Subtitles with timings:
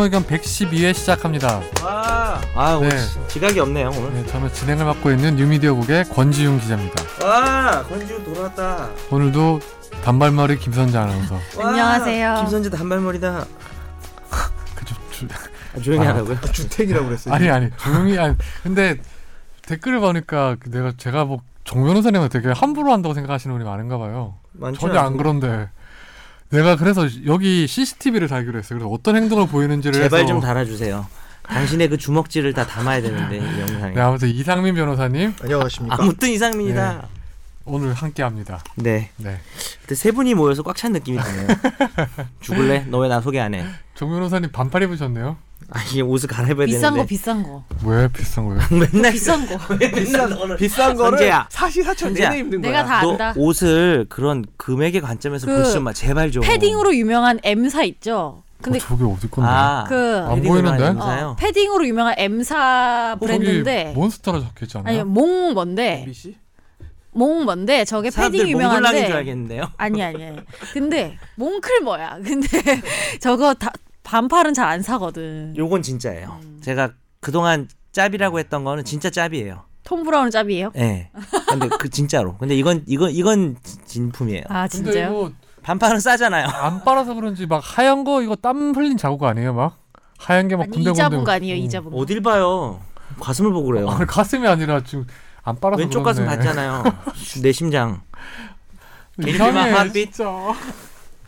[0.00, 1.60] 최종 의견 112회 시작합니다.
[1.84, 3.28] 와, 아 오늘 네.
[3.28, 4.14] 지각이 없네요 오늘.
[4.14, 7.26] 네, 저는 진행을 맡고 있는 뉴미디어국의 권지윤 기자입니다.
[7.26, 8.88] 와, 권지훈 돌아왔다.
[9.10, 9.60] 오늘도
[10.02, 11.34] 단발머리 김선재 아나운서.
[11.58, 12.36] 와, 안녕하세요.
[12.40, 13.44] 김선재 단발머리다.
[14.76, 15.26] 그좀 주...
[15.76, 16.40] 아, 조용히 아, 하라고요?
[16.40, 17.34] 주택이라고 그랬어요.
[17.34, 18.96] 아니 아니 조용히 아니 근데
[19.66, 24.34] 댓글을 보니까 그 내가 제가 뭐 정 변호사님은 되게 함부로 한다고 생각하시는 분이 많은가 봐요.
[24.54, 25.16] 많지 전혀 안.
[25.16, 25.68] 그런데
[26.50, 28.78] 내가 그래서 여기 CCTV를 달기로 했어요.
[28.78, 31.06] 그래서 어떤 행동을 보이는지를 제발 해서 좀 달아주세요.
[31.44, 33.94] 당신의 그 주먹질을 다 담아야 되는데 이 영상에.
[33.94, 35.96] 네, 아무튼 이상민 변호사님 안녕하십니까?
[36.00, 37.08] 아무튼 이상민이다.
[37.66, 38.64] 오늘 함께합니다.
[38.76, 39.10] 네.
[39.16, 39.38] 네,
[39.80, 41.46] 근데 세 분이 모여서 꽉 찬 느낌이 드네요.
[42.40, 42.84] 죽을래?
[42.88, 43.64] 너 왜 나 소개 안 해?
[43.94, 45.36] 정 변호사님 반팔 입으셨네요.
[45.72, 47.06] 아 이게 옷을 갈아입어야 비싼 거 되는데.
[47.08, 48.60] 비싼 거 왜 비싼 거예요?
[48.92, 51.46] 맨날 비싼 거 비싼 너는 비싼 거를 선재야.
[51.50, 52.28] 사시사철 선재야.
[52.30, 52.86] 내내 입는 내가 거야.
[53.00, 55.92] 다너 안다 옷을 그런 금액의 관점에서 그 보시 좀 마.
[55.92, 56.42] 제발 좀.
[56.42, 59.50] 패딩으로 유명한 M사 있죠 근데 어, 저게 어디 건데?
[59.50, 59.94] 아, 그
[60.28, 60.84] 안 패딩으로 보이는데?
[60.84, 61.36] 하는 어?
[61.38, 65.00] 패딩으로 유명한 M사 거기 브랜드인데 몬스터라 적혀있지 않나요?
[65.00, 66.36] 아니 몽 뭔데 MBC?
[67.12, 69.64] 몽 뭔데 저게 사람들 패딩 몽골랑인 줄 유명한데 알겠는데요.
[69.78, 70.38] 아니 아니 아니
[70.74, 72.46] 근데 몽클 뭐야 근데
[73.20, 76.40] 저거 다 반팔은 잘 안 사거든 요건 진짜예요.
[76.42, 76.60] 음.
[76.62, 79.64] 제가 그동안 짭이라고 했던 거는 진짜 짭이에요.
[79.84, 80.80] 톰 브라운 짭이에요 예.
[80.80, 81.10] 네.
[81.48, 82.36] 근데 그 진짜로.
[82.38, 84.44] 근데 이건 이건 이건 진- 진품이에요.
[84.48, 86.46] 아 진짜요 이거 반팔은 싸잖아요.
[86.46, 89.78] 안 빨아서 그런지 막 하얀 거 이거 땀 흘린 자국 아니에요 막?
[90.18, 91.58] 하얀 게 막 군데군데 이자복 아니에요 음.
[91.64, 92.80] 이자복 어딜 봐요?
[93.20, 93.88] 가슴을 보고 그래요.
[93.88, 95.06] 아니, 가슴이 아니라 지금
[95.42, 96.36] 안 빨아서 왼쪽 가슴 그렇네.
[96.38, 96.84] 봤잖아요.
[97.42, 98.02] 내 심장.
[99.26, 99.90] 이상해?
[99.92, 100.24] 진짜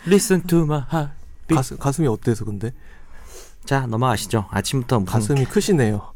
[0.07, 1.13] Listen to my heart.
[1.49, 2.73] 가슴 가슴이 어때서 근데?
[3.65, 4.47] 자 넘어가시죠.
[4.51, 6.13] 아침부터 무슨 가슴이 크시네요.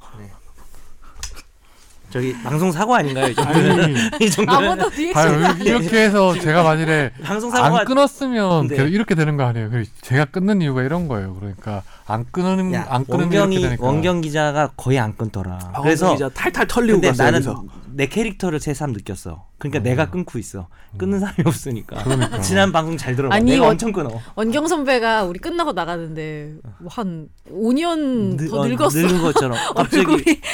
[2.08, 3.26] 저기 방송 사고 아닌가요?
[3.28, 7.80] 이 정도면 아니 이 정도면 아무도 뒤에 봐요 이렇게- 이렇게 해서 제가 만일에 방송 사고가
[7.80, 8.76] 안 끊었으면 네.
[8.76, 12.86] 계속 이렇게 되는 거 아니에요 그래서 제가 끊는 이유가 이런 거예요 그러니까 안 끊는 야,
[12.88, 15.58] 안 끊는 이렇게 원경이 되니까 원경 기자가 거의 안 끊더라.
[15.74, 17.24] 아, 그래서 기자 탈탈 털리고 근데 갔어요.
[17.26, 17.64] 나는 그래서.
[17.96, 19.46] 내 캐릭터를 새삼 느꼈어.
[19.56, 20.68] 그러니까 내가 끊고 있어.
[20.98, 21.96] 끊는 사람이 없으니까.
[22.00, 22.04] 음.
[22.04, 22.40] 그러니까.
[22.42, 23.34] 지난 방송 잘 들어봐.
[23.34, 24.10] 아니, 내가 원- 엄청 끊어.
[24.34, 28.98] 원경 선배가 우리 끝나고 나가는데 뭐한 5년 늙- 더 어, 늙었어.
[28.98, 30.04] 늙은 것처럼 갑자기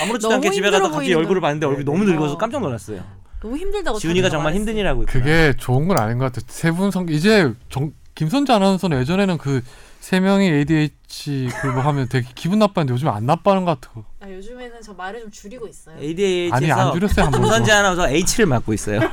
[0.02, 1.40] 아무렇지도 너무 않게 집에 가다 갑자기 보이는 얼굴을.
[1.40, 2.12] 봤는데 얼굴이 네, 너무 네.
[2.12, 2.38] 늙어서 어.
[2.38, 3.02] 깜짝 놀랐어요.
[3.42, 3.98] 너무 힘들다고.
[3.98, 4.54] 지훈이가 정말.
[4.54, 5.04] 힘든 일하고.
[5.08, 9.62] 그게 좋은 건 아닌 것 같아요 세분 성 이제 정, 김선재 아나운서는 예전에는 그
[10.02, 14.82] 세 명이 ADH 그거 하면 되게 기분 나빠했는데 요즘 안 나빠하는 것 같아요 아, 요즘에는
[14.82, 15.96] 저 말을 좀 줄이고 있어요.
[16.00, 19.00] ADH에서 아니 안 줄였어요 한 번도 김선재 아나운서 H를 맡고 있어요.
[19.00, 19.10] H예요.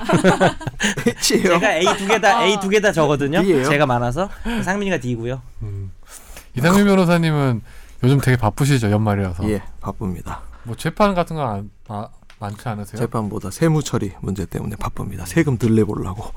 [1.59, 2.43] 제가 A 두 개다 아.
[2.45, 3.41] A 두 개 다 저거든요.
[3.43, 3.65] D예요?
[3.69, 4.29] 제가 많아서
[4.63, 5.41] 상민이가 D고요.
[5.61, 5.91] 음.
[6.57, 7.61] 이상민 변호사님은
[8.03, 10.41] 요즘 되게 바쁘시죠 연말이라서 예, 바쁩니다.
[10.63, 12.07] 뭐 재판 같은 거 안, 아,
[12.39, 12.99] 많지 않으세요?
[12.99, 15.25] 재판보다 세무 처리 문제 때문에 바쁩니다.
[15.25, 16.31] 세금 들내 보려고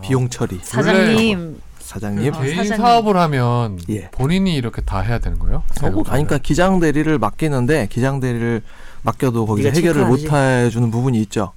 [0.00, 0.58] 비용 처리.
[0.62, 1.60] 사장님
[1.92, 2.34] 사장님.
[2.34, 2.76] 어, 개인 사장님.
[2.84, 4.08] 사업을 하면 예.
[4.10, 5.56] 본인이 이렇게 다 해야 되는 거예요?
[5.82, 8.62] 어, 아니, 그러니까 기장 대리를 맡기는데 기장 대리를
[9.02, 10.20] 맡겨도 거기서 해결을 못.
[10.32, 11.52] 해주는 부분이 있죠.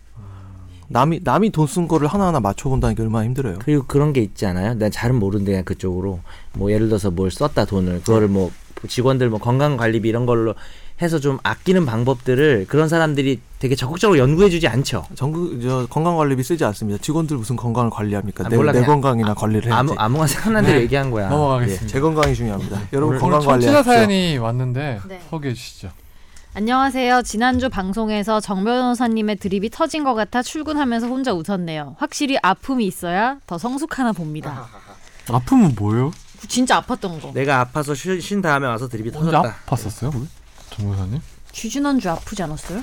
[0.87, 3.57] 남이 남이 돈 쓴 거를 하나하나 맞춰본다는 게 얼마나 힘들어요.
[3.59, 4.75] 그리고 그런 게 있지 않아요?
[4.75, 6.19] 난 잘은 모르는데 그냥 그쪽으로
[6.53, 8.51] 뭐 예를 들어서 뭘 썼다 돈을 그거를 뭐
[8.87, 10.53] 직원들 뭐 건강 관리비 이런 걸로
[11.01, 15.05] 해서 좀 아끼는 방법들을 그런 사람들이 되게 적극적으로 연구해주지 않죠.
[15.15, 17.01] 정부 저 건강 관리비 쓰지 않습니다.
[17.01, 18.45] 직원들 무슨 건강을 관리합니까?
[18.45, 19.73] 아, 내, 몰라, 내 건강이나 관리를 해야지.
[19.77, 20.83] 아무 아무나 생각난 대로 네.
[20.83, 21.27] 얘기한 거야.
[21.27, 21.83] 넘어가겠습니다.
[21.83, 22.81] 예, 제 건강이 중요합니다.
[22.93, 23.83] 여러분 건강 오늘 청취자.
[23.83, 25.21] 사연이 왔는데 네.
[25.29, 25.89] 소개해 주시죠.
[26.53, 27.23] 안녕하세요.
[27.23, 31.97] 지난주 방송에서 정 변호사님의 드립이 터진 것 같아 출근하면서 혼자 웃었네요.
[31.99, 34.65] 확실히 아픔이 있어야 더 성숙하나 봅니다.
[35.29, 36.11] 아픔은 뭐예요?
[36.47, 37.31] 진짜 아팠던 거.
[37.33, 39.55] 내가 아파서 쉴, 쉰 다음에 와서 드립이 언제 터졌다.
[39.65, 40.15] 아팠었어요?
[40.15, 40.25] 우
[40.77, 40.81] 리?
[40.81, 41.21] 정 변호사님?
[41.51, 42.81] 쥐지난주 아프지 않았어요?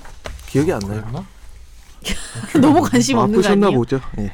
[0.49, 1.27] 기억이 안 나요.
[2.61, 3.79] 너무 관심 없는 거 아프셨나 아니에요?
[3.79, 4.01] 보죠.
[4.19, 4.33] 예.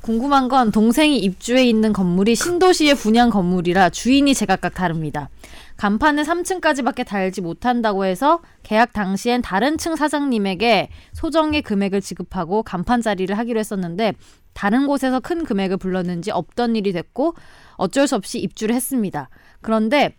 [0.00, 5.28] 궁금한 건 동생이 입주해 있는 건물이 신도시의 분양 건물이라 주인이 제각각 다릅니다.
[5.76, 13.36] 간판을 3층까지밖에 달지 못한다고 해서 계약 당시엔 다른 층 사장님에게 소정의 금액을 지급하고 간판 자리를
[13.36, 14.14] 하기로 했었는데
[14.54, 17.34] 다른 곳에서 큰 금액을 불렀는지 없던 일이 됐고
[17.74, 19.28] 어쩔 수 없이 입주를 했습니다.
[19.60, 20.16] 그런데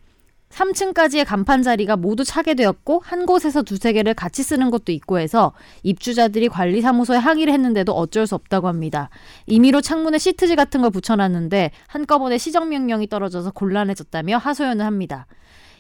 [0.50, 5.54] 3층까지의 간판 자리가 모두 차게 되었고 한 곳에서 두세 개를 같이 쓰는 것도 있고 해서
[5.84, 9.10] 입주자들이 관리사무소에 항의를 했는데도 어쩔 수 없다고 합니다.
[9.46, 15.28] 임의로 창문에 시트지 같은 걸 붙여놨는데 한꺼번에 시정명령이 떨어져서 곤란해졌다며 하소연을 합니다.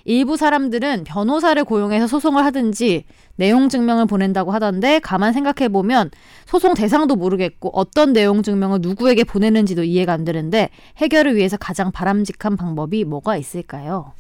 [0.06, 3.04] 일부 사람들은 변호사를 고용해서 소송을 하든지
[3.36, 6.10] 내용 증명을 보낸다고 하던데 가만 생각해 보면
[6.46, 12.56] 소송 대상도 모르겠고 어떤 내용 증명을 누구에게 보내는지도 이해가 안 되는데 해결을 위해서 가장 바람직한
[12.56, 14.14] 방법이 뭐가 있을까요?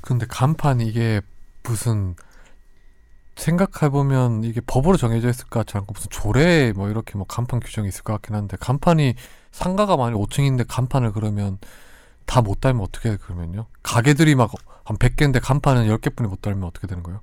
[0.00, 1.20] 근데 간판 이게
[1.62, 2.14] 무슨
[3.36, 7.60] 생각해 보면 이게 법으로 정해져 있을 것 같지 않고 무슨 조례 뭐 이렇게 뭐 간판
[7.60, 9.14] 규정이 있을 것 같긴 한데 간판이
[9.50, 11.58] 상가가 만약 5층인데 간판을 그러면
[12.26, 13.66] 다 못 달면 어떻게 해 그러면요?
[13.82, 14.52] 가게들이 막
[14.84, 17.20] 한 100개인데 간판은 10개뿐이 못 달면 어떻게 되는 거예요?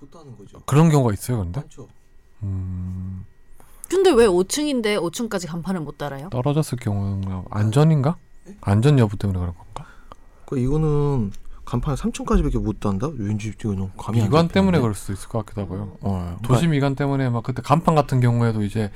[0.00, 0.60] 못하는 거죠.
[0.66, 1.60] 그런 경우가 있어요, 근데?
[1.60, 1.88] 많죠.
[2.42, 3.24] 음,
[3.90, 6.28] 근데 왜 5층인데 5층까지 간판을 못 달아요?
[6.30, 8.16] 떨어졌을 경우는 안전인가?
[8.62, 9.54] 안전 여부 때문에 그런
[10.46, 10.56] 건가?
[10.56, 11.32] 그 이거는
[11.64, 13.08] 간판을 3층까지밖에 못 단다?
[13.18, 14.78] 왠지 이거는 감이 안 미관 때문에?
[14.80, 15.98] 그럴 수도 있을 것 같기도 하고요.
[16.00, 18.90] 어, 그러니까 도시 미관 때문에 막 그때 간판 같은 경우에도 이제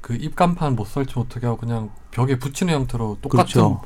[0.00, 3.80] 그 입간판 못 설치 못하게 하고 그냥 벽에 붙이는 형태로 똑같은 그렇죠.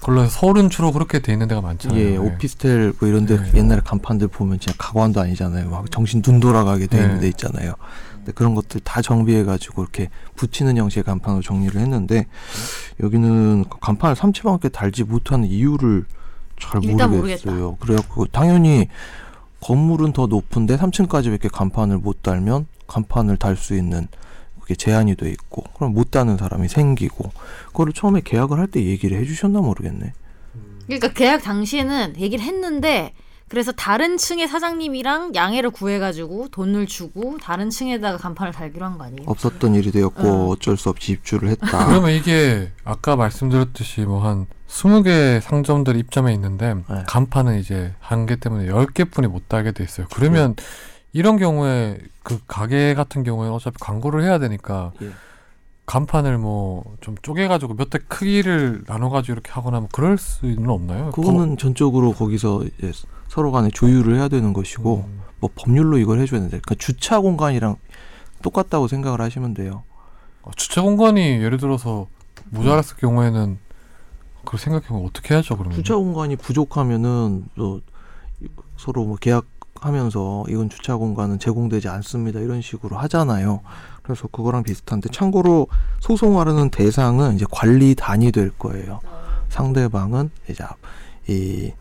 [0.00, 2.00] 걸로 해서 서울은 주로 그렇게 돼 있는 데가 많잖아요.
[2.00, 2.16] 예, 네.
[2.16, 3.58] 오피스텔 뭐 이런데 네.
[3.58, 5.70] 옛날에 간판들 보면 진짜 가관도 아니잖아요.
[5.70, 7.20] 막 정신 눈 돌아가게 돼 있는 네.
[7.20, 7.74] 데 있잖아요.
[8.22, 12.26] 근데 그런 것들 다 정비해 가지고 이렇게 붙이는 형식의 간판으로 정리를 했는데
[13.02, 16.04] 여기는 그 간판을 3층밖에 달지 못하는 이유를
[16.60, 17.76] 잘 모르겠어요.
[17.80, 18.88] 그래갖고 당연히
[19.60, 24.06] 건물은 더 높은데 3층까지밖에 간판을 못 달면 간판을 달 수 있는
[24.60, 27.30] 그게 제한이 돼 있고 그럼 못 다는 사람이 생기고
[27.68, 30.12] 그거를 처음에 계약을 할 때 얘기를 해주셨나 모르겠네.
[30.86, 33.12] 그러니까 계약 당시에는 얘기를 했는데
[33.52, 39.24] 그래서 다른 층의 사장님이랑 양해를 구해가지고 돈을 주고 다른 층에다가 간판을 달기로 한 거 아니에요?
[39.26, 40.48] 없었던 일이 되었고 어.
[40.48, 41.84] 어쩔 수 없이 입주를 했다.
[41.86, 47.04] 그러면 이게 아까 말씀드렸듯이 뭐 한 20개 상점들이 입점해 있는데 네.
[47.06, 50.06] 간판은 이제 한 개 때문에 10개뿐이 못 달게 돼 있어요.
[50.14, 50.56] 그러면
[51.12, 55.10] 이런 경우에 그 가게 같은 경우에는 어차피 광고를 해야 되니까 예.
[55.84, 61.10] 간판을 뭐 좀 쪼개가지고 몇 대 크기를 나눠가지고 이렇게 하거나 뭐 그럴 수는 없나요?
[61.10, 62.92] 그거는 전적으로 거기서 이제
[63.32, 65.22] 서로 간에 조율을 해야 되는 것이고 음.
[65.40, 67.76] 뭐 법률로 이걸 해줘야 되는데 그러니까 주차 공간이랑
[68.42, 69.84] 똑같다고 생각을 하시면 돼요.
[70.42, 72.08] 어, 주차 공간이 예를 들어서
[72.50, 73.58] 모자랐을 경우에는
[74.44, 75.74] 그걸 생각해보면 어떻게 해야죠 그러면?
[75.74, 77.80] 주차 공간이 부족하면은 또
[78.76, 83.62] 서로 뭐 계약하면서 이건 주차 공간은 제공되지 않습니다 이런 식으로 하잖아요.
[84.02, 85.68] 그래서 그거랑 비슷한데 참고로
[86.00, 89.00] 소송하려는 대상은 이제 관리단이 될 거예요.
[89.48, 90.66] 상대방은 이제
[91.28, 91.72] 이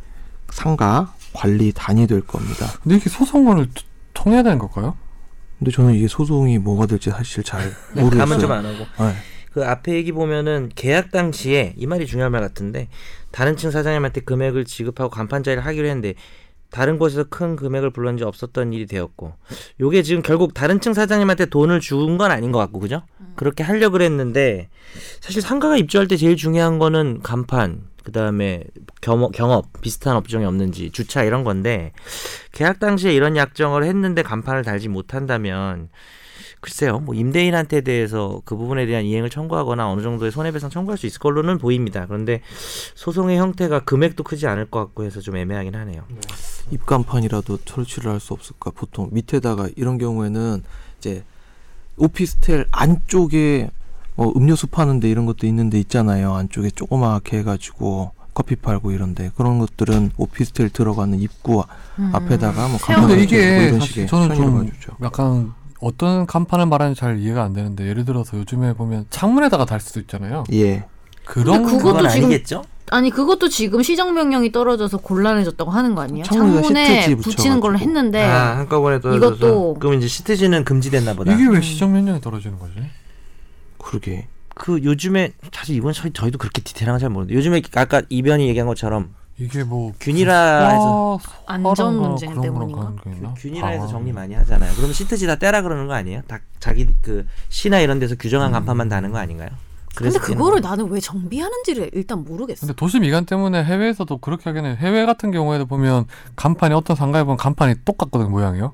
[0.50, 2.68] 상가 관리단이 될 겁니다.
[2.83, 3.83] 근데 이게 소송을 트-
[4.13, 4.98] 통해야 되는 걸까요?
[5.60, 7.62] 근데 저는 이게 소송이 뭐가 될지 사실 잘
[7.95, 8.54] 감은 좀 모르겠어요.
[8.54, 8.78] 안 하고.
[9.00, 9.13] 네.
[9.54, 12.88] 그 앞에 얘기 보면은 계약 당시에 이 말이 중요한 말 같은데
[13.31, 16.13] 다른 층 사장님한테 금액을 지급하고 간판 자리를 하기로 했는데
[16.69, 19.34] 다른 곳에서 큰 금액을 불렀는 지 없었던 일이 되었고
[19.81, 23.04] 요게 지금 결국 다른 층 사장님한테 돈을 준 건 아닌 것 같고 그죠?
[23.36, 24.69] 그렇게 하려고 그랬는데
[25.19, 28.63] 사실 상가가 입주할 때 제일 중요한 거는 간판 그다음에
[29.01, 31.92] 경업, 경업 비슷한 업종이 없는지 주차 이런 건데
[32.51, 35.89] 계약 당시에 이런 약정을 했는데 간판을 달지 못한다면
[36.59, 41.19] 글쎄요, 뭐 임대인한테 대해서 그 부분에 대한 이행을 청구하거나 어느 정도의 손해배상 청구할 수 있을
[41.19, 42.06] 걸로는 보입니다.
[42.06, 42.42] 그런데
[42.94, 46.03] 소송의 형태가 금액도 크지 않을 것 같고 해서 좀 애매하긴 하네요.
[46.69, 48.69] 입간판이라도 설치를 할 수 없을까?
[48.71, 50.63] 보통 밑에다가 이런 경우에는
[51.00, 51.24] 이제
[51.98, 53.71] 오피스텔 안쪽에
[54.21, 56.35] 뭐 음료수 파는데 이런 것도 있는데 있잖아요.
[56.35, 61.63] 안쪽에 조그맣게 해가지고 커피 팔고 이런데 그런 것들은 오피스텔 들어가는 입구
[61.97, 62.12] 음.
[62.13, 62.77] 앞에다가 뭐.
[62.79, 64.94] 간판 이게 이런 식의 저는 좀 봐주죠.
[65.01, 70.00] 약간 어떤 간판을 말하는지 잘 이해가 안 되는데 예를 들어서 요즘에 보면 창문에다가 달 수도
[70.00, 70.44] 있잖아요.
[70.53, 70.85] 예.
[71.25, 72.63] 그런 그것도 그건 지금 아니겠죠?
[72.91, 76.25] 아니 그것도 지금 시정 명령이 떨어져서 곤란해졌다고 하는 거 아니에요?
[76.25, 77.79] 창문에 붙이는 걸로.
[77.79, 81.34] 했는데 아 한꺼번에 떨어져서 이것도- 그럼 이제 시트지는 금지됐나 보다.
[81.34, 82.74] 이게 왜 시정 면역이 떨어지는 거지?
[83.83, 84.27] 그러게.
[84.53, 89.13] 그 요즘에 사실 이건 저희 저희도 그렇게 디테일한 건잘 모르는데 요즘에 아까 이변이 얘기한 것처럼
[89.38, 92.93] 이게 뭐 균일화해서 화- 안전 문제 그런 때문인가?
[93.38, 93.88] 균일화해서 아.
[93.88, 94.71] 정리 많이 하잖아요.
[94.75, 96.21] 그러면 시트지 다 떼라 그러는 거 아니에요?
[96.27, 99.50] 다 자기 그 시나 이런 데서 규정한 간판만 다는 거 아닌가요?
[99.95, 102.61] 근데 그거를 나는 왜 정비하는지를 일단 모르겠어.
[102.61, 104.75] 근데 도시 미관 때문에 해외에서도 그렇게 하긴 해요.
[104.79, 108.71] 해외 같은 경우에도 보면 간판이 어떤 상가에 보면 간판이 똑같거든요 모양이요.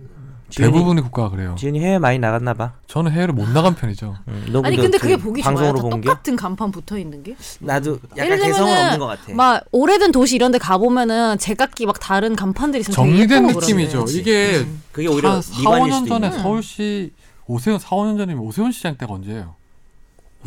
[0.50, 1.56] 지은이- 대부분의 국가가 그래요.
[1.58, 2.74] 지은이 해외 많이 나갔나 봐.
[2.88, 4.16] 저는 해외를 못 나간 편이죠.
[4.52, 5.74] 너 아니 근데 그게 그 보기 좋아요.
[5.74, 7.36] 똑같은 간판 붙어 있는 게.
[7.60, 9.34] 나도 약간 개성은 없는 것 같아.
[9.34, 14.06] 막 오래된 도시 이런 데 가보면은 제각기 막 다른 간판들이 정리된 느낌이죠.
[14.06, 14.14] 그러는데.
[14.20, 14.82] 이게 음.
[14.94, 16.42] 그게 오히려 한 4, 미관일 5년 수도 전에 있는.
[16.42, 17.12] 서울시
[17.46, 19.56] 오세훈 4, 5년 전이면 오세훈 시장 때가 언제예요?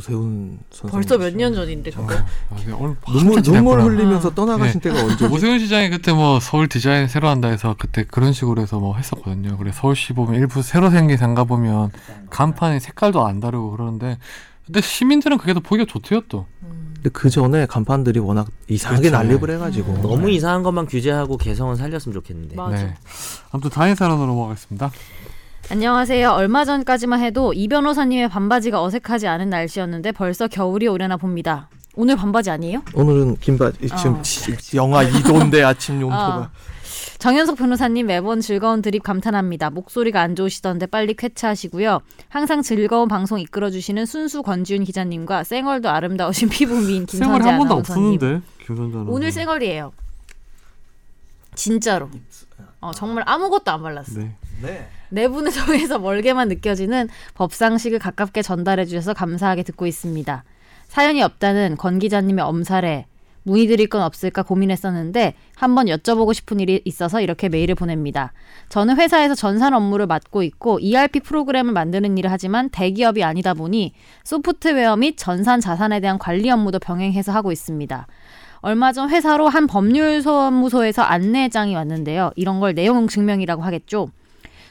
[0.01, 0.91] 오세훈 선생.
[0.91, 2.15] 벌써 몇 년 전인데 그거.
[2.15, 3.81] 아, 오늘 눈물 눈물.
[3.83, 4.35] 흘리면서 아.
[4.35, 5.27] 떠나가신 때가 언제?
[5.27, 9.57] 오세훈 시장이 그때 뭐 서울 디자인 새로 한다 해서 그때 그런 식으로 해서 뭐 했었거든요.
[9.59, 11.91] 그래 서울시 보면 일부 새로 생긴 상가 보면
[12.31, 14.19] 간판이 색깔도 안 다르고 그러는데
[14.67, 16.47] 근데 시민들은 그게 더 보기가 좋대요 또.
[16.63, 16.91] 음.
[16.95, 19.17] 근데 그 전에 간판들이 워낙 이상하게 그렇죠.
[19.25, 20.03] 난립을 해가지고 음.
[20.03, 22.57] 너무 이상한 것만 규제하고 개성은 살렸으면 좋겠는데.
[22.57, 22.77] 맞아.
[22.85, 22.95] 네.
[23.51, 24.91] 아무튼 다인 사연으로 넘어가겠습니다.
[25.71, 26.31] 안녕하세요.
[26.31, 31.69] 얼마 전까지만 해도 이 변호사님의 반바지가 어색하지 않은 날씨였는데 벌써 겨울이 오려나 봅니다.
[31.95, 32.83] 오늘 반바지 아니에요?
[32.95, 34.23] 오늘은 긴 바지 지금 어.
[34.75, 36.51] 영하 2도인데 아침 용토가 어.
[37.19, 39.71] 정현석 변호사님 매번 즐거운 드립 감탄합니다.
[39.71, 42.01] 목소리가 안 좋으시던데 빨리 쾌차하시고요.
[42.29, 48.15] 항상 즐거운 방송 이끌어주시는 순수 권지훈 기자님과 쌩얼도 아름다우신 피부 미인 김선재 한 번도 아나운서님.
[48.15, 49.13] 없었는데 김선재 아나운서.
[49.13, 49.93] 오늘 쌩얼이에요.
[51.55, 52.09] 진짜로.
[52.81, 54.19] 어, 정말 아무것도 안 발랐어.
[54.19, 54.35] 네.
[54.63, 54.89] 네.
[55.11, 60.45] 내분의 소에서 멀게만 느껴지는 법상식을 가깝게 전달해 주셔서 감사하게 듣고 있습니다.
[60.89, 63.07] 사연이 없다는 권 기자님의 엄살에
[63.43, 68.33] 문의 드릴 건 없을까 고민했었는데 한번 여쭤보고 싶은 일이 있어서 이렇게 메일을 보냅니다.
[68.69, 74.97] 저는 회사에서 전산 업무를 맡고 있고 ERP 프로그램을 만드는 일을 하지만 대기업이 아니다 보니 소프트웨어
[74.97, 78.07] 및 전산 자산에 대한 관리 업무도 병행해서 하고 있습니다.
[78.63, 82.33] 얼마 전 회사로 한 법률사무소에서 안내장이 왔는데요.
[82.37, 84.11] 이런 걸 내용 증명이라고 하겠죠.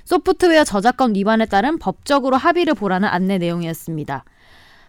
[0.09, 4.25] 소프트웨어 저작권 위반에 따른 법적으로 합의를 보라는 안내 내용이었습니다.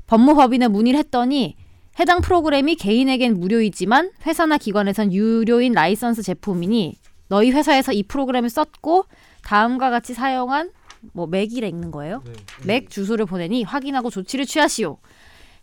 [0.07, 1.59] 법무법인에 문의를 했더니
[1.99, 6.97] 해당 프로그램이 개인에겐 무료이지만 회사나 기관에선 유료인 라이선스 제품이니
[7.29, 9.05] 너희 회사에서 이 프로그램을 썼고
[9.45, 10.71] 다음과 같이 사용한
[11.12, 12.23] 뭐 MAC이라 읽는 거예요.
[12.65, 14.97] MAC 주소를 보내니 확인하고 조치를 취하시오.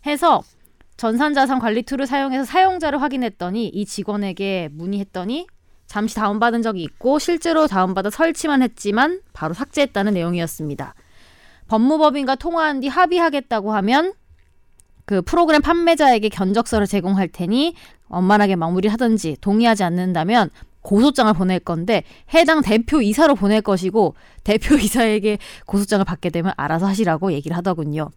[0.06, 0.40] 해서
[0.96, 5.48] 전산자산 관리 툴을 사용해서 사용자를 확인했더니 이 직원에게 문의했더니
[5.88, 10.94] 잠시 다운받은 적이 있고 실제로 다운받아 설치만 했지만 바로 삭제했다는 내용이었습니다.
[11.68, 14.12] 법무법인과 통화한 뒤 합의하겠다고 하면
[15.06, 17.74] 그 프로그램 판매자에게 견적서를 제공할 테니
[18.08, 20.50] 원만하게 마무리하든지 동의하지 않는다면
[20.82, 22.02] 고소장을 보낼 건데
[22.34, 24.14] 해당 대표 이사로 보낼 것이고
[24.44, 28.10] 대표 이사에게 고소장을 받게 되면 알아서 하시라고 얘기를 하더군요.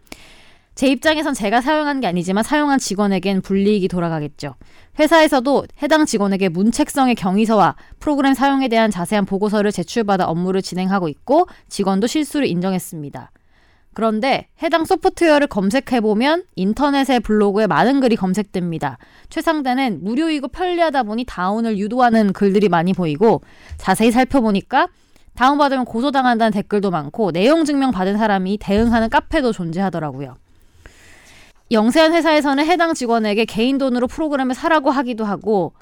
[0.73, 4.55] 제 입장에선 제가 사용한 게 아니지만 사용한 직원에겐 불이익이 돌아가겠죠.
[4.99, 12.07] 회사에서도 해당 직원에게 문책성의 경위서와 프로그램 사용에 대한 자세한 보고서를 제출받아 업무를 진행하고 있고 직원도
[12.07, 13.31] 실수를 인정했습니다.
[13.93, 18.97] 그런데 해당 소프트웨어를 검색해보면 인터넷의 블로그에 많은 글이 검색됩니다.
[19.29, 23.41] 최상단은 무료이고 편리하다 보니 다운을 유도하는 글들이 많이 보이고
[23.77, 24.87] 자세히 살펴보니까
[25.35, 30.35] 다운받으면 고소당한다는 댓글도 많고 내용 증명 받은 사람이 대응하는 카페도 존재하더라고요.
[31.71, 35.73] 영세한 회사에서는 해당 직원에게 개인 돈으로 프로그램을 사라고 하기도 하고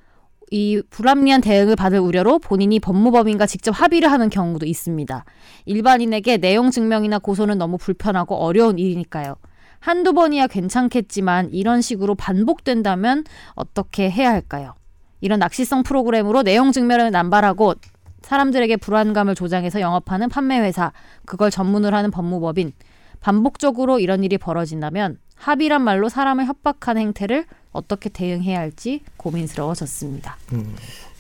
[0.51, 5.25] 이 불합리한 대응을 받을 우려로 본인이 법무법인과 직접 합의를 하는 경우도 있습니다.
[5.65, 9.36] 일반인에게 내용 증명이나 고소는 너무 불편하고 어려운 일이니까요.
[9.79, 13.24] 한두 번이야 괜찮겠지만 이런 식으로 반복된다면
[13.55, 14.75] 어떻게 해야 할까요?
[15.22, 17.75] 이런 낚시성 프로그램으로 내용 증명을 남발하고
[18.22, 20.91] 사람들에게 불안감을 조장해서 영업하는 판매회사,
[21.25, 22.74] 그걸 전문으로 하는 법무법인,
[23.22, 30.38] 반복적으로 이런 일이 벌어진다면 합의란 말로 사람을 협박하는 행태를 어떻게 대응해야 할지 고민스러워졌습니다.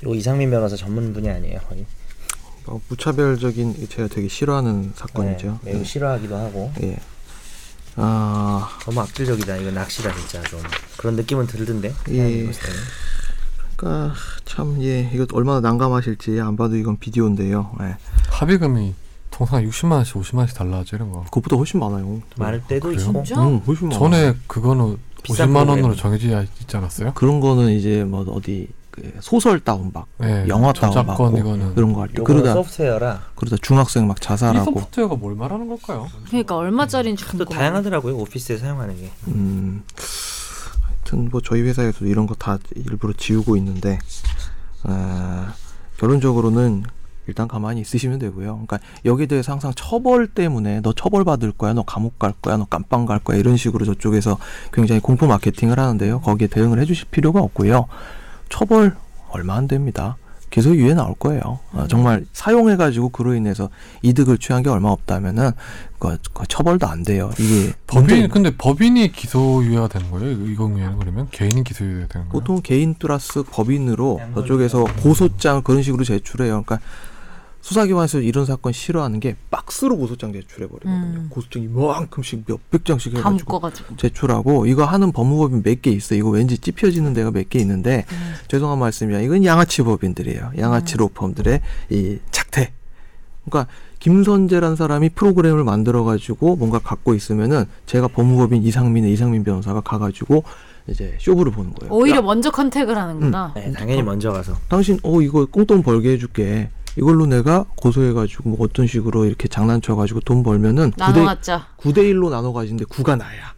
[0.01, 1.85] 이거 이상민 변호사 전문 분야 아니에요, 거의.
[2.65, 5.59] 어, 무차별적인 제가 되게 싫어하는 사건이죠.
[5.63, 6.97] 네, 매우 싫어하기도 하고 예.
[7.95, 9.57] 아, 너무 악질적이다.
[9.57, 10.61] 이거 낚시다 진짜 좀
[10.97, 11.93] 그런 느낌은 들던데.
[12.09, 12.51] 예.
[13.75, 14.13] 그러니까
[14.45, 17.75] 참 예, 이거 얼마나 난감하실지 안 봐도 이건 비디오인데요.
[17.81, 17.95] 예.
[18.29, 18.93] 합의금이
[19.39, 21.23] 통상 60만 원씩 50만 원씩 달라져 이런 거.
[21.23, 22.21] 그것보다 훨씬 많아요.
[22.35, 22.99] 많을 때도 그래요?
[23.01, 23.23] 있고.
[23.23, 23.41] 진짜?
[23.41, 23.97] 음, 훨씬 많아.
[23.99, 25.95] 전에 그거는 비싼 50만 원으로.
[25.95, 27.13] 정해져 있지 않았어요?
[27.13, 32.01] 그런 거는 이제 뭐 어디 그 소설 다운받, 네, 영화 저작권 다운받고 이거는 그런 거
[32.01, 36.07] 할 때 그러다 소프트웨어라 그러다 중학생 막이 자살하고 소프트웨어가 뭘 말하는 걸까요?
[36.27, 37.57] 그러니까 얼마짜리인지 또 궁금해.
[37.59, 39.09] 다양하더라고요 오피스에 사용하는 게.
[39.29, 39.83] 음,
[40.81, 43.99] 하여튼 뭐 저희 회사에서도 이런 거 다 일부러 지우고 있는데
[44.83, 45.53] 아,
[45.97, 46.83] 결론적으로는
[47.29, 48.65] 일단 가만히 있으시면 되고요.
[48.65, 52.65] 그러니까 여기에 대해서 항상 처벌 때문에 너 처벌 받을 거야, 너 감옥 갈 거야, 너
[52.65, 54.37] 깜빵 갈 거야 이런 식으로 저쪽에서
[54.73, 56.21] 굉장히 공포 마케팅을 하는데요.
[56.21, 57.85] 거기에 대응을 해주실 필요가 없고요.
[58.49, 58.95] 처벌
[59.29, 60.17] 얼마 안 됩니다.
[60.49, 61.59] 계속 유예 나올 거예요.
[61.73, 63.69] 아, 정말 사용해가지고 그로 인해서
[64.01, 65.51] 이득을 취한 게 얼마 없다면은
[65.99, 67.29] 그, 그 처벌도 안 돼요.
[67.37, 70.31] 이게 법인 근데 법인이 기소 유예가 되는 거예요?
[70.31, 72.31] 이 경우에는 그러면 개인이 기소 유예가 되는 거예요?
[72.31, 74.85] 보통 개인 플러스 법인으로 저쪽에서.
[75.03, 76.63] 고소장 그런 식으로 제출해요.
[76.63, 76.79] 그러니까
[77.61, 80.93] 수사기관에서 이런 사건 싫어하는 게 박스로 고소장 제출해 버리거든요.
[80.93, 81.27] 음.
[81.29, 83.97] 고소장 이만큼씩 몇백 장씩 다 해가지고.
[83.97, 86.15] 제출하고 이거 하는 법무법인 몇 개 있어.
[86.15, 88.33] 이거 왠지 찝혀지는 데가 몇 개 있는데 음.
[88.47, 89.21] 죄송한 말씀이야.
[89.21, 90.51] 이건 양아치 법인들이에요.
[90.57, 91.61] 양아치 로펌들의
[91.91, 92.71] 이 착태.
[93.45, 100.43] 그러니까 김선재란 사람이 프로그램을 만들어 가지고 뭔가 갖고 있으면은 제가 법무법인 이상민의 이상민 변호사가 가가지고
[100.87, 101.93] 이제 쇼부를 보는 거예요.
[101.93, 103.53] 오히려 야, 먼저 컨택을 하는구나.
[103.55, 104.55] 네, 당연히 먼저 가서.
[104.69, 106.69] 당신 어 이거 꽁돈 벌게 해줄게.
[106.99, 111.67] 이걸로 내가 고소해가지고 뭐 어떤 식으로 이렇게 장난쳐가지고 돈 벌면은 9대 나눠놨자.
[111.77, 113.53] 9대 1로 나눠 가지는데 9가 나야.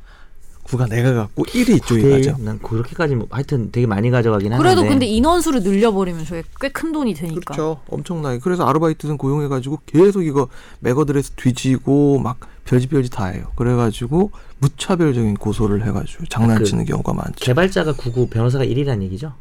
[0.65, 2.37] 9가 내가 갖고 1이 이쪽에 가죠.
[2.39, 4.63] 난 그렇게까지 뭐, 하여튼 되게 많이 가져가긴 하는데.
[4.63, 7.53] 그래도 근데 인원수를 늘려버리면 저게 꽤 큰 돈이 되니까.
[7.53, 7.81] 그렇죠.
[7.89, 8.39] 엄청나게.
[8.39, 10.47] 그래서 아르바이트생 고용해가지고 계속 이거
[10.79, 13.47] MAC address 뒤지고 막 별짓 별짓 다 해요.
[13.55, 17.33] 그래가지고 무차별적인 고소를 해가지고 장난치는 경우가 많죠.
[17.39, 19.33] 개발자가 9고 변호사가 1이란 얘기죠?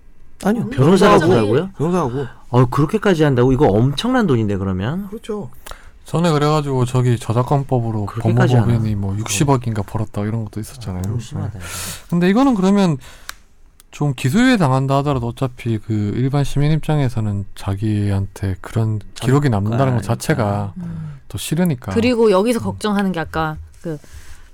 [0.44, 0.68] 아니요.
[0.70, 1.70] 변호사가 구하고요?
[1.76, 2.26] 변호사하고.
[2.50, 5.50] 어 그렇게까지 한다고 이거 엄청난 돈인데 그러면 그렇죠.
[6.04, 8.96] 전에 그래가지고 저기 저작권법으로 법무법인이?
[8.96, 11.02] 뭐 60억인가 벌었다 이런 것도 있었잖아요.
[11.02, 11.24] 너무 네.
[11.24, 11.58] 심하다.
[12.08, 12.96] 근데 이거는 그러면
[13.92, 20.74] 좀 기소유예 당한다 하더라도 어차피 그 일반 시민 입장에서는 자기한테 그런 기록이 남는다는 것 자체가
[21.28, 21.92] 더 싫으니까.
[21.92, 23.98] 그리고 여기서 걱정하는 게 아까 그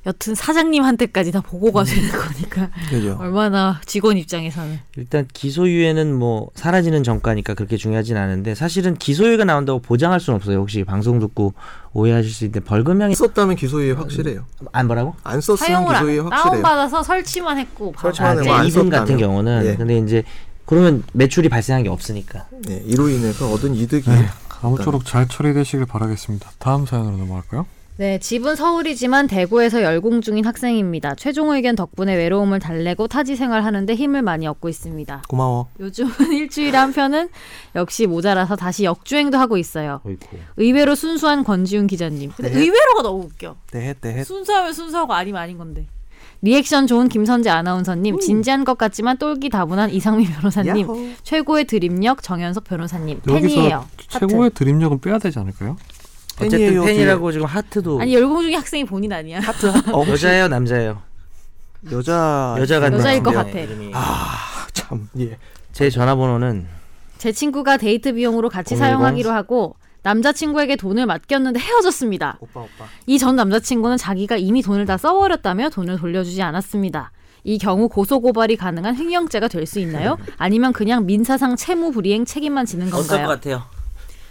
[0.06, 3.16] 여튼 사장님한테까지 다 보고가 되는 거니까 그죠.
[3.18, 10.20] 얼마나 직원 입장에서는 일단 기소유예는 뭐 사라지는 정가니까 그렇게 중요하진 않은데 사실은 기소유예가 나온다고 보장할
[10.20, 10.58] 수는 없어요.
[10.58, 11.54] 혹시 방송 듣고
[11.92, 14.44] 오해하실 수 있는데 벌금형이 썼다면 기소유예 확실해요.
[14.72, 15.14] 안 뭐라고?
[15.24, 16.62] 안 썼으면 사용을 기소유예 안 확실해요.
[16.62, 19.16] 다운받아서 설치만 했고 설치만 아, 이제 거안 이분 같은.
[19.16, 19.74] 경우는 예.
[19.74, 20.22] 근데 이제
[20.66, 24.26] 그러면 매출이 발생한 게 없으니까 네, 이로 인해서 얻은 이득이 네,
[24.62, 26.50] 아무쪼록 잘 처리되시길 바라겠습니다.
[26.58, 27.66] 다음 사연으로 넘어갈까요?
[27.98, 31.14] 네, 집은 서울이지만 대구에서 열공 중인 학생입니다.
[31.14, 35.22] 최종 의견 덕분에 외로움을 달래고 타지 생활하는데 힘을 많이 얻고 있습니다.
[35.28, 35.68] 고마워.
[35.80, 37.30] 요즘은 일주일에 한 편은
[37.74, 40.02] 역시 모자라서 다시 역주행도 하고 있어요.
[40.04, 40.26] 어이구.
[40.58, 42.32] 의외로 순수한 권지훈 기자님.
[42.36, 42.58] 근데 네.
[42.60, 43.56] 의외로가 너무 웃겨.
[43.70, 44.24] 대해 대해.
[44.24, 45.86] 순수하면 순수하고 아니면 아닌 건데.
[46.42, 51.08] 리액션 좋은 김선재 아나운서님, 진지한 것 같지만 똘기 다분한 이상미 변호사님, 야호.
[51.22, 53.86] 최고의 드립력 정현석 변호사님 팬이에요.
[54.08, 55.76] 최고의 드립력은 빼야 되지 않을까요?
[56.36, 59.40] 어쨌든 팬이에요, 팬이라고 지금 하트도 아니 열공 중인 학생이 본인 아니야.
[59.40, 61.00] 하트 하- 어, 여자예요 남자예요?
[61.92, 62.98] 여자 여자 같네요.
[62.98, 63.58] 여자일 것 네, 같아.
[63.58, 63.90] 이름이.
[63.94, 65.36] 아, 참 예.
[65.72, 66.66] 제 전화번호는
[67.18, 68.78] 제 친구가 데이트 비용으로 같이 010.
[68.78, 72.38] 사용하기로 하고 남자친구에게 돈을 맡겼는데 헤어졌습니다.
[72.40, 72.84] 오빠 오빠.
[73.06, 77.12] 이 전 남자친구는 자기가 이미 돈을 다 써버렸다며 돈을 돌려주지 않았습니다.
[77.44, 80.16] 이 경우 고소 고발이 가능한 횡령죄가 될 수 있나요?
[80.36, 83.28] 아니면 그냥 민사상 채무 불이행 책임만 지는 어떨 것 건가요?
[83.28, 83.62] 같아요?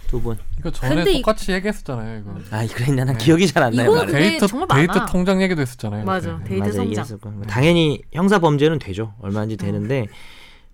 [0.08, 0.36] 두 분.
[0.58, 2.20] 이거 전에 근데 이- 똑같이 얘기했었잖아요.
[2.20, 2.34] 이거.
[2.50, 3.04] 아 그랬냐?
[3.04, 3.92] 난 기억이 잘 안 나요.
[3.92, 4.06] 말을.
[4.12, 5.06] 근데 데이트 정말 데이트 많아.
[5.06, 6.04] 통장 얘기도 했었잖아요.
[6.04, 6.36] 맞아.
[6.38, 6.48] 그때.
[6.50, 6.92] 데이트 맞아, 통장.
[6.92, 7.42] 이해했을 거예요.
[7.42, 9.14] 당연히 형사 범죄는 되죠.
[9.20, 10.06] 얼마든지 되는데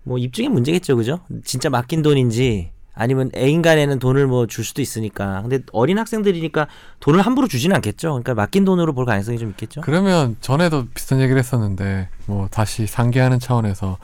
[0.03, 1.21] 뭐 입증의 문제겠죠, 그죠?
[1.45, 5.41] 진짜 맡긴 돈인지 아니면 애인 간에는 돈을 뭐 줄 수도 있으니까.
[5.41, 6.67] 근데 어린 학생들이니까
[6.99, 8.09] 돈을 함부로 주지는 않겠죠.
[8.09, 9.81] 그러니까 맡긴 돈으로 볼 가능성이 좀 있겠죠.
[9.81, 13.97] 그러면 전에도 비슷한 얘기를 했었는데 뭐 다시 상기하는 차원에서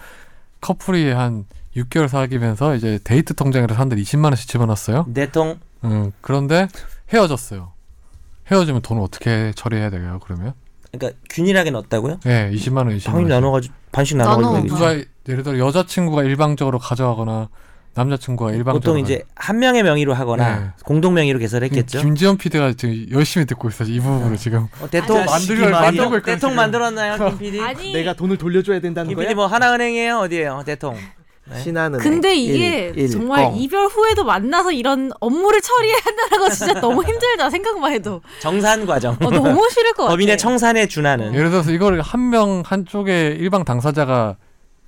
[0.61, 1.45] 커플이 한
[1.79, 5.05] 6개월 사귀면서 이제 데이트 통장에서 사람들이 20만 원씩 집어넣었어요.
[5.13, 6.67] 대통 음, 그런데
[7.13, 7.71] 헤어졌어요.
[8.51, 10.19] 헤어지면 돈을 어떻게 처리해야 돼요?
[10.23, 10.53] 그러면?
[10.91, 12.19] 그러니까 균일하게 넣었다고요?
[12.25, 13.29] 예, 20만 원, 20만 당연히 원.
[13.29, 14.35] 나눠가지고 반씩 나눠.
[14.37, 14.75] 나눠가지고.
[14.75, 14.93] 누가
[15.27, 17.49] 예를 들어 여자친구가 일방적으로 가져가거나
[17.93, 20.65] 남자친구가 일방적으로 보통 이제 한 명의 명의로 하거나 네.
[20.85, 22.01] 공동 명의로 개설했겠죠.
[22.01, 23.89] 김지현 PD가 지금 열심히 듣고 있어요.
[23.89, 26.55] 이 부분을 지금 어, 대통 만들고 대통- 만들고 있거든요, 대통.
[26.55, 27.61] 만들었나요, 김 PD?
[27.61, 29.27] 아니 내가 돈을 돌려줘야 된다는 김 거야?
[29.27, 30.95] PD 뭐 하나은행이에요, 어디예요, 대통?
[31.51, 31.59] 네.
[31.61, 33.57] 신한은 근데 이게 일, 일, 정말 공.
[33.57, 39.17] 이별 후에도 만나서 이런 업무를 처리해야 한다는 거 진짜 너무 힘들다 생각만 해도 정산 과정.
[39.19, 40.13] 어, 너무 싫을 것 같아.
[40.13, 41.33] 법인의 청산에 준하는.
[41.33, 44.35] 예를 들어서 이거를 한명 한쪽에 일방 당사자가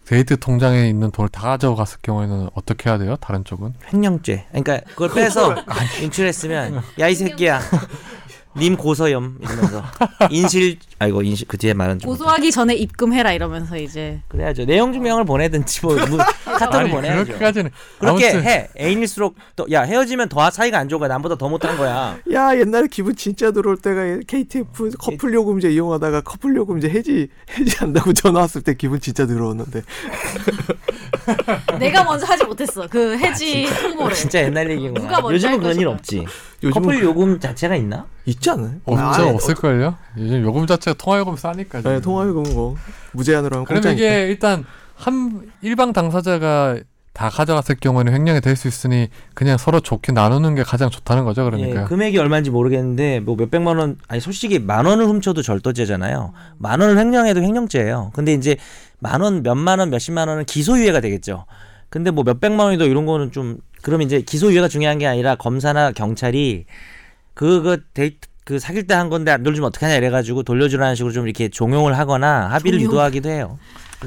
[0.06, 3.15] 데이트 통장에 있는 돈을 다 가져갔을 경우에는 어떻게 해야 돼요?
[3.21, 3.74] 다른 쪽은?
[3.93, 4.45] 횡령죄.
[4.50, 5.56] 그러니까 그걸 빼서
[6.02, 7.62] 인출했으면 야 이 새끼야.
[8.57, 9.81] 님 고서염 이러면서
[10.29, 14.65] 인실 아이고 인실 그 뒤에 말은 좀 고소하기 전에 입금해라 이러면서 이제 그래야죠.
[14.65, 17.23] 내용 증명을 보내든지 뭐, 뭐 카톡을 아니 보내야죠.
[17.25, 18.69] 그렇게까지는 그렇게 아무튼 해.
[18.77, 21.07] 애인일수록 또, 야 헤어지면 더 사이가 안 좋은 거야.
[21.07, 22.17] 남보다 더 못한 거야.
[22.33, 28.41] 야 옛날에 기분 진짜 들어올 때가 KTF 커플 요금제 이용하다가 커플 요금제 해지 해지한다고 전화
[28.41, 29.81] 왔을 때 기분 진짜 들어오는데
[31.79, 34.15] 내가 먼저 하지 못했어 그 해지 홍보를.
[34.15, 35.21] 진짜 옛날 누가 얘기구나.
[35.21, 35.87] 먼저 요즘은 할 그런 일?
[35.87, 36.25] 없지.
[36.69, 38.06] 커플 요금 자체가 있나?
[38.26, 38.76] 있지 않아요?
[38.86, 39.95] 없죠 아, 없을걸요?
[40.17, 41.95] 요즘 요금 자체가 통화요금 싸니까 어, 지금.
[41.95, 42.76] 네, 통화요금 뭐
[43.13, 43.93] 무제한으로 하면 그러면 공짜니까.
[44.06, 44.63] 이게 일단
[44.95, 46.78] 한 일방 당사자가
[47.13, 51.43] 다 가져갔을 경우에는 횡령이 될 수 있으니 그냥 서로 좋게 나누는 게 가장 좋다는 거죠
[51.43, 56.32] 그러니까 예, 금액이 얼마인지 모르겠는데 뭐 몇백만 원 아니 솔직히 만 원을 훔쳐도 절도죄잖아요.
[56.58, 58.12] 만 원을 횡령해도 횡령죄예요.
[58.13, 58.56] 근데 이제
[59.00, 61.45] 만 원, 몇만 원, 몇십만 원은 기소유예가 되겠죠.
[61.89, 66.65] 근데 뭐 몇백만 원이도 이런 거는 좀 그럼 이제 기소유예가 중요한 게 아니라 검사나 경찰이
[67.34, 71.48] 그거 데이트 그 사귈 때 한 건데 안 돌려주면 어떡하냐 이래가지고 돌려주라는 식으로 좀 이렇게
[71.50, 72.91] 종용을 하거나 합의를 종용.
[72.91, 73.60] 유도하기도 해요.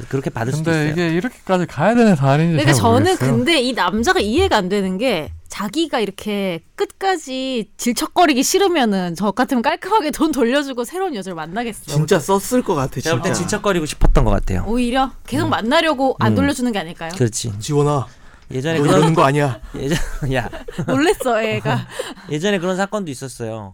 [0.09, 0.91] 그렇게 받을 수도 근데 있어요.
[1.07, 3.31] 이게 이렇게까지 가야 되는 사안인지 그러니까 잘 저는 모르겠어요.
[3.31, 10.11] 근데 이 남자가 이해가 안 되는 게 자기가 이렇게 끝까지 질척거리기 싫으면은 저 같으면 깔끔하게
[10.11, 11.83] 돈 돌려주고 새로운 여자를 만나겠어.
[11.85, 13.47] 진짜 썼을 것 같아 제가 볼땐 진짜.
[13.47, 14.65] 질척거리고 싶었던 것 같아요.
[14.67, 16.35] 오히려 계속 만나려고 안 음.
[16.35, 17.11] 돌려주는 게 아닐까요?
[17.15, 17.53] 그렇지.
[17.59, 18.05] 지원아
[18.51, 19.59] 예전에 너 그런 거 아니야?
[19.75, 19.97] 예전
[20.33, 20.49] 야
[20.87, 21.87] 놀랬어 애가.
[22.31, 23.73] 예전에 그런 사건도 있었어요.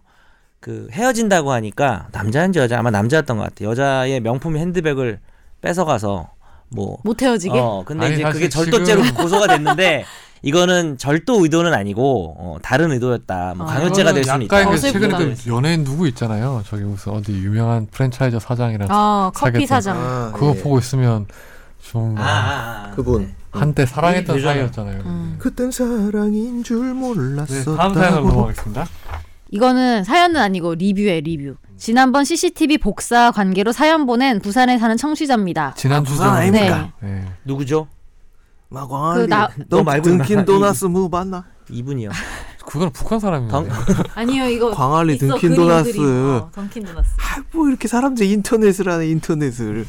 [0.60, 3.64] 그 헤어진다고 하니까 남자인지 여자 아마 남자였던 것 같아.
[3.64, 5.20] 요 여자의 명품 핸드백을
[5.60, 6.30] 뺏어가서
[6.70, 7.58] 뭐 못 헤어지게.
[7.58, 10.04] 어 근데 아니, 이제 그게 절도죄로 지금- 고소가 됐는데
[10.44, 13.54] 이거는 절도 의도는 아니고 어, 다른 의도였다.
[13.56, 14.56] 뭐 아, 강요죄가 될 수는 있다.
[14.60, 15.08] 약간 그 어설프다.
[15.18, 16.62] 최근에 그 연예인 누구 있잖아요.
[16.66, 19.74] 저기 무슨 어디 유명한 프랜차이즈 사장이랑 어 커피 사겠다.
[19.76, 19.96] 사장.
[19.98, 20.62] 아, 그거 예.
[20.62, 21.26] 보고 있으면
[21.82, 22.90] 좀 아, 아, 아.
[22.96, 25.02] 그분 한때 사랑했던 사이였잖아요.
[25.04, 25.36] 음.
[25.38, 28.86] 그땐 사랑인 줄 네, 몰랐었다고 다음 사연으로 넘어가겠습니다.
[29.50, 31.56] 이거는 사연은 아니고 리뷰에 리뷰.
[31.76, 35.74] 지난번 CCTV 복사 관계로 사연 보낸 부산에 사는 청취자입니다.
[35.76, 36.92] 지난주 부산 전에 아닙니까?
[37.00, 37.24] 네.
[37.44, 37.88] 누구죠?
[38.70, 41.44] 막 광안리 그 나- 너너 말고 등킨 나- 도나스 뭐 맞나?
[41.70, 42.08] 이분이요.
[42.64, 43.50] 그거는 북한 사람이에요.
[43.50, 43.68] 당-
[44.14, 45.98] 아니요 이거 광안리 있어, 등킨 도나스.
[46.00, 47.10] 어, 던킨 도나스.
[47.18, 49.84] 아, 뭐 이렇게 사람들이 인터넷을 하네 인터넷을.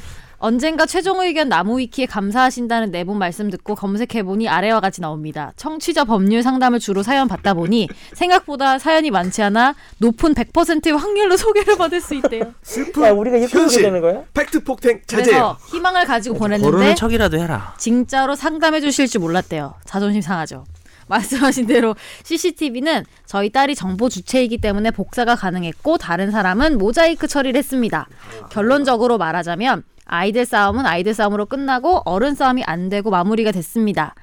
[0.48, 5.54] 언젠가 최종 의견 나무위키에 감사하신다는 내분 말씀 듣고 검색해보니 아래와 같이 나옵니다.
[5.56, 11.78] 청취자 법률 상담을 주로 사연 받다 보니 생각보다 사연이 많지 않아 높은 100%의 확률로 소개를
[11.78, 12.54] 받을 수 있대요.
[12.62, 13.84] 슬픈 우리가 현실.
[13.84, 14.24] 되는 거야?
[14.34, 15.24] 팩트 폭행 자제요.
[15.24, 17.74] 그래서 희망을 가지고 보냈는데 척이라도 해라.
[17.78, 19.76] 진짜로 상담해 주실 줄 몰랐대요.
[19.86, 20.66] 자존심 상하죠.
[21.08, 28.08] 말씀하신 대로 CCTV는 저희 딸이 정보 주체이기 때문에 복사가 가능했고 다른 사람은 모자이크 처리를 했습니다.
[28.50, 34.16] 결론적으로 말하자면 아이들 싸움은 아이들 싸움으로 끝나고 어른 싸움이 안 되고 마무리가 됐습니다.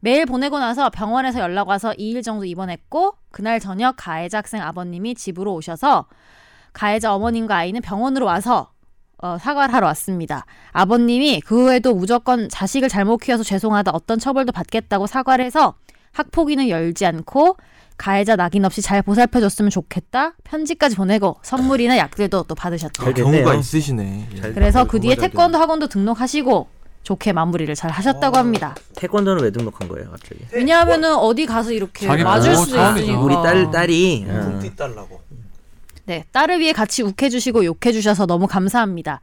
[0.00, 5.54] 메일 보내고 나서 병원에서 연락 와서 2일 정도 입원했고 그날 저녁 가해자 학생 아버님이 집으로
[5.54, 6.06] 오셔서
[6.72, 8.70] 가해자 어머님과 아이는 병원으로 와서
[9.18, 10.44] 어, 사과를 하러 왔습니다.
[10.72, 15.74] 아버님이 그 후에도 무조건 자식을 잘못 키워서 죄송하다 어떤 처벌도 받겠다고 사과를 해서
[16.12, 17.56] 학폭위는 열지 않고
[17.96, 23.04] 가해자 낙인 없이 잘 보살펴줬으면 좋겠다 편지까지 보내고 선물이나 약들도 또 받으셨대요.
[23.04, 23.44] 잘 됐네요.
[23.44, 24.28] 경우가 있으시네.
[24.34, 24.40] 예.
[24.52, 26.68] 그래서 그 뒤에 태권도 학원도 등록하시고
[27.04, 28.74] 좋게 마무리를 잘 하셨다고 합니다.
[28.96, 30.40] 태권도는 왜 등록한 거예요, 갑자기?
[30.52, 33.02] 왜냐하면은 어디 가서 이렇게 자기 맞을 수도 차원이죠.
[33.04, 33.20] 있으니까.
[33.22, 34.32] 우리 딸 딸이 어.
[34.42, 35.20] 돈 띠달라고.
[36.06, 39.20] 네, 딸을 위해 같이 욱해주시고 욕해주셔서 너무 감사합니다.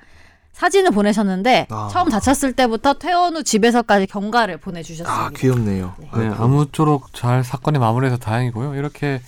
[0.54, 1.90] 사진을 보내셨는데 아.
[1.92, 5.26] 처음 다쳤을 때부터 퇴원 후 집에서까지 경과를 보내주셨습니다.
[5.26, 5.94] 아 귀엽네요.
[6.16, 8.76] 네, 아무쪼록 잘 사건이 마무리해서 다행이고요.
[8.76, 9.22] 이렇게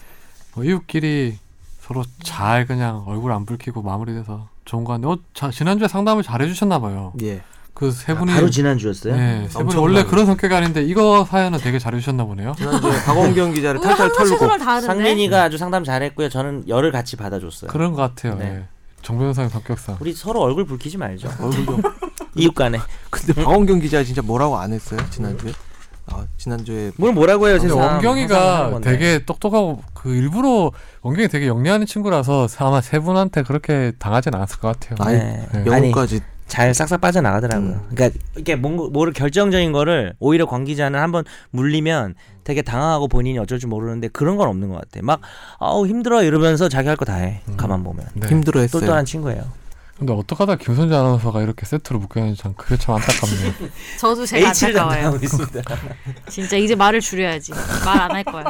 [0.54, 1.38] 뭐 이웃끼리
[1.80, 6.42] 서로 잘 그냥 얼굴 안 붉히고 마무리돼서 좋은 거 같은데 어, 자, 지난주에 상담을 잘
[6.42, 7.14] 해주셨나 봐요.
[7.22, 7.42] 예.
[7.74, 9.16] 그세 아, 분이 바로 지난 주였어요.
[9.16, 9.76] 네, 세 분이.
[9.76, 12.54] 원래 그런 성격이 아닌데 이거 사연은 되게 잘 해주셨나 보네요.
[12.58, 16.30] 지난주에 박원경 기자를 오늘 탈탈 털고 상민이가 아주 상담 잘했고요.
[16.30, 17.72] 저는 열을 같이 받아줬어요.
[17.72, 18.36] 그런 것 같아요.
[18.38, 18.46] 네.
[18.46, 18.68] 예.
[19.04, 19.98] 정 변호사님 성격상.
[20.00, 21.30] 우리 서로 얼굴 붉히지 말죠.
[21.40, 21.78] 얼굴도.
[22.36, 22.80] 이웃간에.
[23.12, 25.52] 근데 박원경 기자 진짜 뭐라고 안 했어요 지난주에?
[26.08, 27.78] 아 지난주에 뭘 뭐라고 해요, 세상.
[27.78, 28.80] 원경이가.
[28.82, 34.80] 되게 똑똑하고 그 일부러 원경이 되게 영리하는 친구라서 아마 세 분한테 그렇게 당하진 않았을 것
[34.80, 34.96] 같아요.
[35.08, 35.48] 아니, 네.
[35.54, 35.66] 네.
[35.66, 36.22] 영어까지
[36.54, 37.70] 잘 싹싹 빠져나가더라고요.
[37.72, 37.88] 음.
[37.96, 42.14] 그러니까 이게 뭔가 뭐를 결정적인 거를 오히려 권 기자는 한번 물리면
[42.44, 45.00] 되게 당황하고 본인이 어쩔 줄 모르는데 그런 건 없는 것 같아.
[45.04, 45.20] 막
[45.60, 47.42] 아우 힘들어 이러면서 자기 할 거 다 해.
[47.48, 47.58] 음.
[47.58, 48.28] 가만 보면 네.
[48.28, 48.82] 힘들어했어요.
[48.82, 49.42] 똘똘한 친구예요.
[49.98, 53.54] 근데 어떡하다 김선재 아나운서가 이렇게 세트로 묶여있는지 참 그게 참 안타깝네요.
[54.00, 55.20] 저도 제가 안타까워요.
[56.30, 57.52] 진짜 이제 말을 줄여야지.
[57.86, 58.44] 말 안 할 거야.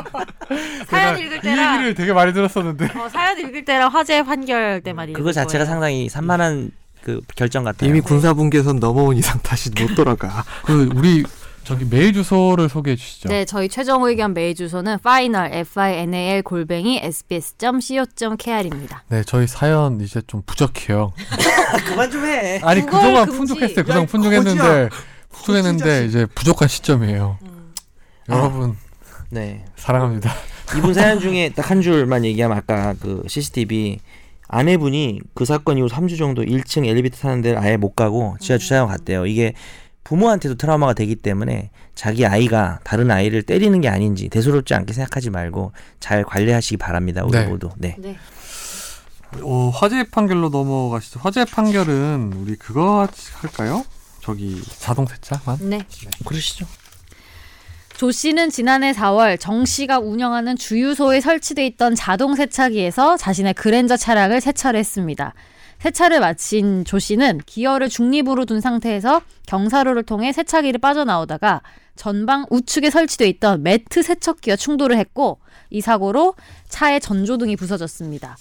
[0.90, 2.86] 사연 읽을 이 때랑 얘기를 되게 많이 들었었는데.
[3.00, 5.66] 어, 사연 읽을 때랑 화재 판결 때만 읽을 그거 자체가 거예요.
[5.74, 6.72] 상당히 산만한
[7.04, 7.90] 그 결정 같아요.
[7.90, 10.44] 이미 군사분계선 넘어온 이상 다시 못 돌아가.
[10.66, 11.24] 그 우리
[11.64, 13.30] 저기 메일 주소를 소개해 주시죠.
[13.30, 19.04] 네, 저희 최종 의견 메일 주소는 final f i n a l 골뱅이 sbs.co.kr입니다.
[19.10, 21.14] 네, 저희 사연 이제 좀 부족해요.
[21.88, 22.60] 그만 좀 해.
[22.64, 23.38] 아니 그동안 금지.
[23.38, 23.80] 풍족했어요.
[23.80, 24.90] 야, 그동안 이 풍족했는데.
[25.32, 27.38] 풍족했는데 이제 부족한 시점이에요.
[27.42, 27.74] 음.
[28.30, 28.78] 여러분
[29.30, 29.66] 네.
[29.76, 30.32] 사랑합니다.
[30.78, 34.00] 이분 사연 중에 딱 한 줄만 얘기하면 아까 그 CCTV
[34.48, 38.88] 아내분이 그 사건 이후 3주 정도 1층 엘리베이터 타는 데를 아예 못 가고 지하 주차장
[38.88, 39.26] 갔대요.
[39.26, 39.54] 이게
[40.04, 45.72] 부모한테도 트라우마가 되기 때문에 자기 아이가 다른 아이를 때리는 게 아닌지 대수롭지 않게 생각하지 말고
[46.00, 47.24] 잘 관리하시기 바랍니다.
[47.24, 47.46] 우리 네.
[47.46, 47.70] 모두.
[47.78, 47.96] 네.
[48.00, 48.18] 네.
[49.42, 51.20] 어, 화재 판결로 넘어가시죠.
[51.22, 53.84] 화재 판결은 우리 그거 할까요?
[54.22, 55.58] 저기 자동 세차만?
[55.70, 55.86] 네.
[56.26, 56.66] 그러시죠.
[58.04, 64.42] 조 씨는 지난해 4월 정 씨가 운영하는 주유소에 설치돼 있던 자동 세차기에서 자신의 그랜저 차량을
[64.42, 65.34] 세차를 했습니다.
[65.80, 71.62] 세차를 마친 조 씨는 기어를 중립으로 둔 상태에서 경사로를 통해 세차기를 빠져나오다가
[71.96, 75.40] 전방 우측에 설치돼 있던 매트 세척기와 충돌을 했고
[75.70, 76.36] 이 사고로
[76.68, 78.36] 차의 전조등이 부서졌습니다.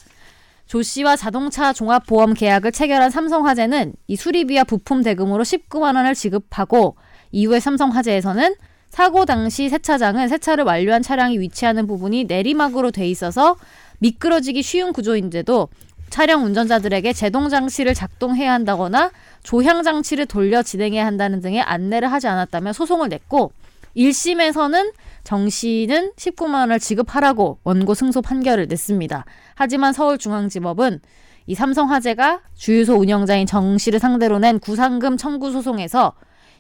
[0.66, 6.96] 조 씨와 자동차 종합보험 계약을 체결한 삼성화재는 이 수리비와 부품 대금으로 19만 원을 지급하고
[7.30, 8.56] 이후에 삼성화재에서는
[8.92, 13.56] 사고 당시 세차장은 세차를 완료한 차량이 위치하는 부분이 내리막으로 돼 있어서
[14.00, 15.68] 미끄러지기 쉬운 구조인데도
[16.10, 19.10] 차량 운전자들에게 제동 장치를 작동해야 한다거나
[19.42, 23.52] 조향 장치를 돌려 진행해야 한다는 등의 안내를 하지 않았다며 소송을 냈고
[23.96, 24.92] 1심에서는
[25.24, 29.24] 정 씨는 19만 원을 지급하라고 원고 승소 판결을 냈습니다.
[29.54, 31.00] 하지만 서울중앙지법은
[31.46, 36.12] 이 삼성화재가 주유소 운영자인 정 씨를 상대로 낸 구상금 청구 소송에서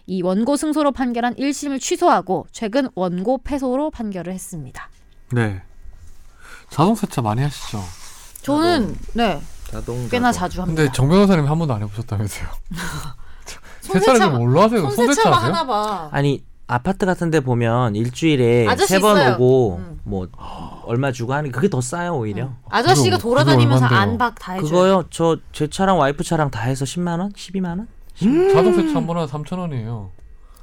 [0.06, 4.88] 이 원고 승소로 판결한 1심을 취소하고 최근 원고 패소로 판결을 했습니다.
[5.32, 5.62] 네.
[6.70, 7.82] 자동 세차 많이 하시죠?
[8.42, 10.82] 저는 네 자동 꽤나 자주 합니다.
[10.82, 12.48] 근데 정 변호사님 한 번도 안 해보셨다면서요?
[13.82, 14.88] 세차를 좀 뭘로 하세요?
[14.90, 15.30] 손세차?
[15.32, 16.08] 하나 봐.
[16.12, 19.34] 아니 아파트 같은데 보면 일주일에 세 번.
[19.34, 20.00] 오고 음.
[20.04, 20.28] 뭐
[20.84, 22.50] 얼마 주고 하는 게 그게 더 싸요 오히려.
[22.70, 23.86] 아저씨가 그거- 돌아다니면서?
[23.86, 24.68] 안박 다 해줘요.
[24.70, 25.04] 그거요.
[25.10, 27.88] 저 제 차랑 와이프 차랑 다 해서 10만 원, 12만 원?
[28.14, 30.10] 자동 세 차 한번 하면 3천 원이에요.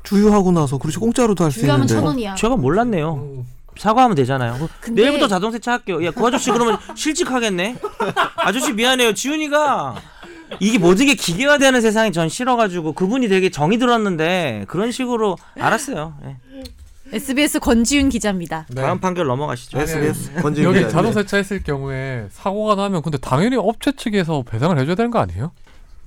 [0.04, 2.36] 주유하고 나서 그렇지 공짜로도 할 수 주유하면 있는데 천 원이야.
[2.36, 3.14] 제가 몰랐네요.
[3.16, 3.46] 음.
[3.78, 4.58] 사과하면 되잖아요.
[4.60, 6.04] 그 근데- 내일부터 자동 세차 할게요.
[6.06, 7.78] 야, 그 아저씨 그러면 실직하겠네.
[8.38, 9.14] 아저씨 미안해요.
[9.14, 9.96] 지훈이가
[10.60, 16.16] 이게 모든 게 기계화되는 세상이 전 싫어가지고 그분이 되게 정이 들었는데 그런 식으로 알았어요.
[16.26, 16.36] 예.
[17.12, 18.66] SBS 권지윤 기자입니다.
[18.70, 18.82] 네.
[18.82, 19.80] 다음 판결 넘어가시죠.
[19.80, 24.96] SBS 건지 여기 자동 세차 했을 경우에 사고가 나면 근데 당연히 업체 측에서 배상을 해줘야
[24.96, 25.52] 되는 거 아니에요?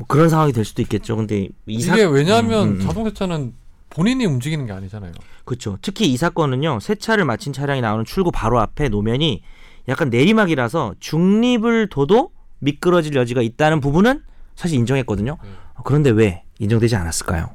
[0.02, 1.14] 뭐 그런 상황이 될 수도 있겠죠.
[1.14, 1.94] 근데 이 사...
[1.94, 2.80] 이게 왜냐하면 음, 음, 음.
[2.80, 3.54] 자동 세차는
[3.88, 5.12] 본인이 움직이는 게 아니잖아요.
[5.44, 5.78] 그렇죠.
[5.80, 6.80] 특히 이 사건은요.
[6.80, 9.44] 세차를 마친 차량이 나오는 출구 바로 앞에 노면이
[9.88, 14.22] 약간 내리막이라서 중립을 둬도 미끄러질 여지가 있다는 부분은
[14.56, 15.38] 사실 인정했거든요.
[15.40, 15.50] 네.
[15.84, 17.50] 그런데 왜 인정되지 않았을까요?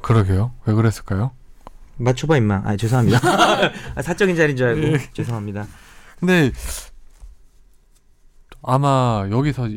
[0.00, 0.52] 그러게요.
[0.64, 1.32] 왜 그랬을까요?
[1.98, 2.62] 맞춰봐 임마.
[2.64, 3.18] 아 죄송합니다.
[3.96, 5.66] 아, 사적인 자리인 줄 알고 죄송합니다.
[6.18, 6.52] 근데
[8.62, 9.68] 아마 여기서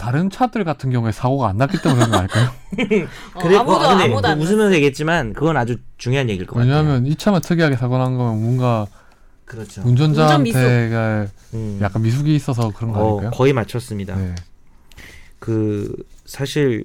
[0.00, 2.48] 다른 차들 같은 경우에 사고가 안 났기 때문에 그런 거 아닐까요?
[3.34, 6.72] 어, 그래 아무도 어, 근데 아무도 뭐안 웃으면서 얘기했지만 그건 아주 중요한 얘기일 것 같아요.
[6.74, 8.86] 왜냐하면 이 차만 특이하게 사고 난 거면 뭔가
[9.44, 9.82] 그렇죠.
[9.84, 11.78] 운전자한테가 음.
[11.82, 13.30] 약간 미숙이 있어서 그런 거 어, 아닐까요?
[13.32, 14.16] 거의 맞췄습니다.
[14.16, 14.34] 네.
[15.38, 16.84] 그 사실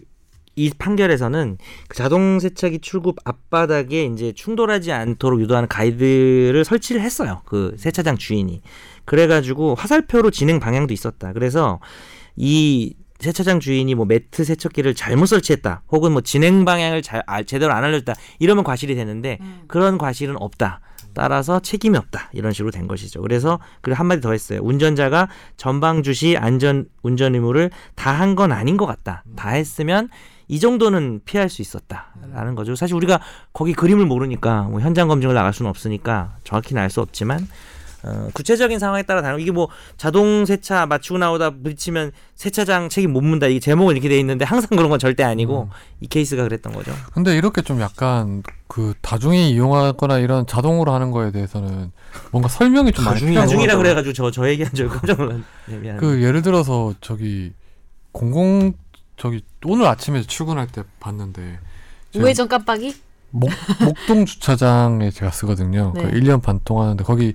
[0.57, 7.43] 이 판결에서는 그 자동 세차기 출구 앞바닥에 이제 충돌하지 않도록 유도하는 가이드를 설치를 했어요.
[7.45, 8.61] 그 세차장 주인이.
[9.05, 11.31] 그래가지고 화살표로 진행 방향도 있었다.
[11.31, 11.79] 그래서
[12.35, 12.93] 이
[13.25, 17.83] 세차장 주인이 뭐 매트 세척기를 잘못 설치했다, 혹은 뭐 진행 방향을 잘 아, 제대로 안
[17.83, 19.63] 알려줬다 이러면 과실이 되는데 음.
[19.67, 20.79] 그런 과실은 없다.
[21.13, 23.21] 따라서 책임이 없다 이런 식으로 된 것이죠.
[23.21, 24.59] 그래서 그리고 한마디 더 했어요.
[24.61, 29.23] 운전자가 전방 주시 안전 운전 의무를 다 한 건 아닌 것 같다.
[29.37, 30.09] 다 했으면
[30.49, 32.75] 이 정도는 피할 수 있었다라는 거죠.
[32.75, 33.21] 사실 우리가
[33.53, 37.47] 거기 그림을 모르니까 뭐 현장 검증을 나갈 수는 없으니까 정확히는 알 수 없지만
[38.07, 43.21] 어, 구체적인 상황에 따라 다른 이게 뭐 자동 세차 맞추고 나오다 부딪히면 세차장 책임 못
[43.21, 45.69] 문다 이게 제목은 이렇게 돼 있는데 항상 그런 건 절대 아니고 음.
[46.01, 46.91] 이 케이스가 그랬던 거죠.
[47.13, 51.91] 근데 이렇게 좀 약간 그 다중이 이용하거나 이런 자동으로 하는 거에 대해서는
[52.31, 53.77] 뭔가 설명이 좀 많이 다중이 필요한 같아요.
[53.77, 55.41] 그래가지고 저 저 얘기한 줄 깜짝 놀랐네.
[55.67, 55.97] 미안합니다.
[55.97, 57.53] 그 예를 들어서 저기
[58.11, 58.73] 공공
[59.17, 61.59] 저기 오늘 아침에 출근할 때 봤는데
[62.15, 62.93] 우회전 깜빡이?
[63.31, 63.49] 목,
[63.81, 65.91] 목동 주차장에 제가 쓰거든요.
[65.95, 66.03] 네.
[66.03, 67.33] 그 1년 반 동안 하는데 거기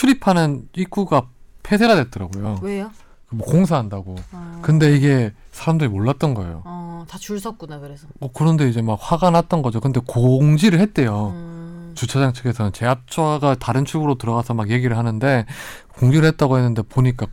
[0.00, 1.22] 출입하는 입구가
[1.62, 2.58] 폐쇄가 됐더라고요.
[2.62, 2.90] 왜요?
[3.30, 4.14] 뭐 공사한다고.
[4.32, 6.62] 어, 근데 이게 사람들이 몰랐던 거예요.
[6.66, 8.06] 어, 다 줄 섰구나 그래서.
[8.20, 9.80] 어, 그런데 이제 막 화가 났던 거죠.
[9.80, 11.32] 근데 공지를 했대요.
[11.34, 15.46] 음, 주차장 측에서는 제압차가 다른 출구로 들어가서 막 얘기를 하는데
[15.98, 17.26] 공지를 했다고 했는데 보니까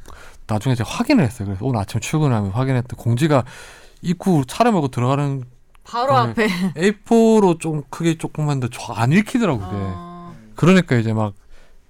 [0.48, 1.48] 나중에 제가 확인을 했어요.
[1.48, 3.44] 그래서 오늘 아침 출근하면 확인했더니 공지가
[4.02, 5.44] 입구 차를 몰고 들어가는
[5.84, 6.30] 바로 네.
[6.32, 6.48] 앞에.
[6.78, 9.76] A4로 좀 크게 조금만데 저안 읽히더라고 그게.
[9.76, 11.34] 어, 그러니까 이제 막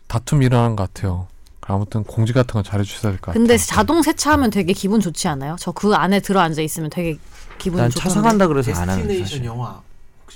[0.07, 1.27] 다툼이 일어나는 것 같아요.
[1.61, 3.39] 아무튼 공지 같은 건 잘해주셔야 될 것 같아요.
[3.39, 5.55] 근데 자동 세차하면 되게 기분 좋지 않아요?
[5.59, 7.17] 저 그 안에 들어 앉아 있으면 되게
[7.57, 8.09] 기분 난 좋던데.
[8.09, 9.45] 차 사간다 그래서 안 하는 데스티네이션 사실.
[9.45, 9.81] 영화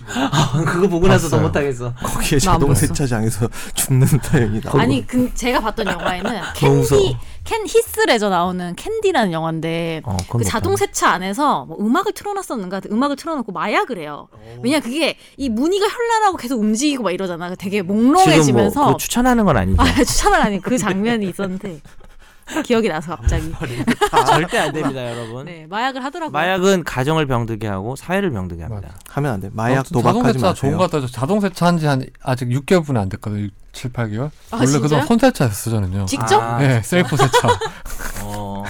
[0.05, 1.47] 혹시 뭐 그거 보고 나서 더 봤어요.
[1.47, 1.93] 못하겠어.
[1.95, 2.79] 거기에 나안 자동 봤어.
[2.87, 4.79] 세차장에서 죽는다 여기다.
[4.79, 6.41] 아니 그 제가 봤던 영화에는.
[6.55, 12.11] 캔디 캔 히스레저 나오는 캔디라는 영화인데 어, 그건 그 못 자동 세차 안에서 뭐 음악을
[12.13, 14.27] 틀어놨었는가 음악을 틀어놓고 마약을 해요.
[14.61, 17.55] 왜냐 그게 이 무늬가 현란하고 계속 움직이고 막 이러잖아.
[17.55, 19.81] 되게 지금 뭐 몽롱해지면서 그거 추천하는 건 아니죠.
[19.81, 21.79] 아 추천은 아닌 그 장면이 있었는데
[22.65, 23.51] 기억이 나서 갑자기
[24.27, 25.45] 절대 안 됩니다, 여러분.
[25.45, 26.31] 네 마약을 하더라고요.
[26.31, 28.95] 마약은 가정을 병들게 하고 사회를 병들게 합니다.
[29.09, 29.49] 하면 안 돼.
[29.53, 30.77] 마약 도박하지 자동세차 좋은 마세요.
[30.77, 31.07] 것 같아요.
[31.07, 33.49] 자동세차 한 지 한 아직 6개월뿐이 안 됐거든요.
[33.73, 34.25] 7, 8개월.
[34.51, 34.81] 아, 원래 진짜요?
[34.81, 36.05] 그동안 손세차였어 저는요.
[36.05, 37.47] 직접 아, 네, 셀프 세차.
[38.23, 38.63] 어.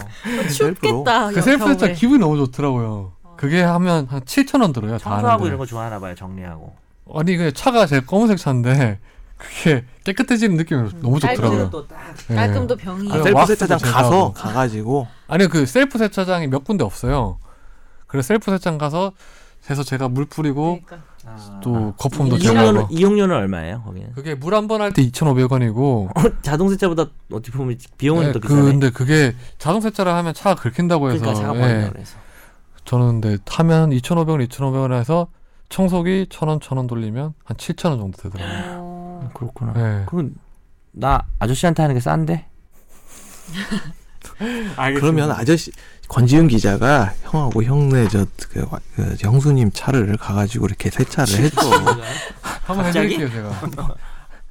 [0.51, 1.29] 춥겠다.
[1.29, 1.87] 그 셀프 세차.
[1.93, 3.13] 기분이 너무 좋더라고요.
[3.37, 4.97] 그게 하면 한 7천 원 들어요.
[4.97, 5.45] 다 청소하고.
[5.47, 6.75] 이런 거 좋아하나 봐요, 정리하고.
[7.15, 8.99] 아니 그 차가 제 검은색 차인데
[9.37, 11.69] 그게 깨끗해지는 느낌이 너무 좋더라고요.
[11.69, 11.97] 또 딱.
[12.31, 12.35] 예.
[12.35, 13.11] 깔끔도 병이.
[13.11, 14.33] 아, 셀프 세차장 가서 하고.
[14.33, 17.37] 가가지고 아니 그 셀프 세차장이 몇 군데 없어요.
[18.07, 19.11] 그래서 셀프 세차장 가서
[19.69, 21.07] 해서 제가 물 뿌리고 그러니까.
[21.25, 21.59] 아.
[21.61, 22.93] 또 거품도 제가 이용료는 하고.
[22.95, 24.13] 이용료는 얼마예요, 거기는?
[24.13, 28.61] 그게 물 한 번 할 때 2,500원이고 자동 세차보다 어떻게 보면 비용은 네, 더 비싸네.
[28.61, 32.15] 근데 그게 자동 세차를 하면 차가 긁힌다고 해서 그러니까 차가 예, 그래서.
[32.85, 35.27] 저는 근데 하면 2,500원, 2,500원 해서
[35.67, 38.86] 청소기 1,000원, 1,000원 돌리면 한 7,000원 정도 되더라고요.
[39.37, 39.73] 어, 그렇구나.
[39.73, 40.03] 네.
[40.07, 40.33] 그럼
[40.91, 42.45] 나 아저씨한테 하는 게 싼데?
[44.99, 45.71] 그러면 아저씨
[46.09, 51.61] 권지윤 기자가 형하고 형네 저 그, 그 형수님 차를 가가지고 이렇게 세차를 해줘.
[52.65, 53.13] 한번 갑자기?
[53.15, 53.29] 해드릴게요
[53.71, 53.95] 제가.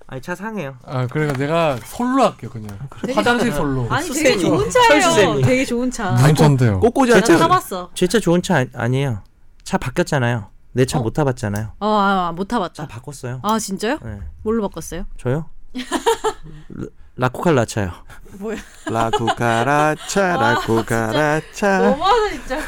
[0.08, 0.76] 아니 차 상해요.
[0.84, 2.78] 아 그러니까 내가 솔로 할게요 그냥.
[3.00, 3.86] 되게 화장실 솔로.
[3.90, 4.08] 아니.
[4.08, 5.40] 되게 좋은 차예요.
[5.42, 6.12] 되게 좋은 차.
[6.12, 6.78] 무슨 차인데요?
[6.80, 7.36] 꼬꼬지 때.
[7.36, 7.90] 타봤어.
[7.94, 9.22] 제 차 좋은 차 아니- 아니 에요.
[9.64, 10.48] 차 바뀌었잖아요.
[10.76, 11.02] 내차 어?
[11.02, 11.72] 못 타봤잖아요.
[11.80, 12.86] 어, 아, 못차 타봤다.
[12.88, 13.40] 바꿨어요.
[13.42, 13.98] 아 진짜요?
[14.02, 14.20] 네.
[14.42, 15.06] 뭘로 바꿨어요?
[15.16, 15.46] 저요?
[16.68, 16.86] 라-
[17.16, 17.92] 라쿠칼 라차요.
[18.38, 18.58] 뭐야?
[18.86, 22.58] 라쿠카라차 라쿠카라차 너무하다 진짜.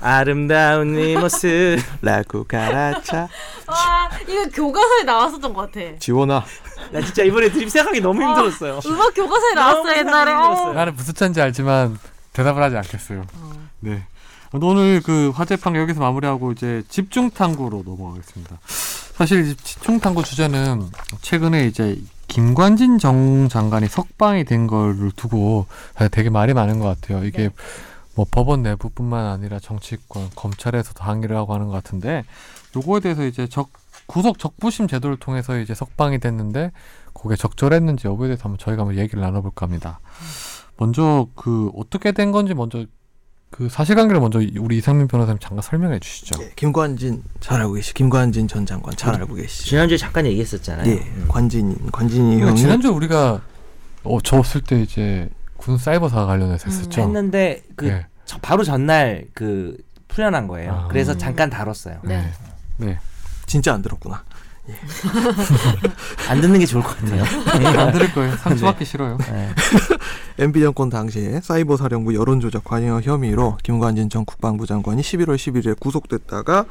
[0.00, 1.76] 아름다운 네 모습.
[2.00, 3.28] 라쿠카라차
[3.66, 5.98] 와 이거 교과서에 나왔었던 것 같아.
[5.98, 6.42] 지원아
[6.92, 8.80] 나 진짜 이번에 드립 생각하기 너무 힘들었어요.
[8.86, 10.30] 음악 교과서에 나왔어 너무 옛날에.
[10.32, 10.70] 힘들었어요.
[10.70, 10.72] 어.
[10.72, 11.98] 나는 무슨 차인지 알지만
[12.32, 13.26] 대답을 하지 않겠어요.
[13.80, 14.06] 네.
[14.52, 18.58] 오늘 그 화재 판결 여기서 마무리하고 이제 집중 탐구로 넘어가겠습니다.
[18.64, 20.88] 사실 이 집중 탐구 주제는
[21.20, 25.66] 최근에 이제 김관진 정 장관이 석방이 된 거를 두고
[26.10, 27.24] 되게 말이 많은 것 같아요.
[27.24, 27.50] 이게 네.
[28.14, 32.24] 뭐 법원 내부뿐만 아니라 정치권, 검찰에서도 항의를 하고 하는 것 같은데
[32.76, 33.70] 요거에 대해서 이제 적
[34.06, 36.72] 구속 적부심 제도를 통해서 이제 석방이 됐는데
[37.14, 40.00] 그게 적절했는지 여부에 대해서 한번 저희가 한번 얘기를 나눠볼까 합니다.
[40.76, 42.84] 먼저 그 어떻게 된 건지 먼저
[43.50, 46.40] 그 사실관계를 먼저 우리 이상민 변호사님 잠깐 설명해 주시죠.
[46.42, 50.88] 예, 김관진 잘 알고 계시 김관진 전 장관 잘 알고 계시죠 지난주에 잠깐 얘기했었잖아요.
[50.90, 51.24] 예 음.
[51.28, 53.40] 관진 관진이 그러니까 형이 지난주 우리가
[54.04, 56.70] 어, 저 없을 때 이제 군 사이버사 관련해서 음.
[56.70, 57.00] 했었죠.
[57.02, 58.06] 했는데 그 네.
[58.24, 59.76] 저- 바로 전날 그
[60.08, 60.72] 풀려난 거예요.
[60.72, 60.88] 아.
[60.88, 61.18] 그래서 음.
[61.18, 61.98] 잠깐 다뤘어요.
[62.04, 62.30] 네.
[62.76, 62.98] 네.
[63.46, 64.22] 진짜 안 들었구나
[66.28, 67.24] 안 듣는 게 좋을 것 같아요.
[67.78, 68.36] 안 들을 거예요.
[68.36, 69.18] 상처받기 싫어요.
[69.18, 69.48] 네.
[70.38, 76.64] MB 정권 당시에 사이버 사령부 여론조작 관여 혐의로 김관진 전 국방부 장관이 11월 11일에 구속됐다가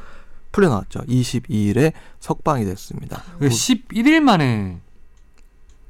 [0.52, 1.00] 풀려나왔죠.
[1.08, 3.22] 22일에 석방이 됐습니다.
[3.38, 4.78] 그 11일 만에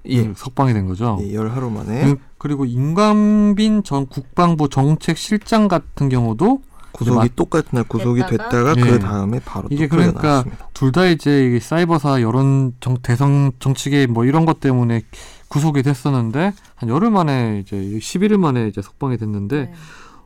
[0.07, 1.19] 예, 그 석방이 된 거죠.
[1.23, 7.69] 예, 열 하루 만에 그- 그리고 임관빈 전 국방부 정책실장 같은 경우도 구속이 맞- 똑같은
[7.73, 8.75] 날 구속이 됐다가?
[8.75, 8.91] 됐다가 예.
[8.91, 10.45] 그 다음에 바로 이게 또 그러니까.
[10.75, 15.03] 둘 다 이제 이게 사이버사 여론 정, 대성 정치계 뭐 이런 것 때문에
[15.49, 19.73] 구속이 됐었는데 한 열흘 만에 이제 11일 만에 이제 석방이 됐는데 네.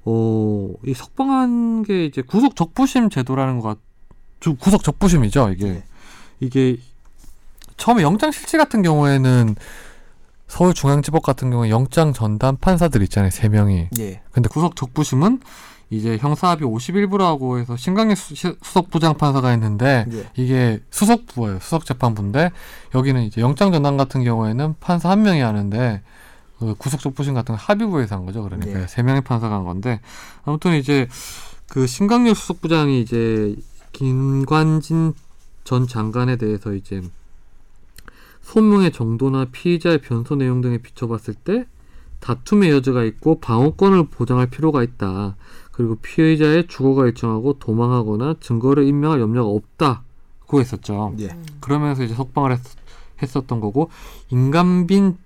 [0.04, 3.78] 어, 이 석방한 게 이제 구속 적부심 제도라는 것,
[4.40, 5.64] 주- 구속 적부심이죠, 이게.
[5.66, 5.84] 네.
[6.40, 6.76] 이게
[7.78, 9.56] 처음에 영장 실질 같은 경우에는
[10.48, 13.88] 서울중앙지법 같은 경우에 영장 전담 판사들 있잖아요, 세 명이.
[13.98, 15.40] 예, 근데 구속 적부심은
[15.90, 20.30] 이제 형사합의 51부라고 해서 신강일 수, 시- 수석 부장 판사가 있는데 예.
[20.36, 21.58] 이게 수석부예요.
[21.60, 22.50] 수석재판부인데
[22.94, 26.02] 여기는 이제 영장 전담 같은 경우에는 판사 한 명이 하는데
[26.58, 28.42] 그 구속적부심 같은 건 합의부에서 한 거죠.
[28.42, 28.86] 그러니까 네.
[28.86, 30.00] 세 명의 판사가 한 건데
[30.44, 31.06] 아무튼 이제
[31.68, 33.54] 그 신강렬 수석부장이 이제
[33.92, 35.12] 김관진
[35.64, 37.02] 전 장관에 대해서 이제
[38.42, 41.66] 소명의 정도나 피의자의 변소 내용 등에 비춰봤을 때
[42.20, 45.36] 다툼의 여지가 있고 방어권을 보장할 필요가 있다.
[45.74, 51.14] 그리고 피의자의 주거가 일정하고 도망하거나 증거를 인멸할 염려가 없다고 했었죠.
[51.20, 51.30] 예.
[51.60, 52.60] 그러면서 이제 석방을 했,
[53.20, 53.90] 했었던 거고
[54.30, 55.18] 인감빈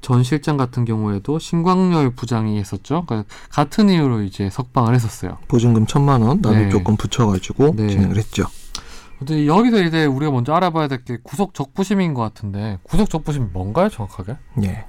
[0.00, 3.04] 전 실장 같은 경우에도 신광열 부장이 했었죠.
[3.06, 5.36] 그러니까 같은 이유로 이제 석방을 했었어요.
[5.46, 6.68] 보증금 천만 원 나도 네.
[6.70, 7.88] 조건 붙여가지고 네.
[7.88, 8.44] 진행을 했죠.
[9.18, 13.88] 근데 여기서 이제 우리가 먼저 알아봐야 될 게 구속 적부심인 것 같은데 구속 적부심이 뭔가요,
[13.90, 14.36] 정확하게?
[14.64, 14.84] 예.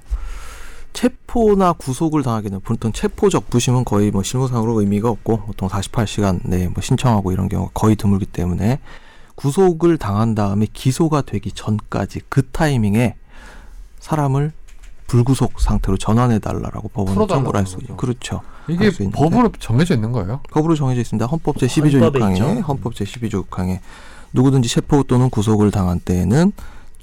[1.04, 6.80] 체포나 구속을 당하기는 보통 체포적 부심은 거의 뭐 실무상으로 의미가 없고 보통 48시간 내에 뭐
[6.80, 8.78] 신청하고 이런 경우가 거의 드물기 때문에
[9.34, 13.16] 구속을 당한 다음에 기소가 되기 전까지 그 타이밍에
[14.00, 14.52] 사람을
[15.06, 17.96] 불구속 상태로 전환해 달라라고 풀어달라고 청구를 할 수 있죠.
[17.96, 18.40] 그렇죠.
[18.68, 18.90] 이게.
[19.12, 20.40] 법으로 정해져 있는 거예요?
[20.50, 21.26] 법으로 정해져 있습니다.
[21.26, 22.44] 헌법 제 12조 헌법에 6항에 있죠.
[22.62, 23.80] 헌법 제 12조 6항에
[24.32, 26.52] 누구든지 체포 또는 구속을 당한 때에는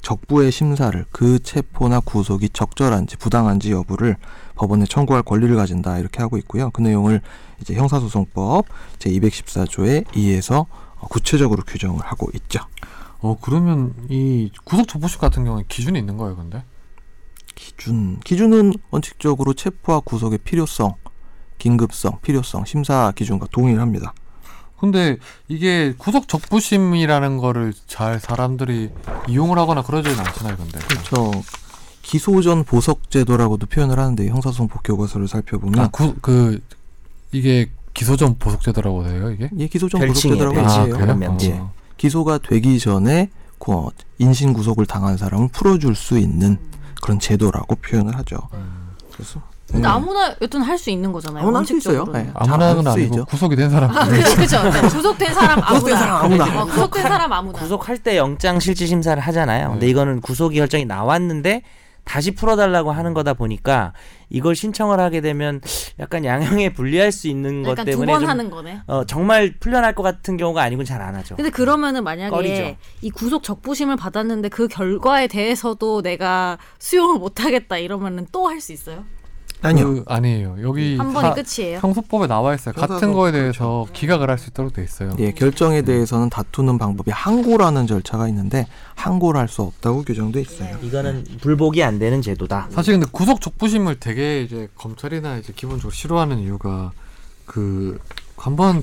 [0.01, 4.17] 적부의 심사를 그 체포나 구속이 적절한지 부당한지 여부를
[4.55, 6.69] 법원에 청구할 권리를 가진다 이렇게 하고 있고요.
[6.71, 7.21] 그 내용을
[7.61, 8.65] 이제 형사소송법
[8.99, 10.65] 제 214조에 의해서
[11.09, 12.61] 구체적으로 규정을 하고 있죠.
[13.19, 16.63] 어 그러면 이 구속 적부심 같은 경우에 기준이 있는 거예요, 근데?
[17.55, 20.95] 기준 기준은 원칙적으로 체포와 구속의 필요성,
[21.59, 24.13] 긴급성, 필요성, 심사 기준과 동일합니다.
[24.81, 25.17] 근데
[25.47, 28.89] 이게 구속 적부심이라는 거를 잘 사람들이
[29.29, 30.79] 이용을 하거나 그러지는 않잖아요, 근데.
[30.79, 31.31] 그렇죠.
[32.01, 36.59] 기소 전 보석 제도라고도 표현을 하는데 형사소송 복교과서를 살펴보면 아, 구, 그
[37.31, 39.51] 이게 기소 전 보석 제도라고 해요, 이게?
[39.59, 40.81] 예 기소 전 보석 제도라고 별칭.
[40.81, 40.97] 아.
[40.97, 41.37] 그래요?
[41.41, 41.51] 예.
[41.59, 41.71] 어.
[41.97, 43.71] 기소가 되기 전에 그
[44.17, 46.57] 인신 구속을 당한 사람을 풀어줄 수 있는
[47.03, 48.39] 그런 제도라고 표현을 하죠.
[49.13, 49.93] 그래서 근데 네.
[49.93, 51.43] 아무나 여튼 할 수 있는 거잖아요.
[51.43, 52.05] 아무나 할 수 있어요.
[52.11, 52.29] 네.
[52.33, 53.25] 아무나는 잘할 수 아니고 있죠.
[53.25, 53.89] 구속이 된 사람.
[53.95, 55.69] 아, 그렇죠, 구속된 사람 아무나.
[55.69, 56.61] 구속된 사람 아무나.
[56.61, 57.59] 어, 구속된 사람 아무나.
[57.59, 59.69] 구속할 때 영장 실질 심사를 하잖아요.
[59.71, 59.91] 근데 네.
[59.91, 61.61] 이거는 구속이 결정이 나왔는데
[62.03, 63.93] 다시 풀어달라고 하는 거다 보니까
[64.31, 65.61] 이걸 신청을 하게 되면
[65.99, 68.81] 약간 양형에 불리할 수 있는 것 때문에 번좀 하는 거네.
[68.87, 71.35] 어, 정말 풀려날 것 같은 경우가 아니군 잘안 하죠.
[71.35, 72.75] 근데 그러면은 만약에 꺼리죠.
[73.01, 78.73] 이 구속 적부심을 받았는데 그 결과에 대해서도 내가 수용을 못 하겠다 이러면은 또 할 수
[78.73, 79.03] 있어요?
[79.61, 79.85] 아니요.
[79.93, 80.55] 그, 아니에요.
[80.61, 81.77] 여기 한 사- 번이 끝이에요.
[81.79, 82.73] 형소법에 나와 있어요.
[82.73, 85.15] 같은 거에 대해서 기각을 할 수 있도록 돼 있어요.
[85.19, 90.77] 예, 결정에 대해서는 다투는 방법이 항고라는 절차가 있는데 항고를 할 수 없다고 규정돼 있어요.
[90.81, 92.69] 이거는 불복이 안 되는 제도다.
[92.71, 96.91] 사실 근데 구속 족부심을 되게 이제 검찰이나 이제 기본적으로 싫어하는 이유가
[97.45, 97.99] 그
[98.37, 98.81] 한번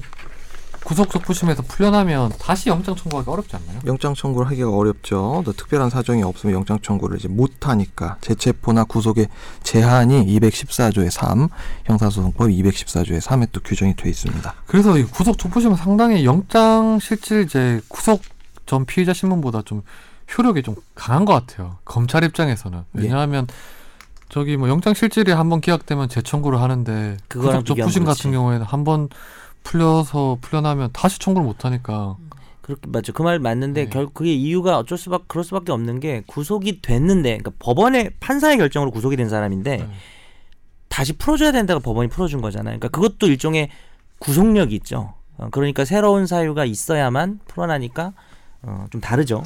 [0.88, 3.78] 구속 족부심에서 풀려나면 다시 영장 청구하기 어렵지 않나요?
[3.84, 5.42] 영장 청구를 하기가 어렵죠.
[5.44, 9.28] 또 특별한 사정이 없으면 영장 청구를 이제 못 하니까 재체포나 구속의
[9.62, 11.48] 제한이 214조의 3,
[11.84, 14.54] 형사소송법 214조의 3에 또 규정이 돼 있습니다.
[14.66, 18.22] 그래서 이 구속 족부심은 상당히 영장 실질 이제 구속
[18.64, 19.82] 전 피의자 신문보다 좀
[20.38, 21.76] 효력이 좀 강한 것 같아요.
[21.84, 23.02] 검찰 입장에서는 예.
[23.02, 23.46] 왜냐하면
[24.30, 28.32] 저기 뭐 영장 실질이 한번 기각되면 재청구를 하는데 그거랑 구속 족부심 비교하면 같은.
[28.32, 29.10] 경우에는 한번
[29.68, 32.16] 풀려서 풀려나면 다시 청구를 못 하니까
[32.62, 33.12] 그렇게 맞죠.
[33.12, 33.90] 그 말 맞는데 네.
[33.90, 38.90] 결 그게 이유가 어쩔 수밖 그럴 수밖에 없는 게 구속이 됐는데 그러니까 법원의 판사의 결정으로
[38.90, 39.88] 구속이 된 사람인데 네.
[40.88, 42.78] 다시 풀어줘야 된다고 법원이 풀어준 거잖아요.
[42.78, 43.68] 그러니까 그것도 일종의
[44.18, 45.14] 구속력이 있죠.
[45.36, 48.12] 어, 그러니까 새로운 사유가 있어야만 풀어나니까
[48.62, 49.42] 어, 좀 다르죠.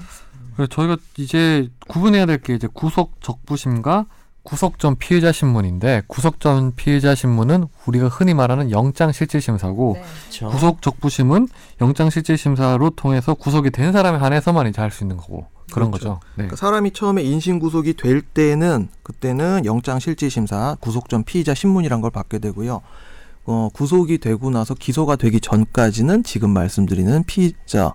[0.56, 4.06] 그래서 저희가 이제 구분해야 될 게 이제 구속 적부심과
[4.42, 10.02] 구속 전 피의자 신문인데 구속 전 피의자 신문은 우리가 흔히 말하는 영장 실질 심사고 네.
[10.30, 10.48] 그렇죠.
[10.48, 11.48] 구속 적부심은
[11.80, 16.08] 영장 실질 심사로 통해서 구속이 된 사람에 한해서만 이제 할 수 있는 거고 그런 그렇죠.
[16.08, 16.20] 거죠.
[16.30, 16.34] 네.
[16.36, 22.00] 그러니까 사람이 처음에 인신 구속이 될 때는 그때는 영장 실질 심사 구속 전 피의자 신문이란
[22.00, 22.82] 걸 받게 되고요.
[23.44, 27.94] 어, 구속이 되고 나서 기소가 되기 전까지는 지금 말씀드리는 피의자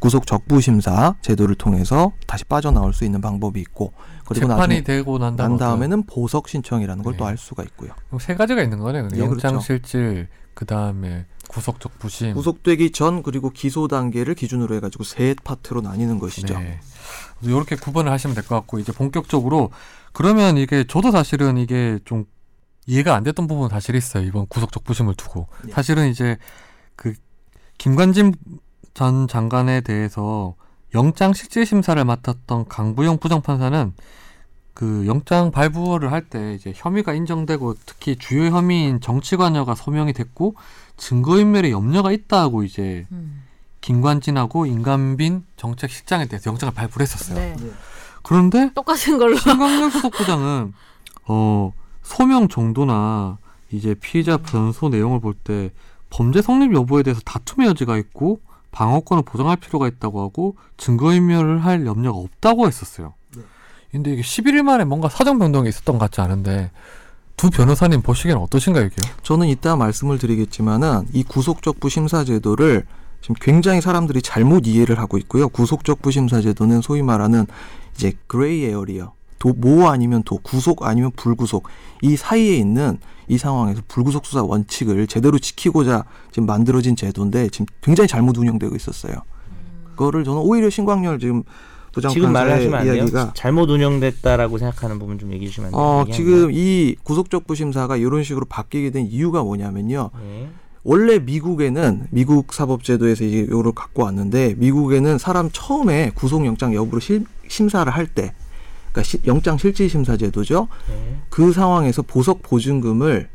[0.00, 3.92] 구속 적부 심사 제도를 통해서 다시 빠져나올 수 있는 방법이 있고
[4.26, 7.24] 그리고 재판이 되고 난, 난 다음에 다음에는 보석 신청이라는 걸또 네.
[7.24, 7.92] 할 수가 있고요.
[8.20, 9.08] 세 가지가 있는 거네요.
[9.14, 9.60] 예, 영장 그렇죠.
[9.60, 12.32] 실질 그 다음에 구속 적 부심.
[12.34, 16.58] 구속되기 전 그리고 기소 단계를 기준으로 해가지고 세 파트로 나뉘는 것이죠.
[16.58, 16.80] 네.
[17.42, 19.70] 이렇게 구분을 하시면 될 것 같고 이제 본격적으로
[20.12, 22.24] 그러면 이게 저도 사실은 이게 좀
[22.86, 24.24] 이해가 안 됐던 부분은 사실 있어요.
[24.24, 25.72] 이번 구속 적 부심을 두고 네.
[25.72, 26.38] 사실은 이제
[26.96, 27.12] 그
[27.78, 28.34] 김관진
[28.94, 30.54] 전 장관에 대해서
[30.94, 33.92] 영장 실질 심사를 맡았던 강부영 부장판사는
[34.74, 40.56] 그 영장 발부를 할 때 이제 혐의가 인정되고 특히 주요 혐의인 정치 관여가 소명이 됐고
[40.96, 43.42] 증거인멸에 염려가 있다고 이제 음.
[43.80, 47.38] 김관진하고 임관빈 정책실장에 대해서 영장을 발부를 했었어요.
[47.38, 47.56] 네.
[48.22, 49.36] 그런데 똑같은 걸로.
[49.36, 50.72] 신광렬 수석부장은
[51.28, 51.72] 어
[52.02, 53.38] 소명 정도나
[53.70, 55.70] 이제 피의자 변소 내용을 볼 때
[56.10, 58.40] 범죄 성립 여부에 대해서 다툼의 여지가 있고
[58.74, 63.14] 방어권을 보장할 필요가 있다고 하고 증거인멸을 할 염려가 없다고 했었어요.
[63.36, 63.42] 네.
[63.92, 66.72] 근데 이게 11일 만에 뭔가 사정 변동이 있었던 것 같지 않은데
[67.36, 69.12] 두 변호사님 보시기에는 어떠신가요, 이게요?
[69.22, 72.84] 저는 이따 말씀을 드리겠지만은 이 구속적부 심사 제도를
[73.20, 75.48] 지금 굉장히 사람들이 잘못 이해를 하고 있고요.
[75.48, 77.46] 구속적부 심사 제도는 소위 말하는
[77.94, 79.12] 이제 gray area.
[79.44, 81.68] 도, 모 아니면 도, 구속 아니면 불구속.
[82.00, 88.08] 이 사이에 있는 이 상황에서 불구속 수사 원칙을 제대로 지키고자 지금 만들어진 제도인데 지금 굉장히
[88.08, 89.12] 잘못 운영되고 있었어요.
[89.96, 91.42] 그거를 저는 오히려 신광열 지금
[92.10, 93.30] 지금 말하시면 안 돼요.
[93.34, 95.80] 잘못 운영됐다라고 생각하는 부분 좀 얘기해 주시면 안 돼요?
[95.80, 100.10] 어, 지금 이 구속적부심사가 이런 식으로 바뀌게 된 이유가 뭐냐면요.
[100.10, 100.18] 거.
[100.18, 100.48] 네.
[100.82, 107.90] 원래 미국에는 미국 사법제도에서 이제 요를 갖고 왔는데 미국에는 사람 처음에 구속영장 여부를 실- 심사를
[107.90, 108.34] 할 때,
[108.94, 110.68] 그러니까 시- 영장 실질 심사 제도죠.
[110.88, 111.20] 네.
[111.28, 113.28] 그 상황에서 보석 보증금을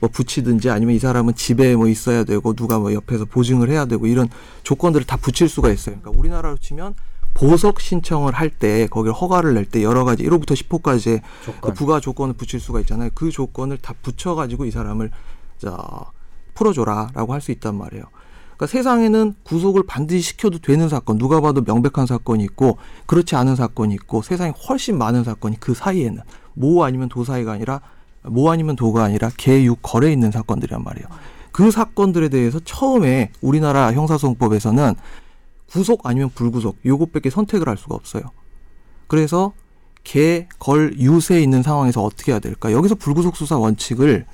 [0.00, 4.06] 뭐 붙이든지 아니면 이 사람은 집에 뭐 있어야 되고 누가 뭐 옆에서 보증을 해야 되고
[4.08, 4.28] 이런
[4.64, 5.96] 조건들을 다 붙일 수가 있어요.
[6.00, 6.94] 그러니까 우리나라로 치면
[7.32, 11.74] 보석 신청을 할 때 거기를 허가를 낼 때 여러 가지 1호부터 10호까지의 그 조건.
[11.74, 13.10] 부가 조건을 붙일 수가 있잖아요.
[13.14, 15.10] 그 조건을 다 붙여 가지고 이 사람을
[15.58, 15.76] 자
[16.54, 18.04] 풀어줘라라고 할 수 있단 말이에요.
[18.56, 23.94] 그러니까 세상에는 구속을 반드시 시켜도 되는 사건, 누가 봐도 명백한 사건이 있고 그렇지 않은 사건이
[23.94, 26.22] 있고 세상에 훨씬 많은 사건이 그 사이에는
[26.54, 27.80] 모 아니면 도 사이가 아니라
[28.22, 31.06] 모 아니면 도가 아니라 개육 거래 있는 사건들이란 말이에요.
[31.52, 34.94] 그 사건들에 대해서 처음에 우리나라 형사소송법에서는
[35.70, 38.22] 구속 아니면 불구속 요것밖에 선택을 할 수가 없어요.
[39.06, 39.52] 그래서
[40.04, 42.72] 개, 걸, 유세에 있는 상황에서 어떻게 해야 될까?
[42.72, 44.26] 여기서 불구속 수사 원칙을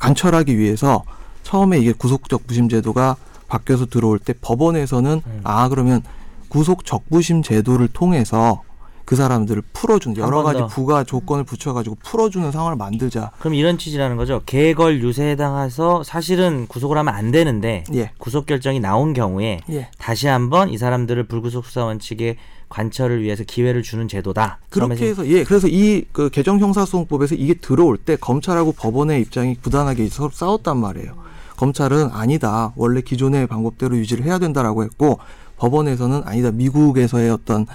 [0.00, 1.04] 관철하기 위해서
[1.42, 3.16] 처음에 이게 구속적 부심 제도가
[3.48, 5.40] 바뀌어서 들어올 때 법원에서는 음.
[5.44, 6.02] 아 그러면
[6.48, 8.62] 구속 적부심 제도를 통해서
[9.04, 10.66] 그 사람들을 풀어주는 여러 가지 더.
[10.66, 13.32] 부가 조건을 붙여가지고 풀어주는 상황을 만들자.
[13.38, 14.40] 그럼 이런 취지라는 거죠.
[14.46, 19.88] 개걸 유세에 해당해서 사실은 구속을 하면 안 되는데 예, 구속 결정이 나온 경우에 예.
[19.98, 22.36] 다시 한번 이 사람들을 불구속 수사 원칙의
[22.70, 24.58] 관철을 위해서 기회를 주는 제도다.
[24.70, 30.08] 그렇게 해서 예 그래서 이 그 개정 형사소송법에서 이게 들어올 때 검찰하고 법원의 입장이 부단하게
[30.08, 31.12] 서로 싸웠단 말이에요.
[31.56, 35.18] 검찰은 아니다 원래 기존의 방법대로 유지를 해야 된다라고 했고
[35.56, 37.66] 법원에서는 아니다 미국에서의 어떤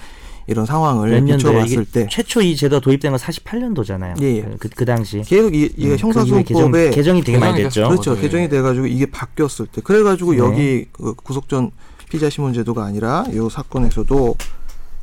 [0.50, 4.20] 이런 상황을 비춰봤을 때 최초 이 제도가 도입된 건 48년도잖아요.
[4.24, 4.42] 예, 예.
[4.60, 5.22] 그, 그 당시.
[5.22, 6.44] 계속 이, 이게 음, 그 형사소송법에
[6.86, 7.82] 개정, 개정 이 되게 많이 됐죠.
[7.82, 7.90] 됐죠.
[7.90, 8.16] 그렇죠.
[8.16, 8.22] 네.
[8.22, 10.38] 개정이 돼가지고 이게 바뀌었을 때 그래가지고 네.
[10.40, 11.70] 여기 그 구속 전
[12.10, 14.36] 피자 심문 제도가 아니라 이 사건에서도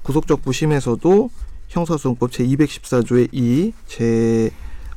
[0.02, 1.30] 구속적 부심에서도
[1.68, 4.50] 형사소송법 제 214조의 2 제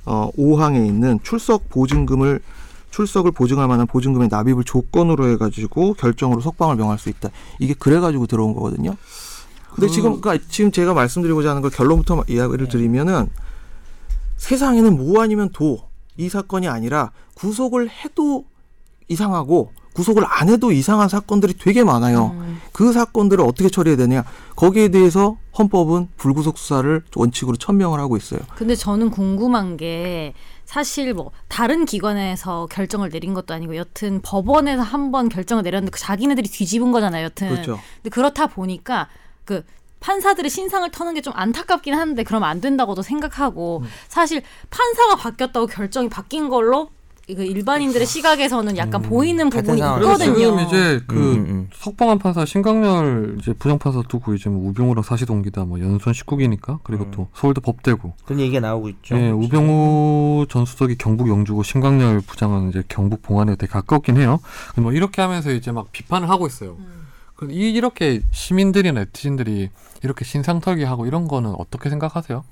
[0.06, 2.40] 어, 5항에 있는 출석 보증금을
[2.92, 7.30] 출석을 보증할 만한 보증금의 납입을 조건으로 해가지고 결정으로 석방을 명할 수 있다.
[7.60, 8.96] 이게 그래가지고 들어온 거거든요.
[9.76, 12.72] 근데 그- 지금 그러니까 지금 제가 말씀드리고자 하는 걸 결론부터 이야기를 네.
[12.72, 13.30] 드리면은
[14.38, 18.44] 세상에는 모 아니면 도 이 사건이 아니라 구속을 해도
[19.08, 22.32] 이상하고 구속을 안 해도 이상한 사건들이 되게 많아요.
[22.38, 22.60] 음.
[22.74, 24.26] 그 사건들을 어떻게 처리해야 되냐?
[24.58, 28.42] 거기에 대해서 헌법은 불구속 수사를 원칙으로 천명을 하고 있어요.
[28.58, 30.34] 근데 저는 궁금한 게
[30.70, 36.00] 사실 뭐 다른 기관에서 결정을 내린 것도 아니고 여튼 법원에서 한 번 결정을 내렸는데 그
[36.00, 37.26] 자기네들이 뒤집은 거잖아요.
[37.26, 37.50] 여튼.
[37.50, 37.80] 그렇죠.
[37.96, 39.10] 근데 그렇다 보니까
[39.46, 39.64] 그
[40.00, 46.08] 판사들의 신상을 터는 게 좀 안타깝긴 한데 그러면 안 된다고도 생각하고 사실 판사가 바뀌었다고 결정이
[46.10, 46.92] 바뀐 걸로
[47.36, 50.02] 그 일반인들의 시각에서는 약간 보이는 같은 부분이 상황.
[50.02, 50.36] 있거든요.
[50.36, 51.70] 지금 이제 그 음, 음.
[51.74, 57.12] 석방한 판사 신강렬 이제 부장판사 두고 이제 뭐 우병우랑 사시동기다 뭐 연손 19기니까 그리고 음.
[57.12, 59.16] 또 서울도 법대고 그런 얘기가 나오고 있죠.
[59.18, 64.40] 예, 우병우 전 수석이 경북 영주고 신강렬 부장은 이제 경북 봉안에 되게 가깝긴 해요.
[64.78, 66.78] 뭐 이렇게 하면서 이제 막 비판을 하고 있어요.
[66.80, 67.00] 음.
[67.36, 69.70] 그 이- 이렇게 시민들이나 네티즌들이
[70.04, 72.44] 이렇게 신상털기 하고 이런 거는 어떻게 생각하세요?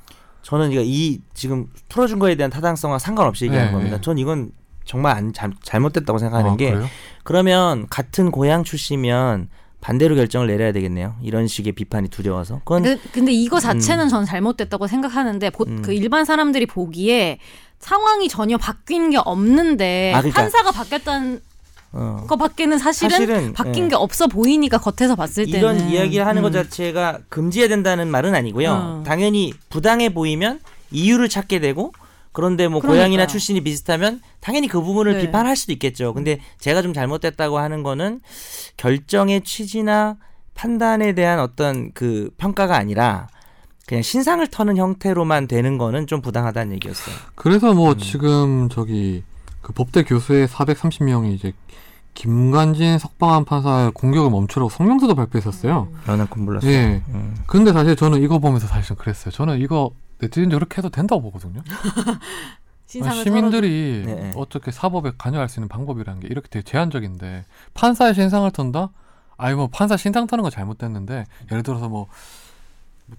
[0.44, 3.96] 저는 이거 이 지금 풀어준 거에 대한 타당성과 상관없이 얘기하는 네, 겁니다.
[3.98, 4.02] 네.
[4.02, 4.52] 전 이건
[4.88, 6.88] 정말 안, 잘, 잘못됐다고 생각하는 아, 게 그래요?
[7.24, 9.50] 그러면 같은 고향 출시면
[9.82, 11.16] 반대로 결정을 내려야 되겠네요.
[11.22, 12.60] 이런 식의 비판이 두려워서.
[12.60, 15.82] 그건 그, 근데 이거 자체는 저는 잘못됐다고 생각하는데 보, 음.
[15.84, 17.38] 그 일반 사람들이 보기에
[17.80, 21.42] 상황이 전혀 바뀐 게 없는데 아, 그러니까- 판사가 바뀌었다는
[21.94, 23.90] 어, 거밖에는 사실은, 사실은, 바뀐 예.
[23.90, 26.54] 게 없어 보이니까 겉에서 봤을 때는 이런 이야기를 하는 것 음.
[26.54, 28.72] 자체가 금지해야 된다는 말은 아니고요.
[28.72, 29.04] 어.
[29.06, 30.60] 당연히 부당해 보이면
[30.92, 31.94] 이유를 찾게 되고
[32.32, 33.02] 그런데 뭐 그러니까요.
[33.02, 35.22] 고향이나 출신이 비슷하면 당연히 그 부분을 네.
[35.22, 36.14] 비판할 수도 있겠죠.
[36.14, 38.22] 근데 제가 좀 잘못됐다고 하는 거는
[38.78, 40.18] 결정의 취지나
[40.54, 43.28] 판단에 대한 어떤 그 평가가 아니라
[43.86, 47.16] 그냥 신상을 터는 형태로만 되는 거는 좀 부당하다는 얘기였어요.
[47.36, 47.98] 그래서 뭐 음.
[47.98, 49.24] 지금 저기
[49.62, 51.54] 그 법대 교수의 430명이 이제
[52.14, 55.88] 김관진 석방한 판사의 공격을 멈추라고 성명서도 발표했었어요.
[56.06, 56.72] 나는 그 몰랐어요.
[56.72, 57.04] 예.
[57.10, 57.36] 음.
[57.46, 59.32] 근데 사실 저는 이거 보면서 사실 좀 그랬어요.
[59.32, 61.62] 저는 이거 네티즌 저렇게 해도 된다고 보거든요.
[62.88, 64.32] 시민들이 네, 네.
[64.36, 67.44] 어떻게 사법에 관여할 수 있는 방법이라는 게 이렇게 되게 제한적인데
[67.74, 68.92] 판사의 신상을 턴다?
[69.36, 72.08] 아니 뭐 판사 신상 터는 건 잘못됐는데 예를 들어서 뭐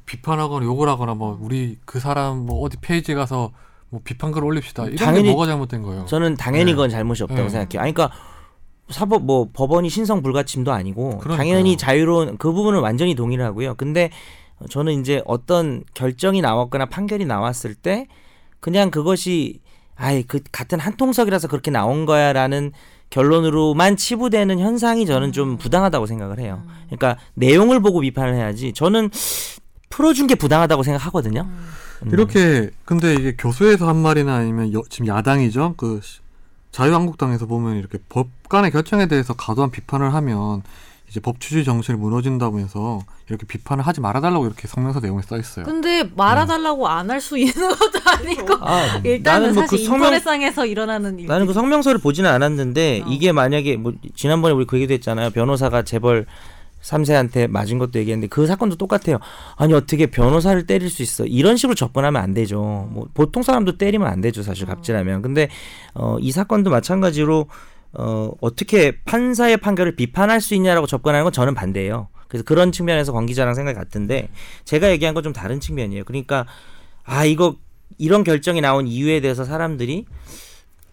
[0.07, 3.53] 비판하거나 욕을 하거나 뭐 우리 그 사람 뭐 어디 페이지 가서
[3.91, 6.07] 뭐 비판글 올립시다 이런 당연히 게 뭐가 잘못된 거예요?
[6.07, 6.73] 저는 당연히 네.
[6.73, 7.49] 그건 잘못이 없다고 네.
[7.49, 7.83] 생각해요.
[7.83, 8.17] 아니, 그러니까
[8.91, 11.37] 사법 뭐 법원이 신성 불가침도 아니고 그러니까요.
[11.37, 13.75] 당연히 자유로운 그 부분은 완전히 동의를 하고요.
[13.75, 14.11] 근데
[14.69, 18.07] 저는 이제 어떤 결정이 나왔거나 판결이 나왔을 때
[18.61, 19.61] 그냥 그것이
[19.97, 22.73] 아이 그 같은 한 통석이라서 그렇게 나온 거야라는
[23.11, 26.63] 결론으로만 치부되는 현상이 저는 좀 부당하다고 생각을 해요.
[26.87, 28.73] 그러니까 내용을 보고 비판을 해야지.
[28.75, 29.11] 저는
[29.91, 31.49] 풀어준 게 부당하다고 생각하거든요.
[32.03, 32.11] 음.
[32.13, 36.21] 이렇게 근데 이게 교수에서 한 말이나 아니면 여- 지금 야당이죠 그 시-
[36.71, 40.63] 자유한국당에서 보면 이렇게 법관의 결정에 대해서 과도한 비판을 하면
[41.09, 45.65] 이제 법치주의 정신이 무너진다고 해서 이렇게 비판을 하지 말아달라고 이렇게 성명서 내용에 써 있어요.
[45.65, 51.27] 근데 말아달라고 안할 수 있는 것도 아니고 아, 일단은 뭐그 사실 성명 인터넷상에서 일어나는 일
[51.27, 53.09] 나는 그 성명서를 보지는 않았는데 어.
[53.09, 55.31] 이게 만약에 뭐 지난번에 우리 그 얘기도 했잖아요.
[55.31, 56.27] 변호사가 재벌
[56.83, 59.19] 3세한테 맞은 것도 얘기했는데 그 사건도 똑같아요.
[59.57, 61.25] 아니 어떻게 변호사를 때릴 수 있어?
[61.25, 62.89] 이런 식으로 접근하면 안 되죠.
[62.91, 64.43] 뭐 보통 사람도 때리면 안 되죠.
[64.43, 65.23] 사실 갑질하면.
[65.23, 65.49] 근데
[65.95, 67.47] 어, 이 사건도 마찬가지로
[67.99, 72.09] 어, 어떻게 판사의 판결을 비판할 수 있냐라고 접근하는 건 저는 반대예요.
[72.29, 74.29] 그래서 그런 측면에서 권 기자랑 생각이 같은데
[74.65, 76.05] 제가 얘기한 건 좀 다른 측면이에요.
[76.05, 76.47] 그러니까
[77.05, 77.57] 아 이거
[77.99, 80.05] 이런 결정이 나온 이유에 대해서 사람들이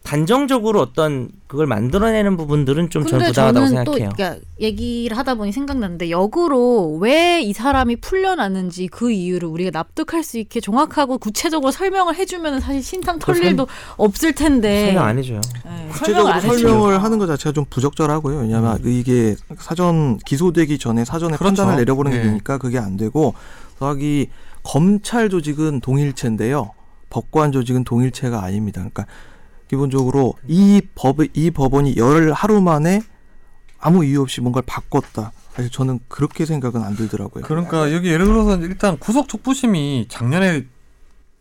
[0.06, 4.14] 단정적으로 어떤 그걸 만들어내는 부분들은 좀 저는 부당하다고 저는 또 생각해요.
[4.16, 10.38] 그러니까 얘기를 하다 보니 생각났는데 역으로 왜 이 사람이 풀려났는지 그 이유를 우리가 납득할 수
[10.38, 15.42] 있게 정확하고 구체적으로 설명을 해주면 사실 신상 털 일도 없을 텐데 설명 안 해줘요.
[15.66, 18.40] 네, 구체적으로 안 해주면 설명을 하는 것 자체가 좀 부적절하고요.
[18.40, 21.56] 왜냐하면 이게 사전 기소되기 전에 사전에 그렇죠.
[21.56, 22.24] 판단을 내려보는 게 네.
[22.24, 23.34] 되니까 그게 안 되고
[23.80, 24.30] 더하기
[24.64, 26.72] 검찰 조직은 동일체인데요.
[27.10, 28.80] 법관 조직은 동일체가 아닙니다.
[28.82, 29.06] 그러니까
[29.70, 33.02] 기본적으로 이 법, 이 법원이 열 하루 만에
[33.80, 35.32] 아무 이유 없이 뭔가를 바꿨다.
[35.54, 37.44] 사실 저는 그렇게 생각은 안 들더라고요.
[37.44, 40.66] 그러니까 여기 예를 들어서 일단 구속 촉부심이 작년에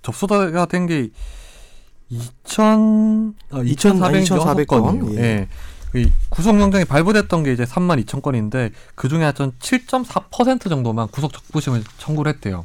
[0.03, 4.83] 접수가 된 게2,000 아, 2,400 2,400 건.
[5.01, 5.21] 건이에요.
[5.21, 5.49] 예.
[5.97, 6.01] 예.
[6.01, 11.85] 이 구속영장이 발부됐던 게 이제 3만 2천 건인데 그 중에 한 7.4% 정도만 구속 적부심을
[11.99, 12.65] 청구를 했대요.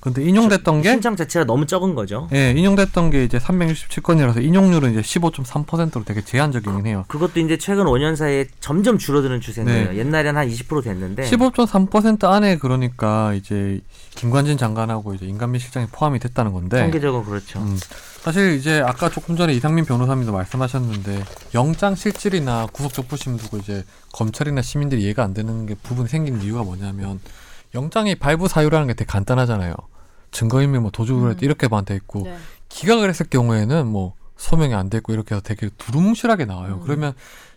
[0.00, 2.26] 근데 인용됐던 게 신청 자체가 너무 적은 거죠.
[2.32, 7.04] 예, 인용됐던 게 이제 367건이라서 인용률은 이제 15.3%로 되게 제한적이긴 해요.
[7.08, 9.90] 그것도 이제 최근 5년 사이에 점점 줄어드는 추세인데요.
[9.90, 9.98] 네.
[9.98, 13.80] 옛날에는 한20% 됐는데 15.3% 안에 그러니까 이제
[14.14, 17.58] 김관진 장관하고 이제 인간미 실장이 포함이 됐다는 건데 통계적으로 그렇죠.
[17.58, 17.78] 음,
[18.22, 21.24] 사실 이제 아까 조금 전에 이상민 변호사님도 말씀하셨는데
[21.54, 26.62] 영장 실질이나 구속 적부심 두고 이제 검찰이나 시민들이 이해가 안 되는 게 부분이 생긴 이유가
[26.62, 27.20] 뭐냐면
[27.74, 29.74] 영장이 발부 사유라는 게 되게 간단하잖아요.
[30.32, 31.36] 증거인멸 뭐 도주를 음.
[31.40, 32.36] 이렇게만 돼 있고 네.
[32.68, 36.74] 기각을 했을 경우에는 뭐 소명이 안 됐고 이렇게 해서 되게 두루뭉실하게 나와요.
[36.74, 36.80] 음.
[36.84, 37.12] 그러면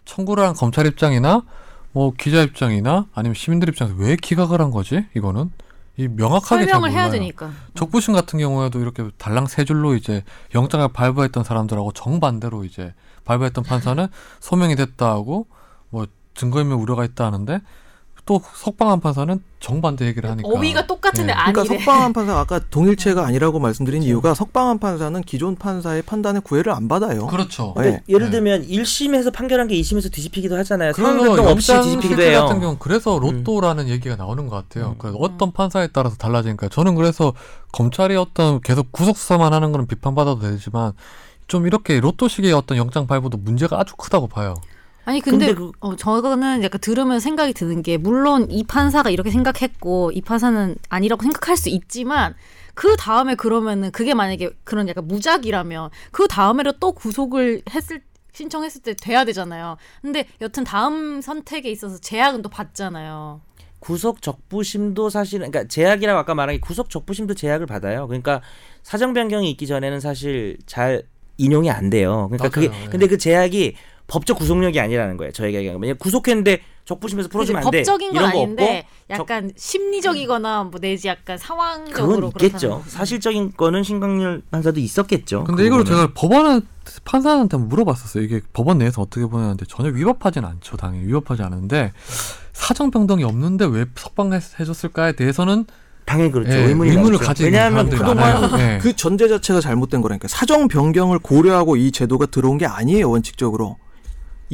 [0.05, 1.43] 청구를 한 검찰 입장이나
[1.91, 5.05] 뭐 기자 입장이나 아니면 시민들 입장에서 왜 기각을 한 거지?
[5.15, 5.51] 이거는
[5.95, 7.09] 이 명확하게 잘 설명을 해야.
[7.11, 7.51] 되니까.
[7.75, 10.23] 적부심 같은 경우에도 이렇게 달랑 세 줄로 이제
[10.55, 12.93] 영장을 발부했던 사람들하고 정반대로 이제
[13.25, 14.07] 발부했던 판사는
[14.39, 15.45] 소명이 됐다 하고
[15.89, 17.61] 뭐 증거인멸 우려가 있다 하는데
[18.25, 21.33] 또 석방한 판사는 정반대 얘기를 하니까 어휘가 똑같은데 네.
[21.33, 21.51] 아니래.
[21.53, 26.87] 그러니까 석방한 판사가 아까 동일체가 아니라고 말씀드린 이유가 석방한 판사는 기존 판사의 판단에 구애를 안
[26.87, 27.27] 받아요.
[27.27, 27.73] 그렇죠.
[27.77, 28.01] 네.
[28.07, 28.31] 예를 네.
[28.31, 30.93] 들면 1심에서 판결한 게 2심에서 뒤집히기도 하잖아요.
[30.93, 32.39] 그래서 없이 영장 뒤집히기도 해요.
[32.39, 32.45] 음.
[32.45, 34.91] 같은 경우 는 그래서 로또라는 얘기가 나오는 것 같아요.
[34.91, 34.95] 음.
[34.97, 37.33] 그래서 어떤 판사에 따라서 달라지니까 저는 그래서
[37.73, 40.93] 검찰이 어떤 계속 구속 수사만 하는 건 비판받아도 되지만
[41.47, 44.55] 좀 이렇게 로또식의 어떤 영장 발부도 문제가 아주 크다고 봐요.
[45.05, 49.31] 아니 근데, 근데 그- 어, 저거는 약간 들으면 생각이 드는 게 물론 이 판사가 이렇게
[49.31, 52.35] 생각했고 이 판사는 아니라고 생각할 수 있지만
[52.73, 58.01] 그 다음에 그러면은 그게 만약에 그런 약간 무작이라면 그 다음에도 또 구속을 했을
[58.31, 59.77] 신청했을 때 돼야 되잖아요.
[60.01, 63.41] 근데 여튼 다음 선택에 있어서 제약은 또 받잖아요.
[63.79, 68.07] 구속 적부심도 사실은 그러니까 제약이라고 아까 말한 게 구속 적부심도 제약을 받아요.
[68.07, 68.41] 그러니까
[68.81, 71.03] 사정 변경이 있기 전에는 사실 잘
[71.37, 72.27] 인용이 안 돼요.
[72.31, 72.83] 그러니까 그게 맞아요.
[72.85, 72.89] 예.
[72.89, 73.75] 근데 그 제약이
[74.07, 75.31] 법적 구속력이 아니라는 거예요.
[75.31, 75.83] 저희가 얘기하는 건.
[75.83, 77.79] 왜냐면 구속했는데 적부심에서 풀어주면 안 돼.
[77.79, 82.57] 법적인 건 이런 거 아닌데 없고 약간 심리적이거나 뭐 내지 약간 그건 상황적으로 있겠죠.
[82.59, 85.45] 그렇다는 사실적인 거는 신강렬 판사도 있었겠죠.
[85.45, 85.85] 근데 그 이걸.
[85.85, 86.61] 제가 법원
[87.05, 88.23] 판사한테 한번 물어봤었어요.
[88.23, 90.75] 이게 법원 내에서 어떻게 보냐는데 전혀 위법하진 않죠.
[90.75, 91.93] 당연히 위법하지 않은데
[92.51, 95.65] 사정 변동이 없는데 왜 석방해줬을까에 대해서는
[96.05, 96.51] 당연히 그렇죠.
[96.51, 97.17] 예, 의문이 의문을.
[97.17, 98.59] 가지는 왜냐하면 그동안.
[98.59, 98.79] 예.
[98.81, 103.77] 그 전제 자체가 잘못된 거라니까 사정 변경을 고려하고 이 제도가 들어온 게 아니에요 원칙적으로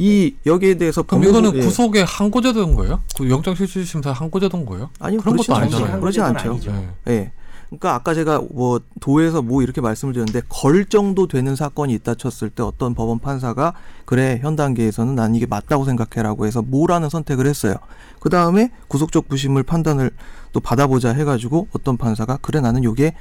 [0.00, 1.60] 이 여기에 대해서 그럼 이거는 예.
[1.60, 3.02] 구속에 항고제도인 거예요?
[3.18, 4.88] 그 영장실질심사 항고제도인 거예요?
[4.98, 5.54] 아니요 그런 것도.
[5.54, 6.00] 아니잖아요.
[6.00, 6.58] 그렇지 그건 않죠.
[7.06, 7.12] 예.
[7.12, 7.32] 예.
[7.68, 12.48] 그러니까 아까 제가 뭐 도에서 뭐 이렇게 말씀을 드렸는데 걸 정도 되는 사건이 있다 쳤을
[12.48, 13.74] 때 어떤 법원 판사가
[14.06, 17.74] 그래 현 단계에서는 난 이게 맞다고 생각해라고 해서 뭐라는 선택을 했어요.
[18.20, 20.10] 그 다음에 구속적 부심을 판단을
[20.52, 23.14] 또 받아보자 해가지고 어떤 판사가 그래 나는 요게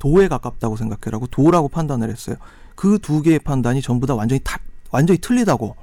[0.00, 2.36] 도에 가깝다고 생각해라고 도라고 판단을 했어요.
[2.74, 4.58] 그 두 개의 판단이 전부 다 완전히 다
[4.90, 5.76] 완전히 틀리다고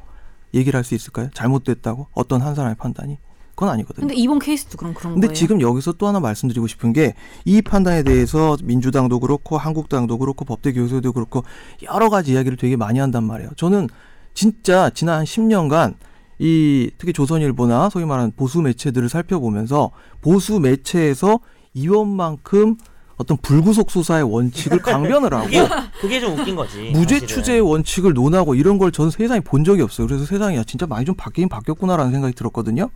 [0.54, 1.30] 얘기를 할 수 있을까요?
[1.34, 3.18] 잘못됐다고 어떤 한 사람의 판단이
[3.56, 4.08] 그건 아니거든요.
[4.08, 5.36] 근데 이번 케이스도 그럼 그런 근데 거예요.
[5.36, 7.14] 지금 여기서 또 하나 말씀드리고 싶은 게
[7.46, 11.44] 이 판단에 대해서 민주당도 그렇고 한국당도 그렇고 법대 교수도 그렇고
[11.84, 13.52] 여러 가지 이야기를 되게 많이 한단 말이에요.
[13.58, 13.88] 저는
[14.34, 15.96] 진짜 지난 한 10년간
[16.40, 19.92] 이 특히 조선일보나 소위 말하는 보수 매체들을 살펴보면서
[20.22, 21.40] 보수 매체에서
[21.74, 22.78] 이원만큼
[23.22, 25.68] 어떤 불구속 수사의 원칙을 강변을 하고 그게,
[26.02, 26.92] 그게 좀 웃긴 거지.
[26.92, 27.28] 무죄 사실은.
[27.28, 30.08] 추제의 원칙을 논하고 이런 걸 저는 세상에 본 적이 없어요.
[30.08, 32.90] 그래서 세상이 야, 진짜 많이 좀 바뀌긴 바뀌었구나라는 생각이 들었거든요.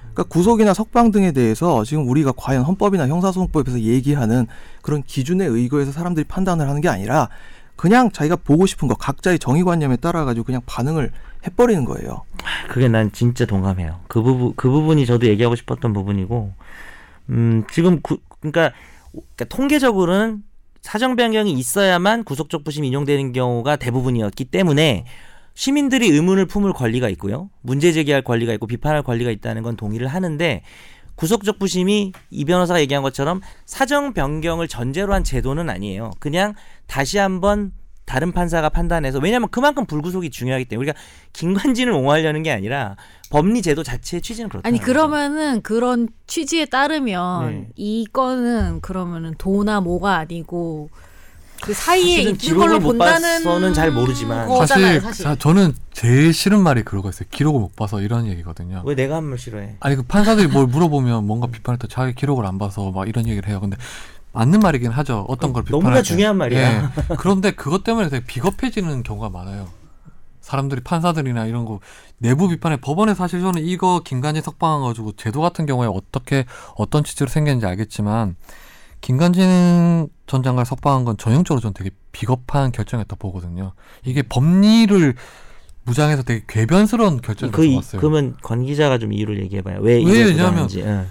[0.00, 4.46] 그러니까 구속이나 석방 등에 대해서 지금 우리가 과연 헌법이나 형사소송법에서 얘기하는
[4.82, 7.28] 그런 기준에 의거해서 사람들이 판단을 하는 게 아니라
[7.76, 11.12] 그냥 자기가 보고 싶은 거 각자의 정의관념에 따라 가지고 그냥 반응을
[11.46, 12.24] 해버리는 거예요.
[12.68, 14.00] 그게 난 진짜 동감해요.
[14.08, 16.52] 그 부분 그 부분이 저도 얘기하고 싶었던 부분이고,
[17.30, 18.72] 음 지금 구, 그러니까,
[19.12, 20.42] 그러니까 통계적으로는
[20.82, 25.04] 사정 변경이 있어야만 구속적 부심 인용되는 경우가 대부분이었기 때문에
[25.54, 30.62] 시민들이 의문을 품을 권리가 있고요, 문제 제기할 권리가 있고 비판할 권리가 있다는 건 동의를 하는데
[31.16, 36.12] 구속적 부심이 이 변호사가 얘기한 것처럼 사정 변경을 전제로 한 제도는 아니에요.
[36.18, 36.54] 그냥
[36.86, 37.72] 다시 한번
[38.10, 40.98] 다른 판사가 판단해서 왜냐하면 그만큼 불구속이 중요하기 때문에 우리가
[41.32, 42.96] 김관진을 옹호하려는 게 아니라
[43.30, 44.66] 법리 제도 자체의 취지는 그렇다.
[44.66, 47.68] 아니 그러면은 그런 취지에 따르면 네.
[47.76, 50.90] 이 건은 그러면은 도나 뭐가 아니고
[51.62, 55.24] 그 사이에 있는 걸로 못 본다는 봐서는 잘 모르지만 거잖아요, 사실, 사실.
[55.24, 57.28] 자, 저는 제일 싫은 말이 그러고 있어요.
[57.30, 58.82] 기록을 못 봐서 이런 얘기거든요.
[58.86, 59.76] 왜 내가 한 말 싫어해?
[59.78, 63.48] 아니 그 판사들이 뭘 물어보면 뭔가 비판할 때 자기 기록을 안 봐서 막 이런 얘기를
[63.48, 63.60] 해요.
[63.60, 63.76] 근데
[64.32, 65.24] 맞는 말이긴 하죠.
[65.28, 66.02] 어떤 걸 비판할 너무나 때.
[66.04, 66.60] 중요한 말이야.
[66.82, 66.88] 예.
[67.18, 69.68] 그런데 그것 때문에 되게 비겁해지는 경우가 많아요.
[70.40, 71.80] 사람들이 판사들이나 이런 거
[72.18, 76.44] 내부 비판에 법원에 사실 저는 이거 김관진 석방한 가지고 제도 같은 경우에 어떻게
[76.76, 78.36] 어떤 취지로 생겼는지 알겠지만
[79.00, 83.72] 김관진 전 장관 석방한 건 전형적으로 전 되게 비겁한 결정이었다 보거든요.
[84.04, 85.14] 이게 법리를
[85.84, 88.00] 무장해서 되게 궤변스러운 결정을 그 이- 좋았어요.
[88.00, 89.80] 그러면 권 기자가 좀 이유를 얘기해봐요.
[89.80, 90.00] 왜 왜?
[90.00, 91.10] 이걸 왜냐하면 부당한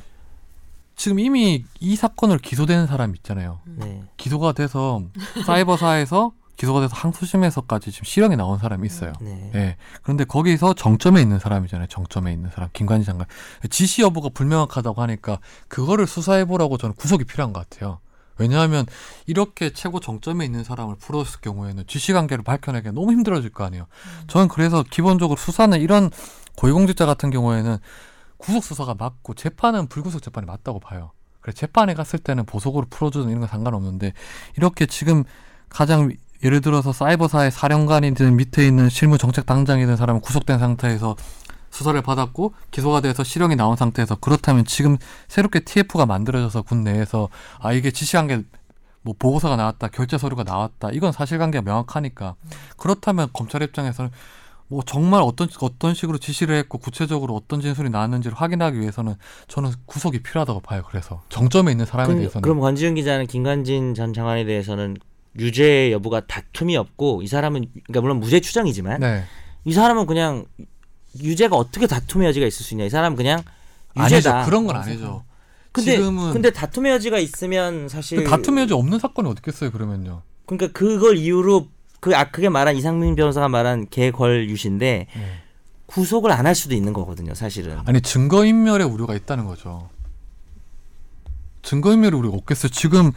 [0.99, 1.03] 지.
[1.05, 3.61] 지금 이미 이 사건을 기소되는 사람 있잖아요.
[3.65, 4.03] 네.
[4.17, 5.01] 기소가 돼서
[5.45, 9.13] 사이버사에서 기소가 돼서 항소심에서까지 지금 실형이 나온 사람이 있어요.
[9.21, 9.49] 네.
[9.55, 9.77] 예.
[10.03, 11.87] 그런데 거기서 정점에 있는 사람이잖아요.
[11.87, 12.69] 정점에 있는 사람.
[12.73, 13.27] 김관지 장관.
[13.69, 15.39] 지시 여부가 불명확하다고 하니까
[15.69, 17.99] 그거를 수사해보라고 저는 구속이 필요한 것 같아요.
[18.37, 18.85] 왜냐하면
[19.25, 23.87] 이렇게 최고 정점에 있는 사람을 풀었을 경우에는 지시 관계를 밝혀내기가 너무 힘들어질 거 아니에요.
[24.27, 26.09] 저는 그래서 기본적으로 수사는 이런
[26.55, 27.77] 고위공직자 같은 경우에는
[28.39, 31.11] 구속 수사가 맞고 재판은 불구속 재판이 맞다고 봐요.
[31.41, 34.13] 그래 재판에 갔을 때는 보석으로 풀어주는 이런 건 상관없는데
[34.57, 35.23] 이렇게 지금
[35.69, 36.11] 가장
[36.43, 41.15] 예를 들어서 사이버사의 사령관이든 밑에 있는 실무 정책 당장이든 사람은 구속된 상태에서
[41.69, 47.29] 수사를 받았고 기소가 돼서 실형이 나온 상태에서 그렇다면 지금 새롭게 TF가 만들어져서 군 내에서
[47.59, 48.43] 아 이게 지시한 게
[49.01, 52.35] 뭐 보고서가 나왔다 결제 서류가 나왔다 이건 사실관계가 명확하니까
[52.77, 54.11] 그렇다면 검찰 입장에서는
[54.69, 59.15] 뭐 정말 어떤 어떤 식으로 지시를 했고 구체적으로 어떤 진술이 나왔는지를 확인하기 위해서는
[59.47, 60.83] 저는 구속이 필요하다고 봐요.
[60.87, 64.97] 그래서 정점에 있는 사람에 그럼, 대해서는 그럼 권지윤 기자는 김관진 전 장관에 대해서는
[65.39, 69.23] 유죄 여부가 다툼이 없고 이 사람은 그러니까 물론 무죄 추정이지만 네.
[69.65, 70.45] 이 사람은 그냥
[71.19, 72.85] 유죄가 어떻게 다툼의 여지가 있을 수 있냐?
[72.85, 73.41] 이 사람은 그냥
[73.95, 74.17] 아니죠.
[74.17, 74.45] 유죄다.
[74.45, 75.25] 그런 건 아니죠.
[75.71, 80.21] 근데 지금은 근데 다툼의 여지가 있으면 사실 다툼의 여지 없는 사건이 어떻겠어요 그러면요.
[80.45, 81.69] 그러니까 그걸 이유로
[81.99, 85.31] 그 아, 그게 말한 이상민 변호사가 말한 개걸 유신데 네.
[85.85, 87.77] 구속을 안 할 수도 있는 거거든요, 사실은.
[87.85, 89.89] 아니 증거 인멸의 우려가 있다는 거죠.
[91.61, 92.69] 증거 인멸의 우려가 없겠어요.
[92.71, 93.11] 지금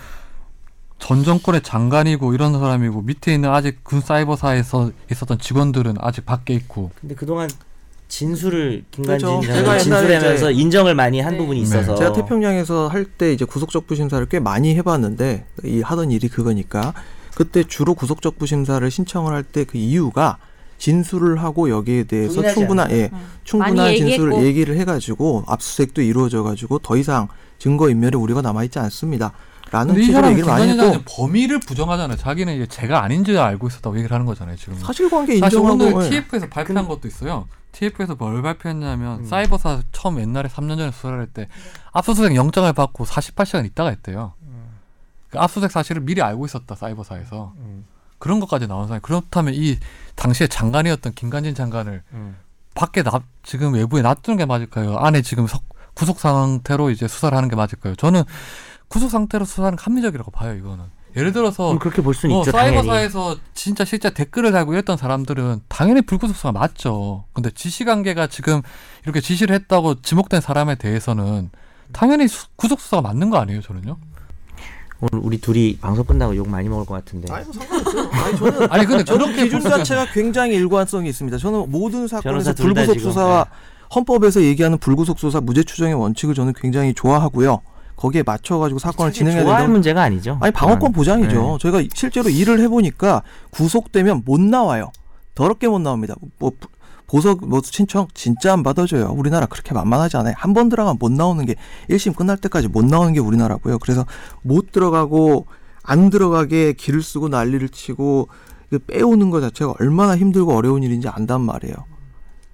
[0.98, 6.90] 전 정권의 장관이고 이런 사람이고 밑에 있는 아직 군 사이버사에서 있었던 직원들은 아직 밖에 있고
[7.00, 7.48] 근데 그동안
[8.08, 11.38] 진술을 김관진 옛날에 진술하면서 인정을 많이 한 네.
[11.38, 11.62] 부분이 네.
[11.64, 16.28] 있어서 제가 태평양에서 할 때 이제 구속적 부 심사를 꽤 많이 해봤는데 이 하던 일이
[16.28, 16.92] 그거니까
[17.34, 20.38] 그때 주로 구속적부 심사를 신청을 할 때 그 이유가
[20.78, 23.26] 진술을 하고 여기에 대해서 충분한 예 음.
[23.44, 24.44] 충분한 진술을 얘기했고.
[24.44, 27.28] 얘기를 해가지고 압수수색도 이루어져 가지고 더 이상
[27.58, 29.32] 증거 인멸의 우려가 남아 있지 않습니다.
[29.70, 32.18] 라는 사람 얘기를 많이 했고 범위를 부정하잖아요.
[32.18, 34.56] 자기는 이제 제가 아닌 줄 알고 있었다고 얘기를 하는 거잖아요.
[34.56, 36.10] 지금 사실관계 사실 인정하고 오늘 예.
[36.10, 37.46] TF에서 발표한 것도 있어요.
[37.70, 39.24] TF에서 뭘 발표했냐면 음.
[39.24, 41.48] 사이버사 처음 옛날에 3년 전에 수사를 할 때
[41.92, 44.34] 압수수색 영장을 받고 48시간 있다가 했대요.
[45.32, 47.86] 그 압수수색 사실을 미리 알고 있었다 사이버사에서 음,
[48.18, 49.78] 그런 것까지 나온 사람이 그렇다면 이
[50.14, 52.36] 당시에 장관이었던 김관진 장관을 음.
[52.74, 54.96] 밖에 나, 지금 외부에 놔두는 게 맞을까요?
[54.98, 55.64] 안에 지금 석-
[55.94, 57.94] 구속 상태로 이제 수사를 하는 게 맞을까요?
[57.96, 58.22] 저는
[58.88, 60.54] 구속 상태로 수사는 합리적이라고 봐요.
[60.54, 60.84] 이거는
[61.16, 62.76] 예를 들어서 그렇게 볼 수는 어, 있죠, 당연히.
[62.76, 67.24] 사이버사에서 진짜 실제 댓글을 달고 이랬던 사람들은 당연히 불구속 수사 맞죠.
[67.32, 68.60] 근데 지시 관계가 지금
[69.04, 71.50] 이렇게 지시를 했다고 지목된 사람에 대해서는
[71.92, 73.96] 당연히 수- 구속 수사가 맞는 거 아니에요, 저는요?
[75.02, 77.32] 오늘 우리 둘이 방송 끝나고 욕 많이 먹을 것 같은데.
[77.32, 78.08] 아니 뭐 상관없어요.
[78.12, 81.38] 아니 저는 아니 근데 저는 그렇게 기준 자체가 굉장히 일관성이 있습니다.
[81.38, 83.46] 저는 모든 사건에서 둘다 불구속 지금, 수사와
[83.94, 87.60] 헌법에서 얘기하는 불구속 수사 무죄 추정의 원칙을 저는 굉장히 좋아하고요.
[87.96, 89.72] 거기에 맞춰 가지고 사건을 진행해야 좋아할 된다고.
[89.72, 90.38] 문제가 아니죠.
[90.40, 91.42] 아니 방어권 보장이죠.
[91.42, 91.58] 네.
[91.60, 94.92] 저희가 실제로 일을 해보니까 구속되면 못 나와요.
[95.34, 96.14] 더럽게 못 나옵니다.
[96.38, 96.68] 뭐 부-
[97.12, 99.12] 보석 뭐 신청 진짜 안 받아줘요.
[99.14, 100.32] 우리나라 그렇게 만만하지 않아요.
[100.38, 101.56] 한 번 들어가면 못 나오는 게
[101.90, 103.78] 1심 끝날 때까지 못 나오는 게 우리나라고요.
[103.80, 104.06] 그래서
[104.40, 105.44] 못 들어가고
[105.82, 108.28] 안 들어가게 길을 쓰고 난리를 치고
[108.86, 111.74] 빼오는 것 자체가 얼마나 힘들고 어려운 일인지 안단 말이에요.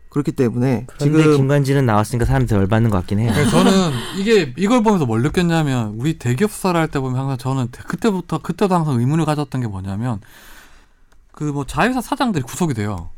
[0.09, 3.33] 그렇기 때문에 그런데 지금 김관진은 나왔으니까 사람들이 열받는 것 같긴 해요.
[3.51, 3.73] 저는
[4.19, 8.75] 이게 이걸 보면서 뭘 느꼈냐면 우리 대기업 수사를 할 때 보면 항상 저는 그때부터 그때도
[8.75, 10.21] 항상 의문을 가졌던 게 뭐냐면
[11.31, 13.11] 그 뭐 자회사 사장들이 구속이 돼요.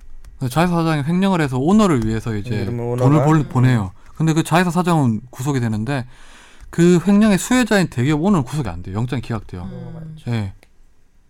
[0.49, 3.24] 자회사 사장이 횡령을 해서 오너를 위해서 이제 음, 그러면 돈을?
[3.24, 3.93] 벌, 보내요.
[4.16, 6.07] 근데 그 자회사 사장은 구속이 되는데
[6.70, 8.97] 그 횡령의 수혜자인 대기업 오너는 구속이 안 돼요.
[8.97, 9.62] 영장이 기각돼요.
[9.62, 10.16] 음.
[10.28, 10.55] 예.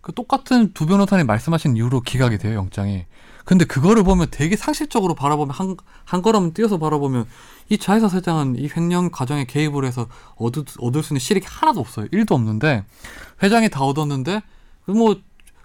[0.00, 3.04] 그 똑같은 두 변호사님 말씀하신 이유로 기각이 돼요, 영장이.
[3.44, 7.26] 근데 그거를 보면 되게 상식적으로 바라보면 한, 한 걸음 뛰어서 바라보면
[7.68, 10.06] 이 자회사 사장은 이 횡령 과정에 개입을 해서
[10.36, 12.06] 얻을, 얻을 수 있는 실익이 하나도 없어요.
[12.08, 12.84] 1도 없는데
[13.42, 14.42] 회장이 다 얻었는데
[14.86, 15.16] 그뭐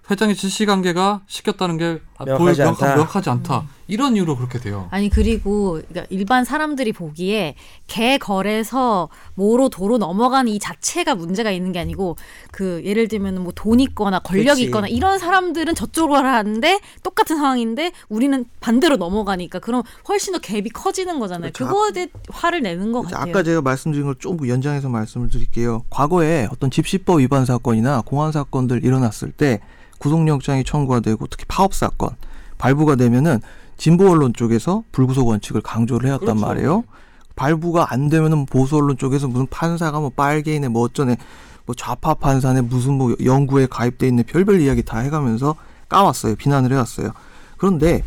[0.09, 2.95] 회장의 지시 관계가 시켰다는 게 아, 보여- 명확하지 명확하- 않다.
[2.95, 3.63] 명확하지 않다.
[3.87, 4.87] 이런 이유로 그렇게 돼요.
[4.89, 7.55] 아니 그리고 그러니까 일반 사람들이 보기에
[7.87, 12.15] 개 거래서 뭐로 도로 넘어가는 이 자체가 문제가 있는 게 아니고
[12.51, 14.63] 그 예를 들면 뭐 돈 있거나 권력 그렇지.
[14.65, 21.19] 있거나 이런 사람들은 저쪽으로 하는데 똑같은 상황인데 우리는 반대로 넘어가니까 그럼 훨씬 더 갭이 커지는
[21.19, 21.51] 거잖아요.
[21.51, 21.71] 그렇죠.
[21.71, 23.29] 그거에 화를 내는 것 같아요.
[23.31, 25.83] 아까 제가 말씀드린 걸좀 연장해서 말씀을 드릴게요.
[25.89, 29.61] 과거에 어떤 집시법 위반 사건이나 공안 사건들 일어났을 때
[29.99, 32.09] 구속영장이 청구가 되고 특히 파업 사건
[32.57, 33.39] 발부가 되면은
[33.77, 36.45] 진보 언론 쪽에서 불구속 원칙을 강조를 해왔단 그렇죠.
[36.45, 36.83] 말이에요.
[37.35, 41.17] 발부가 안 되면은 보수 언론 쪽에서 무슨 판사가 뭐 빨개이네 뭐 어쩌네
[41.65, 45.55] 뭐 좌파 판사네 무슨 뭐 연구에 가입돼 있는 별별 이야기 다 해가면서
[45.89, 46.35] 까왔어요.
[46.35, 47.11] 비난을 해왔어요.
[47.57, 48.03] 그런데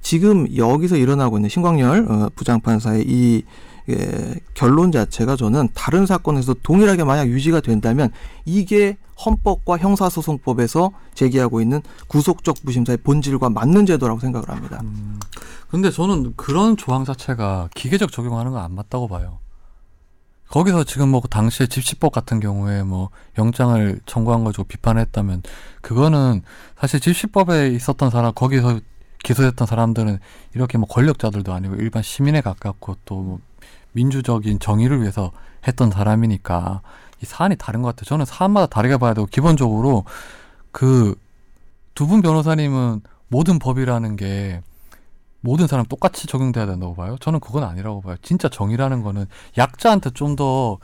[0.00, 3.44] 지금 여기서 일어나고 있는 신광열 어, 부장판사의 이
[3.88, 8.10] 예, 결론 자체가 저는 다른 사건에서 동일하게 만약 유지가 된다면
[8.44, 14.80] 이게 헌법과 형사소송법에서 제기하고 있는 구속적 부심사의 본질과 맞는 제도라고 생각을 합니다.
[14.82, 15.18] 음,
[15.68, 19.38] 근데 저는 그런 조항 자체가 기계적 적용하는 건 안 맞다고 봐요.
[20.48, 23.08] 거기서 지금 뭐 당시에 집시법 같은 경우에 뭐
[23.38, 25.42] 영장을 청구한 거 가지고 비판했다면
[25.80, 26.42] 그거는
[26.78, 28.80] 사실 집시법에 있었던 사람 거기서
[29.24, 30.18] 기소됐던 사람들은
[30.54, 33.38] 이렇게 뭐 권력자들도 아니고 일반 시민에 가깝고 또 뭐
[33.92, 35.32] 민주적인 정의를 위해서
[35.66, 36.82] 했던 사람이니까
[37.22, 38.04] 이 사안이 다른 것 같아요.
[38.06, 40.04] 저는 사안마다 다르게 봐야 되고 기본적으로
[40.72, 41.14] 그
[41.94, 44.62] 두 분 변호사님은 모든 법이라는 게
[45.42, 47.16] 모든 사람 똑같이 적용돼야 된다고 봐요.
[47.20, 48.16] 저는 그건 아니라고 봐요.
[48.22, 49.26] 진짜 정의라는 거는
[49.58, 50.78] 약자한테 좀 더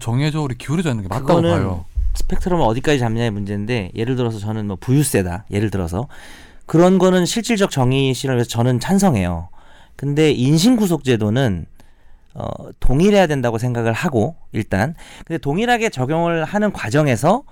[0.00, 1.84] 정의적으로 기울여져 있는 게 맞다고 봐요.
[2.14, 6.08] 스펙트럼을 어디까지 잡냐의 문제인데 예를 들어서 저는 뭐 부유세다 예를 들어서
[6.66, 9.48] 그런 거는 실질적 정의 위해서 저는 찬성해요.
[9.96, 11.66] 근데 인신구속제도는
[12.34, 12.46] 어,
[12.78, 14.94] 동일해야 된다고 생각을 하고 일단.
[15.26, 17.42] 근데 동일하게 적용을 하는 과정에서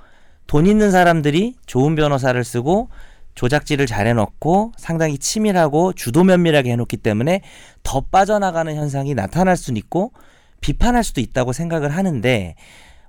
[0.47, 2.89] 돈 있는 사람들이 좋은 변호사를 쓰고
[3.35, 7.43] 조작질을 잘 해놓고 상당히 치밀하고 주도 면밀하게 해놓기 때문에
[7.83, 10.13] 더 빠져나가는 현상이 나타날 수는 있고
[10.61, 12.57] 비판할 수도 있다고 생각을 하는데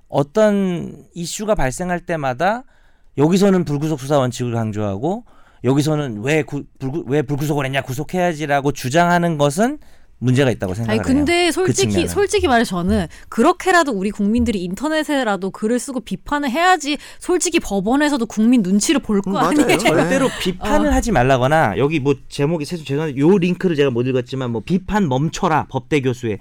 [0.08, 2.64] 어떤 이슈가 발생할 때마다
[3.18, 5.24] 여기서는 불구속 수사 원칙을 강조하고
[5.64, 9.78] 여기서는 왜, 구, 불구, 왜 불구속을 했냐 구속해야지라고 주장하는 것은
[10.20, 11.50] 문제가 있다고 생각을 아니 근데.
[11.50, 12.08] 솔직히 그.
[12.08, 19.00] 솔직히 말해 저는 그렇게라도 우리 국민들이 인터넷에라도 글을 쓰고 비판을 해야지 솔직히 법원에서도 국민 눈치를
[19.00, 19.36] 볼거 음.
[19.36, 19.78] 아니에요.
[19.78, 20.30] 절대로 어.
[20.40, 25.08] 비판을 하지 말라거나 여기 뭐 제목이 죄송- 죄송한데 요 링크를 제가 못 읽었지만 뭐 비판
[25.08, 26.38] 멈춰라 법대 교수의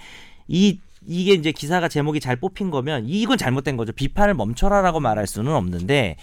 [0.48, 3.94] 이 이게 이제 기사가 제목이 잘 뽑힌 거면 이건 잘못된 거죠.
[3.94, 6.18] 비판을 멈춰라라고 말할 수는 없는데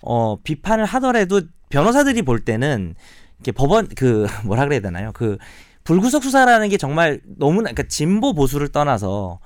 [0.00, 2.94] 어 비판을 하더라도 변호사들이 볼 때는
[3.38, 5.10] 이렇게 법원 그 뭐라 그래야 되나요?
[5.12, 5.36] 그
[5.86, 9.38] 불구속 수사라는 게 정말 너무나 그러니까 진보 보수를 떠나서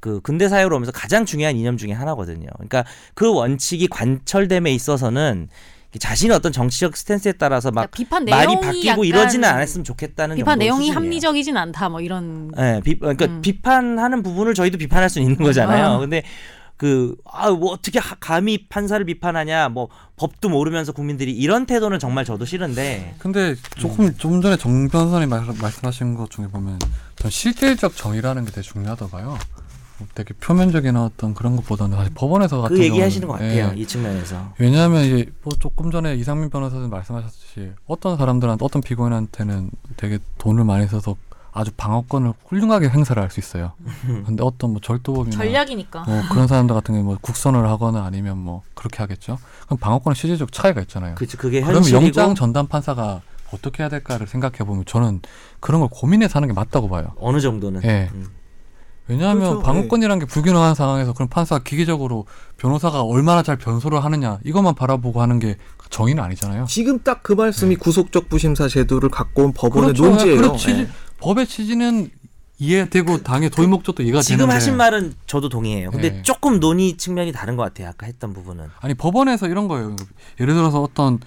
[0.00, 2.48] 그 근대 사회로 오면서 가장 중요한 이념 중에 하나거든요.
[2.54, 2.84] 그러니까
[3.14, 5.48] 그 원칙이 관철됨에 있어서는
[5.96, 10.86] 자신의 어떤 정치적 스탠스에 따라서 막 그러니까 비판 말이 바뀌고 이러지는 않았으면 좋겠다는 비판 내용이
[10.86, 10.96] 수준이에요.
[10.96, 13.40] 합리적이진 않다 뭐 이런 예, 비, 그러니까 음.
[13.40, 15.84] 비판하는 부분을 저희도 비판할 수 있는 거잖아요.
[15.84, 15.98] 아.
[15.98, 16.24] 근데
[16.76, 22.24] 그, 아, 뭐 어떻게 하- 감히 판사를 비판하냐, 뭐 법도 모르면서 국민들이 이런 태도는 정말
[22.24, 23.14] 저도 싫은데.
[23.18, 26.78] 근데 조금 좀 전에 정 변호사님 말, 말씀하신 것 중에 보면
[27.16, 29.38] 전 실질적 정의라는 게 되게 중요하다 봐요.
[29.98, 33.76] 뭐 되게 표면적인 어떤 그런 것보다는 사실 법원에서 같은 그 얘기하시는 것 경우는, 같아요.
[33.76, 34.52] 예, 이 측면에서.
[34.58, 40.88] 왜냐하면 이제 뭐 조금 전에 이상민 변호사님 말씀하셨듯이 어떤 사람들한테 어떤 피고인한테는 되게 돈을 많이
[40.88, 41.14] 써서
[41.54, 43.72] 아주 방어권을 훌륭하게 행사를 할 수 있어요.
[44.26, 46.04] 근데 어떤 뭐 절도범이나 전략이니까.
[46.04, 49.38] 뭐 그런 사람들 같은 경우 뭐 국선을 하거나 아니면 뭐 그렇게 하겠죠.
[49.66, 51.14] 그럼 방어권은 실질적 차이가 있잖아요.
[51.14, 52.04] 그치, 그게 현실이고.
[52.04, 55.20] 영장 전담 판사가 어떻게 해야 될까를 생각해 보면 저는
[55.60, 57.12] 그런 걸 고민해서 하는 게 맞다고 봐요.
[57.18, 57.82] 어느 정도는.
[57.84, 58.10] 예.
[58.14, 58.28] 음.
[59.06, 59.62] 왜냐하면 그렇죠.
[59.62, 62.24] 방어권이라는 게 불균형한 상황에서 그럼 판사가 기계적으로
[62.56, 65.58] 변호사가 얼마나 잘 변소를 하느냐 이것만 바라보고 하는 게
[65.90, 66.64] 정의는 아니잖아요.
[66.68, 70.04] 지금 딱 그 말씀이 구속적 부심사 제도를 갖고 온 법원의 그렇죠.
[70.08, 70.36] 논지예요.
[70.40, 70.88] 그런 취지, 예.
[71.24, 72.10] 법의 취지는
[72.58, 75.90] 이해되고 당의 도의 목적도 이해가 지금 되는데 하신 말은 저도 동의해요.
[75.90, 76.22] 근데 네.
[76.22, 77.88] 조금 논의 측면이 다른 것 같아요.
[77.88, 78.68] 아까 했던 부분은.
[78.80, 79.96] 아니 법원에서 이런 거예요.
[80.38, 81.18] 예를 들어서 어떤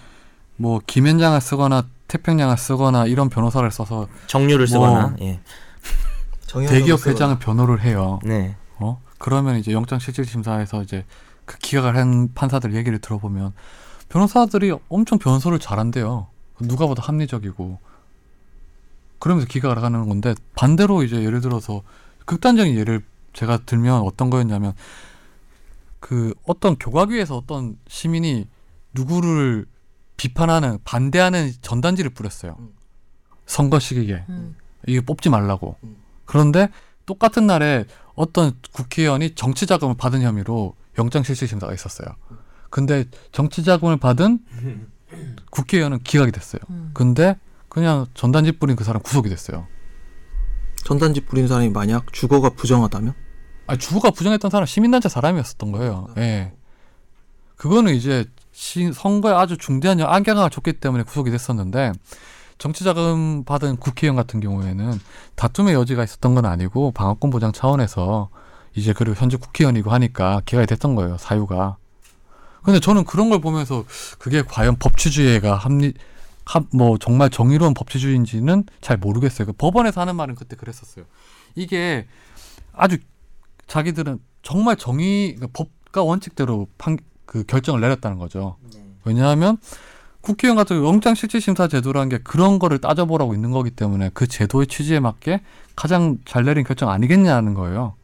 [0.55, 5.15] 뭐 김현장을 쓰거나 태평양을 쓰거나 이런 변호사를 써서 정류를 뭐, 쓰거나.
[5.21, 5.39] 예.
[6.45, 7.05] 정의하는 대기업.
[7.05, 8.19] 회장을 변호를 해요.
[8.23, 8.55] 네.
[8.77, 9.01] 어?
[9.17, 11.05] 그러면 이제 영장 실질 심사에서 이제
[11.45, 13.51] 그 기각을 한 판사들 얘기를 들어보면
[14.09, 16.27] 변호사들이 엄청 변소를 잘한대요.
[16.61, 17.79] 누가 보다 합리적이고
[19.19, 21.83] 그러면서 기각을 하는 건데 반대로 이제 예를 들어서
[22.25, 23.01] 극단적인 예를
[23.33, 24.73] 제가 들면 어떤 거였냐면
[25.99, 28.47] 그 어떤 교과위에서 어떤 시민이
[28.93, 29.65] 누구를
[30.17, 32.55] 비판하는 반대하는 전단지를 뿌렸어요.
[32.59, 32.69] 음.
[33.45, 34.55] 선거 시기에 음.
[34.87, 35.77] 이게 뽑지 말라고.
[35.83, 35.97] 음.
[36.25, 36.69] 그런데
[37.05, 42.07] 똑같은 날에 어떤 국회의원이 정치 자금을 받은 혐의로 영장 실질심사 가 있었어요.
[42.69, 44.39] 근데 정치 자금을 받은
[45.51, 46.61] 국회의원은 기각이 됐어요.
[46.69, 46.91] 음.
[46.93, 47.37] 근데
[47.77, 49.67] 그냥 전단지 뿌린 그 사람 구속이 됐어요.
[50.83, 53.13] 전단지 뿌린 사람이 만약 주거가 부정하다면
[53.67, 56.07] 아니 주부가 부정했던 사람 시민단체 사람이었었던 거예요.
[56.17, 56.53] 예.
[57.55, 61.91] 그거는 이제 시, 선거에 아주 중대한 영- 악영향을 줬기 때문에 구속이 됐었는데
[62.57, 64.99] 정치자금 받은 국회의원 같은 경우에는
[65.35, 68.29] 다툼의 여지가 있었던 건 아니고 방어권 보장 차원에서
[68.73, 71.77] 이제 그리고 현재 국회의원이고 하니까 기각이 됐던 거예요 사유가.
[72.63, 73.85] 근데 저는 그런 걸 보면서
[74.17, 75.93] 그게 과연 법치주의가 합리 합,
[76.73, 79.47] 뭐 정말 정의로운 법치주의인지는 잘 모르겠어요.
[79.47, 81.05] 그 법원에서 하는 말은 그때 그랬었어요.
[81.55, 82.07] 이게
[82.73, 82.97] 아주
[83.67, 88.57] 자기들은 정말 정의 그러니까 법과 원칙대로 판, 그 결정을 내렸다는 거죠.
[89.03, 89.57] 왜냐하면
[90.21, 94.27] 국회의원 같은 경우 영장 실질 심사 제도라는 게 그런 거를 따져보라고 있는 거기 때문에 그
[94.27, 95.41] 제도의 취지에 맞게
[95.75, 97.95] 가장 잘 내린 결정 아니겠냐는 거예요.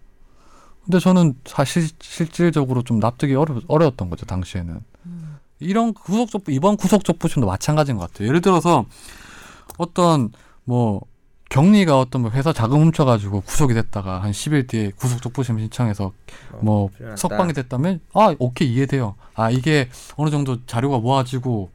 [0.86, 4.80] 근데 저는 사실 실질적으로 좀 납득이 어려, 어려웠던 거죠 당시에는.
[5.64, 8.28] 이런 구속적 이번 구속적부심도 마찬가지인 것 같아요.
[8.28, 8.86] 예를 들어서
[9.78, 10.32] 어떤
[10.64, 11.02] 뭐
[11.50, 16.12] 경리가 어떤 뭐 회사 자금 훔쳐가지고 구속이 됐다가 한 10일 뒤에 구속적부심 신청해서
[16.62, 17.18] 뭐 풀려났다.
[17.18, 19.16] 석방이 됐다면 아 오케이 이해돼요.
[19.36, 21.70] 아 이게 어느 정도 자료가 모아지고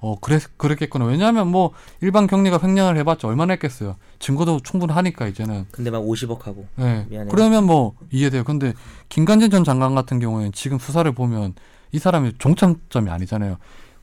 [0.00, 1.04] 어 그랬 그랬겠구나.
[1.06, 1.70] 왜냐하면 뭐
[2.00, 3.96] 일반 경리가 횡령을 해봤자 얼마나 했겠어요.
[4.18, 5.66] 증거도 충분하니까 이제는.
[5.70, 6.66] 근데 막 50억 하고.
[6.74, 7.06] 네.
[7.08, 7.30] 미안해요.
[7.30, 8.44] 그러면 뭐 이해돼요.
[8.44, 8.74] 근데
[9.08, 11.54] 김관진 전 장관 같은 경우에는 지금 수사를 보면
[11.92, 13.58] 이 사람이 종착점이 아니잖아요.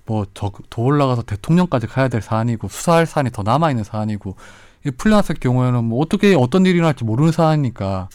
[0.05, 4.35] 뭐더 올라가서 대통령까지 가야 될 사안이고 수사할 사안이 더 남아 있는 사안이고
[4.85, 8.09] 이 풀려났을 경우에는 뭐 어떻게 어떤 일이 날지 모르는 사안이니까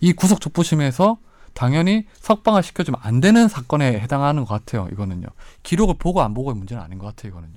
[0.00, 1.18] 이 구속 촉부심에서
[1.52, 4.88] 당연히 석방을 시켜주면 안 되는 사건에 해당하는 것 같아요.
[4.92, 5.26] 이거는요.
[5.62, 7.30] 기록을 보고 안 보고의 문제는 아닌 것 같아요.
[7.30, 7.54] 이거는요.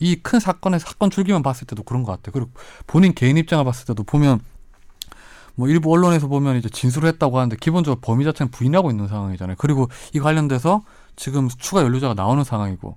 [0.00, 2.32] 이 큰 사건의 사건 줄기만 봤을 때도 그런 것 같아요.
[2.32, 2.50] 그리고
[2.88, 4.40] 본인 개인 입장을 봤을 때도 보면
[5.62, 9.54] 뭐 일부 언론에서 보면 이제 진술을 했다고 하는데 기본적으로 범위 자체는 부인하고 있는 상황이잖아요.
[9.60, 10.82] 그리고 이 관련돼서
[11.14, 12.96] 지금 추가 연루자가 나오는 상황이고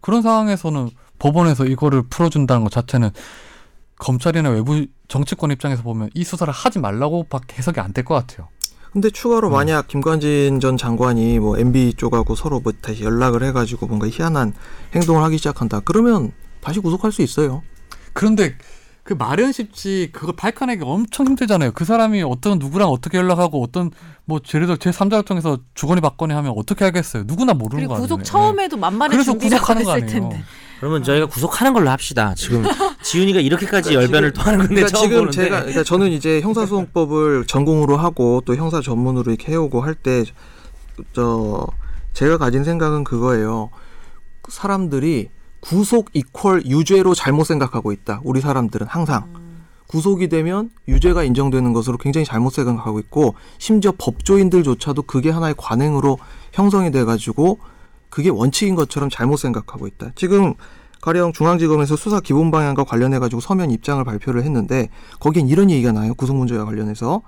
[0.00, 3.10] 그런 상황에서는 법원에서 이거를 풀어준다는 것 자체는
[3.98, 8.46] 검찰이나 외부 정치권 입장에서 보면 이 수사를 하지 말라고밖에 해석이 안 될 것 같아요.
[8.92, 9.52] 근데 추가로 음.
[9.54, 14.52] 만약 김관진 전 장관이 뭐 MB 쪽하고 서로 뭐 다시 연락을 해가지고 뭔가 희한한
[14.94, 15.80] 행동을 하기 시작한다.
[15.80, 16.30] 그러면
[16.60, 17.62] 다시 구속할 수 있어요.
[18.12, 18.54] 그런데
[19.06, 21.70] 그 말은 쉽지 그걸 밝혀내기 엄청 힘들잖아요.
[21.72, 23.92] 그 사람이 어떤 누구랑 어떻게 연락하고 어떤
[24.24, 27.22] 뭐 예를 들어 제 3자를 통해서 주거니 받거니 하면 어떻게 하겠어요.
[27.24, 28.02] 누구나 모르는 거 아니에요.
[28.02, 30.10] 구속 처음에도 만만의 그래서 구속하는 거 아니에요.
[30.10, 30.42] 텐데.
[30.80, 32.34] 그러면 저희가 구속하는 걸로 합시다.
[32.34, 32.64] 지금
[33.04, 35.36] 지훈이가 이렇게까지 그러니까 열변을 지금- 토하는 건데 그러니까 처음 지금 보는데.
[35.44, 40.24] 제가 그러니까 저는 이제 형사소송법을 전공으로 하고 또 형사 전문으로 이렇게 해오고 할 때
[41.12, 41.66] 저
[42.12, 43.70] 제가 가진 생각은 그거예요.
[44.48, 45.28] 사람들이
[45.60, 48.20] 구속 이퀄 유죄로 잘못 생각하고 있다.
[48.24, 49.24] 우리 사람들은 항상
[49.88, 56.18] 구속이 되면 유죄가 인정되는 것으로 굉장히 잘못 생각하고 있고 심지어 법조인들조차도 그게 하나의 관행으로
[56.52, 57.58] 형성이 돼 가지고
[58.10, 60.10] 그게 원칙인 것처럼 잘못 생각하고 있다.
[60.14, 60.54] 지금
[61.02, 64.88] 가령 중앙지검에서 수사 기본 방향과 관련해 가지고 서면 입장을 발표를 했는데
[65.20, 66.14] 거기엔 이런 얘기가 나요.
[66.14, 67.22] 구속 문제와 관련해서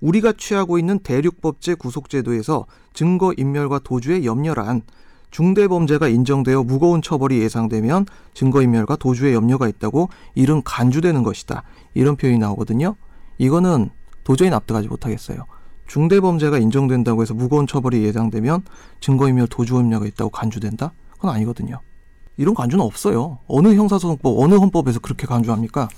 [0.00, 4.82] 우리가 취하고 있는 대륙법제 구속제도에서 증거 인멸과 도주의 염려란
[5.30, 11.62] 중대 범죄가 인정되어 무거운 처벌이 예상되면 증거 인멸과 도주의 염려가 있다고 이른 간주되는 것이다.
[11.94, 12.96] 이런 표현이 나오거든요.
[13.38, 13.90] 이거는
[14.24, 15.44] 도저히 납득하지 못하겠어요.
[15.86, 18.62] 중대 범죄가 인정된다고 해서 무거운 처벌이 예상되면
[19.00, 20.92] 증거인멸 도주 염려가 있다고 간주된다?
[21.12, 21.80] 그건 아니거든요.
[22.36, 23.38] 이런 간주는 없어요.
[23.48, 25.88] 어느 형사소송법, 어느 헌법에서 그렇게 간주합니까?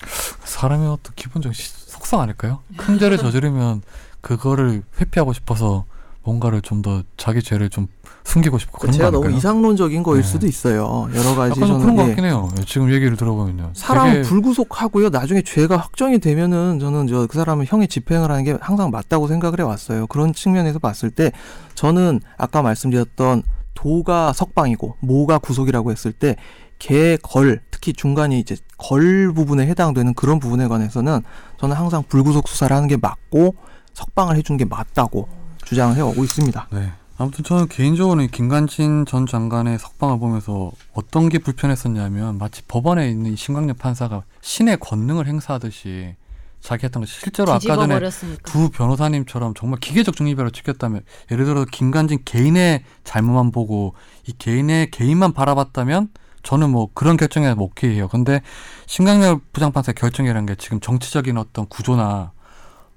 [0.44, 2.60] 사람의 어떤 기본적인 시- 속성 아닐까요?
[2.76, 3.82] 큰 죄를 저지르면
[4.20, 5.84] 그거를 회피하고 싶어서
[6.22, 7.88] 뭔가를 좀 더 자기 죄를 좀
[8.24, 9.10] 숨기고 싶고 그런 거 제가?
[9.10, 10.28] 너무 이상론적인 거일 네.
[10.28, 11.08] 수도 있어요.
[11.14, 12.06] 여러 가지 좀 그런 것 예.
[12.08, 12.48] 같긴 해요.
[12.66, 13.70] 지금 얘기를 들어보면요.
[13.74, 15.08] 사람 불구속하고요.
[15.08, 19.60] 나중에 죄가 확정이 되면은 저는 저 그 사람은 형의 집행을 하는 게 항상 맞다고 생각을
[19.60, 20.06] 해왔어요.
[20.08, 21.32] 그런 측면에서 봤을 때
[21.74, 23.42] 저는 아까 말씀드렸던
[23.74, 26.36] 도가 석방이고 모가 구속이라고 했을 때
[26.78, 31.22] 개, 걸, 특히 중간이 이제 걸 부분에 해당되는 그런 부분에 관해서는
[31.58, 33.54] 저는 항상 불구속 수사를 하는 게 맞고
[33.94, 35.28] 석방을 해준 게 맞다고
[35.64, 36.68] 주장을 해오고 있습니다.
[36.72, 36.90] 네.
[37.20, 43.36] 아무튼 저는 개인적으로는 김관진 전 장관의 석방을 보면서 어떤 게 불편했었냐면 마치 법원에 있는 이
[43.36, 46.16] 신광엽 판사가 신의 권능을 행사하듯이
[46.60, 48.50] 자기 했던 것이 실제로 아까 전에 뒤집어버렸으니까.
[48.50, 53.92] 두 변호사님처럼 정말 기계적 중립이라고 지켰다면 예를 들어 김관진 개인의 잘못만 보고
[54.26, 56.08] 이 개인의 개인만 바라봤다면
[56.42, 58.08] 저는 뭐 그런 결정에 뭐 오케이 해요.
[58.10, 58.40] 근데
[58.86, 62.32] 신강렬 부장판사 결정이라는 게 지금 정치적인 어떤 구조나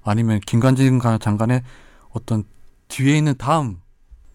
[0.02, 1.62] 아니면 김관진 가- 장관의
[2.12, 2.44] 어떤
[2.88, 3.80] 뒤에 있는 다음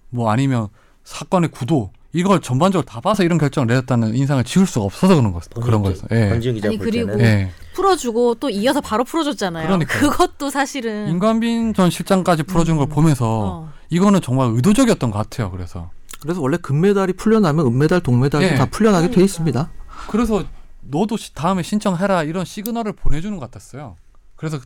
[0.09, 0.67] 뭐 아니면
[1.03, 5.39] 사건의 구도 이걸 전반적으로 다 봐서 이런 결정을 내렸다는 인상을 지울 수가 없어서 그런 거
[5.61, 6.07] 그런 거였어요.
[6.11, 6.31] 예.
[6.31, 7.51] 아니, 볼 그리고 때는 예.
[7.75, 9.67] 풀어주고 또 이어서 바로 풀어줬잖아요.
[9.67, 10.09] 그러니까요.
[10.09, 12.89] 그것도 사실은 임관빈 전 실장까지 풀어준 걸 음.
[12.89, 13.71] 보면서 어.
[13.91, 15.51] 이거는 정말 의도적이었던 것 같아요.
[15.51, 15.91] 그래서
[16.21, 18.55] 그래서 원래 금메달이 풀려나면 은메달, 동메달도 예.
[18.55, 19.69] 다 풀려나게 돼 있습니다.
[20.09, 20.43] 그래서
[20.81, 23.95] 너도 시- 다음에 신청해라 이런 시그널을 보내주는 것 같았어요.
[24.35, 24.59] 그래서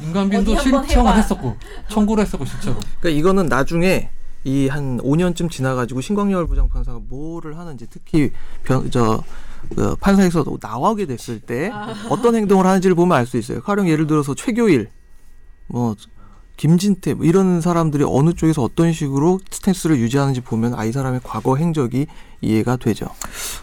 [0.00, 1.16] 임관빈도 어디 한번 신청을 해봐.
[1.18, 1.56] 했었고
[1.88, 2.76] 청구를 했었고 실제로.
[3.00, 4.10] 그러니까 이거는 나중에
[4.44, 8.32] 이 한 5년쯤 지나가지고 신광열 부장판사가 뭐를 하는지 특히
[8.64, 9.22] 변, 저,
[9.74, 11.70] 그 판사에서 나오게 됐을 때
[12.10, 13.60] 어떤 행동을 하는지를 보면 알 수 있어요.
[13.62, 14.90] 가령 예를 들어서 최교일,
[15.68, 15.94] 뭐
[16.56, 22.06] 김진태 뭐 이런 사람들이 어느 쪽에서 어떤 식으로 스탠스를 유지하는지 보면 아이 사람의 과거 행적이
[22.40, 23.06] 이해가 되죠.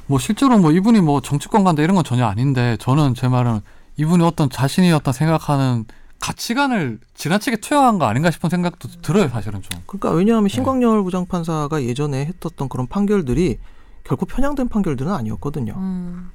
[0.08, 3.62] 뭐 실제로 뭐 이분이 뭐 정치권 간다 이런 건 전혀 아닌데 저는 제 말은
[3.98, 5.86] 이분이 어떤 자신이 어떤 생각하는
[6.20, 9.82] 가치관을 지나치게 투영한 거 아닌가 싶은 생각도 들어요 사실은 좀.
[9.86, 13.58] 그러니까 왜냐하면 신광열 부장판사가 예전에 했었던 그런 판결들이
[14.04, 15.74] 결코 편향된 판결들은 아니었거든요.
[15.78, 16.32] 음.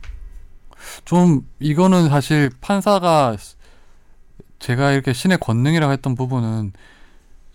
[1.05, 3.37] 좀 이거는 사실 판사가
[4.59, 6.73] 제가 이렇게 신의 권능이라고 했던 부분은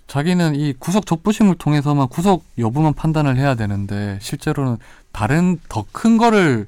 [0.07, 4.77] 자기는 이 구속 적부심을 통해서만 구속 여부만 판단을 해야 되는데 실제로는
[5.11, 6.67] 다른 더 큰 거를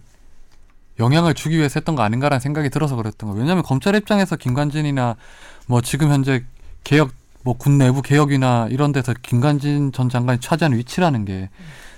[1.00, 3.36] 영향을 주기 위해서 했던 거 아닌가라는 생각이 들어서 그랬던 거.
[3.36, 5.16] 왜냐하면 검찰 입장에서 김관진이나
[5.72, 6.44] 뭐 지금 현재
[6.84, 7.12] 개혁
[7.44, 11.50] 뭐 군 내부 개혁이나 이런 데서 김관진 전 장관이 차지하는 위치라는 게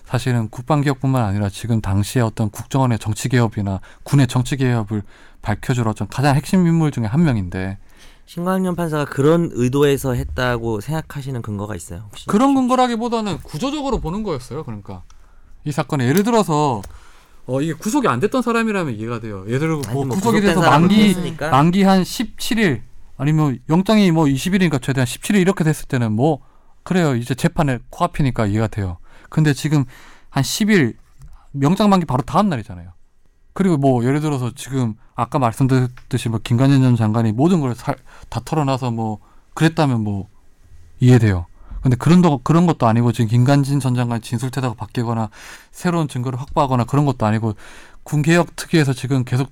[0.06, 5.02] 사실은 국방 개혁뿐만 아니라 지금 당시에 어떤 국정원의 정치 개혁이나 군의 정치 개혁을
[5.42, 7.80] 밝혀줄 어떤 가장 핵심 인물 중에 한 명인데
[8.28, 12.04] 신광현 판사가 그런 의도에서 했다고 생각하시는 근거가 있어요?
[12.10, 12.28] 혹시?
[12.28, 14.64] 그런 근거라기보다는 구조적으로 보는 거였어요.
[14.64, 15.02] 그러니까
[15.66, 16.84] 이 사건에 예를 들어서
[17.48, 19.44] 어 이게 구속이 안 됐던 사람이라면 이해가 돼요.
[19.48, 21.36] 예를 들어 뭐뭐 구속이 돼서 만기.
[21.52, 22.82] 만기 한 17일
[23.24, 26.42] 아니면 영장이 뭐 20일이니까 최대한 17일 이렇게 됐을 때는 뭐
[26.84, 27.16] 그래요.
[27.16, 28.98] 이제 재판에 코앞이니까 이해가 돼요.
[29.30, 29.86] 근데 지금
[30.30, 30.98] 한 10일
[31.52, 32.92] 명장 만기 바로 다음 날이잖아요.
[33.54, 38.92] 그리고 뭐 예를 들어서 지금 아까 말씀드렸듯이 뭐 김관진 전 장관이 모든 걸 다 털어놔서
[38.92, 39.20] 뭐
[39.54, 40.28] 그랬다면 뭐
[41.00, 41.46] 이해돼요.
[41.82, 45.30] 근데 그런 도 그런 것도 아니고 지금 김관진 전 장관 진술 태도가 바뀌거나
[45.72, 47.56] 새로운 증거를 확보하거나 그런 것도 아니고
[48.04, 49.50] 군 개혁 특위에서 지금 계속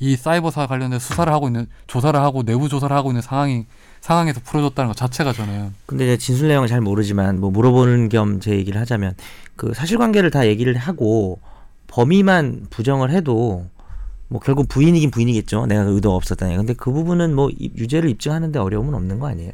[0.00, 3.66] 이 사이버사 관련된 수사를 하고 있는 조사를 하고 내부 조사를 하고 있는 상황이
[4.00, 8.52] 상황에서 풀어줬다는 것 자체가 저는 근데 이제 진술 내용을 잘 모르지만 뭐 물어보는 겸 제
[8.52, 9.14] 얘기를 하자면
[9.56, 11.40] 그 사실관계를 다 얘기를 하고
[11.86, 13.66] 범위만 부정을 해도
[14.28, 15.66] 뭐 결국 부인이긴 부인이겠죠.
[15.66, 16.56] 내가 의도가 없었다니.
[16.56, 19.52] 근데 그 부분은 뭐 이- 유죄를 입증하는데 어려움은 없는 거 아니에요?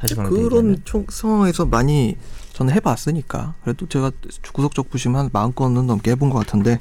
[0.00, 0.80] 사실관계 그런.
[0.84, 2.16] 총 상황에서 많이
[2.54, 4.10] 저는 해봤으니까 그래도 제가
[4.52, 6.78] 구속적 부심 한 마흔 건은 넘게 해본 것 같은데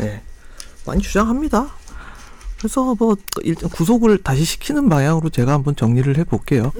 [0.00, 0.22] 예
[0.86, 1.68] 많이 주장합니다.
[2.62, 6.70] 그래서 뭐 일단 구속을 다시 시키는 방향으로 제가 한번 정리를 해볼게요.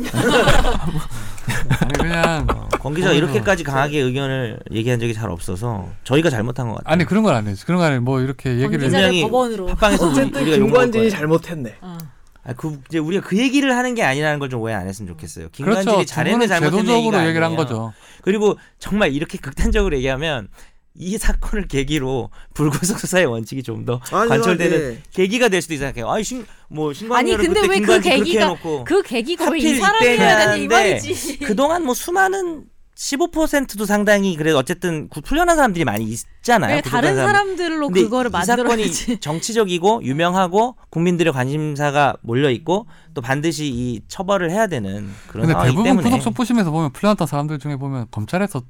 [1.81, 6.69] 아니 그냥 어, 권 기자 가 이렇게까지 강하게 의견을 얘기한 적이 잘 없어서 저희가 잘못한
[6.69, 6.93] 것 같아요.
[6.93, 7.57] 아니 그런 건 아니에요.
[7.67, 8.01] 그런 건 아니에요.
[8.03, 9.69] 뭐 이렇게 얘기를 분명히 법원으로.
[9.71, 11.11] 합방에서 우리, 어쨌든 우리가 욕먹을 김관진이 거예요.
[11.11, 11.75] 잘못했네.
[11.81, 11.99] 어.
[12.45, 15.49] 아, 그 이제 우리가 그 얘기를 하는 게 아니라는 걸 좀 오해 안 했으면 좋겠어요.
[15.51, 16.05] 김관진이 그렇죠.
[16.07, 17.57] 잘했네 잘했는 잘못했네 제도적으로 얘기가 얘기를 한.
[17.57, 17.93] 거죠.
[18.23, 20.47] 그리고 정말 이렇게 극단적으로 얘기하면
[20.95, 25.03] 이 사건을 계기로 불구속 수사의 원칙이 좀 더 관철되는 네.
[25.13, 25.91] 계기가 될 수도 있어요.
[26.11, 30.69] 아니 신뭐 아니 신광렬을 근데 그때 왜그 계기가 해놓고 그 계기가 왜이 하필 사람이어야 하는데
[30.69, 31.39] 말이지.
[31.41, 32.65] 그동안 뭐 수많은
[32.95, 36.81] 15%도 상당히 그래도 어쨌든 구- 풀려난 사람들이 많이 있잖아요.
[36.83, 37.33] 다른 사람.
[37.33, 38.93] 사람들로 근데 그거를 이 사건이.
[39.21, 45.83] 정치적이고 유명하고 국민들의 관심사가 몰려 있고 또 반드시 이 처벌을 해야 되는 그런 근데 상황이기
[45.83, 48.63] 대부분 구속 촉부심에서 보면 풀려났던 사람들 중에 보면 검찰에서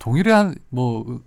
[0.00, 1.20] 동의를 한뭐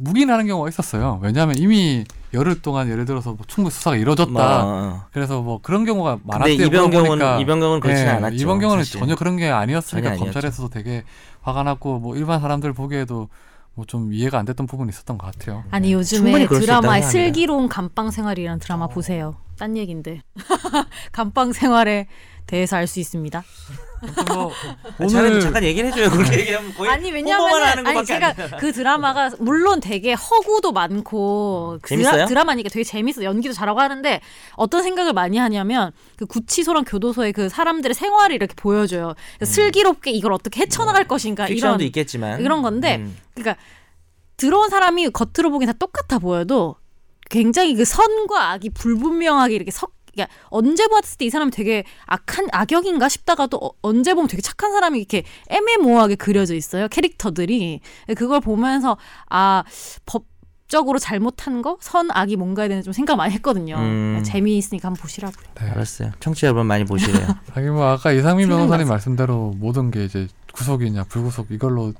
[0.00, 1.18] 묵인하는 경우가 있었어요.
[1.22, 4.30] 왜냐하면 이미 열흘 동안 예를 들어서 뭐 충분히 수사가 이루어졌다.
[4.32, 5.04] 뭐, 어.
[5.12, 6.66] 그래서 뭐 그런 경우가 근데 많았대요.
[6.66, 7.40] 이병경은 물어보니까.
[7.40, 8.36] 이병경은 그렇지는 예, 않았죠.
[8.36, 9.00] 이번 경우는 사실.
[9.00, 10.16] 전혀 그런 게 아니었으니까.
[10.16, 11.02] 검찰에서도 되게
[11.42, 13.28] 화가 났고 뭐 일반 사람들 보기에도
[13.74, 15.64] 뭐 좀 이해가 안 됐던 부분이 있었던 것 같아요.
[15.70, 17.02] 아니 충분히 요즘에 드라마에.
[17.02, 19.36] 슬기로운 감방 생활이라는 드라마 보세요.
[19.58, 20.22] 딴 얘긴데
[21.12, 22.06] 감방 생활에
[22.46, 23.42] 대해서 알 수 있습니다.
[24.28, 24.52] 뭐
[24.98, 26.10] 오늘 잠깐 얘기를 해줘요.
[26.10, 28.34] 그렇게 얘기하면 거의 아니 하는 아니 제가.
[28.58, 32.12] 그 드라마가 물론 되게 허구도 많고 그 재밌어요?
[32.12, 34.20] 드라, 드라 마니까 되게 재밌어 연기도 잘하고 하는데
[34.54, 39.14] 어떤 생각을 많이 하냐면 그 구치소랑 교도소의 그 사람들의 생활을 이렇게 보여줘요.
[39.36, 43.16] 그래서 슬기롭게 이걸 어떻게 헤쳐나갈 것인가 이런 있겠지만 이런 건데 음.
[43.34, 43.62] 그러니까
[44.36, 46.76] 들어온 사람이 겉으로 보기엔 다 똑같아 보여도
[47.28, 52.48] 굉장히 그 선과 악이 불분명하게 이렇게 섞 그러니까 언제 봤을 때 이 사람이 되게 악한
[52.52, 57.80] 악역인가 싶다가도 어- 언제 보면 되게 착한 사람이 이렇게 애매모호하게 그려져 있어요 캐릭터들이
[58.16, 58.96] 그걸 보면서
[59.28, 59.64] 아
[60.06, 60.24] 법
[60.68, 64.22] 적으로 잘못한 거 선 악이 뭔가에 대해서 좀 생각 많이 했거든요 음.
[64.24, 65.68] 재미있으니까 한번 보시라고요 네.
[65.70, 66.12] 알았어요.
[66.20, 67.26] 청취자 여러분 많이 보시래요.
[67.52, 68.48] 하긴 뭐 아까 이상민.
[68.48, 71.92] 변호사님 말씀대로 모든 게 이제 구속이냐 불구속 이걸로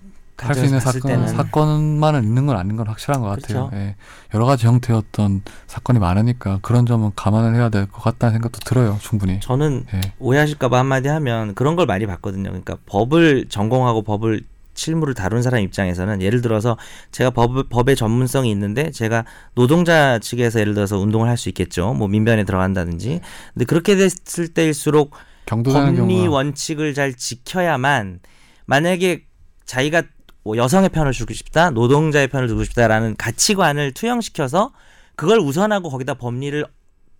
[0.49, 1.29] 할 수 있는 사건 때는.
[1.29, 3.69] 사건만은 있는 건 아닌 건 확실한 것 같아요.
[3.69, 3.71] 그렇죠.
[3.75, 3.97] 예.
[4.35, 8.99] 여러 가지 형태였던 사건이 많으니까 그런 점은 감안을 해야 될 것 같다는 생각도 들어요.
[9.01, 9.41] 충분히.
[9.41, 10.01] 저는 예.
[10.19, 12.45] 오해하실까봐 한마디 하면 그런 걸 많이 봤거든요.
[12.51, 14.43] 그러니까 법을 전공하고 법을
[14.75, 16.79] 실무를 다룬 사람 입장에서는 예를 들어서
[17.13, 21.93] 제가 법, 법의 전문성이 있는데 제가 노동자 측에서 예를 들어서 운동을 할 수 있겠죠.
[21.93, 23.21] 뭐 민변에 들어간다든지.
[23.53, 25.11] 근데 그렇게 됐을 때일수록
[25.47, 28.21] 법리 경우가 원칙을 잘 지켜야만
[28.67, 29.25] 만약에
[29.67, 30.03] 자기가
[30.43, 34.73] 뭐 여성의 편을 두고 싶다, 노동자의 편을 두고 싶다라는 가치관을 투영시켜서
[35.17, 36.65] 그걸 우선하고 거기다 법리를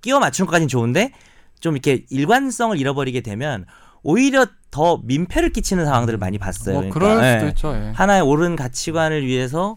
[0.01, 1.13] 끼워 맞추는 것까지는 좋은데
[1.61, 3.67] 좀 이렇게 일관성을 잃어버리게 되면
[4.03, 6.81] 오히려 더 민폐를 끼치는 상황들을 많이 봤어요.
[6.81, 7.39] 뭐 그러니까, 그럴 예.
[7.39, 7.75] 수도 있죠.
[7.75, 7.93] 예.
[7.95, 9.77] 하나의 옳은 가치관을 위해서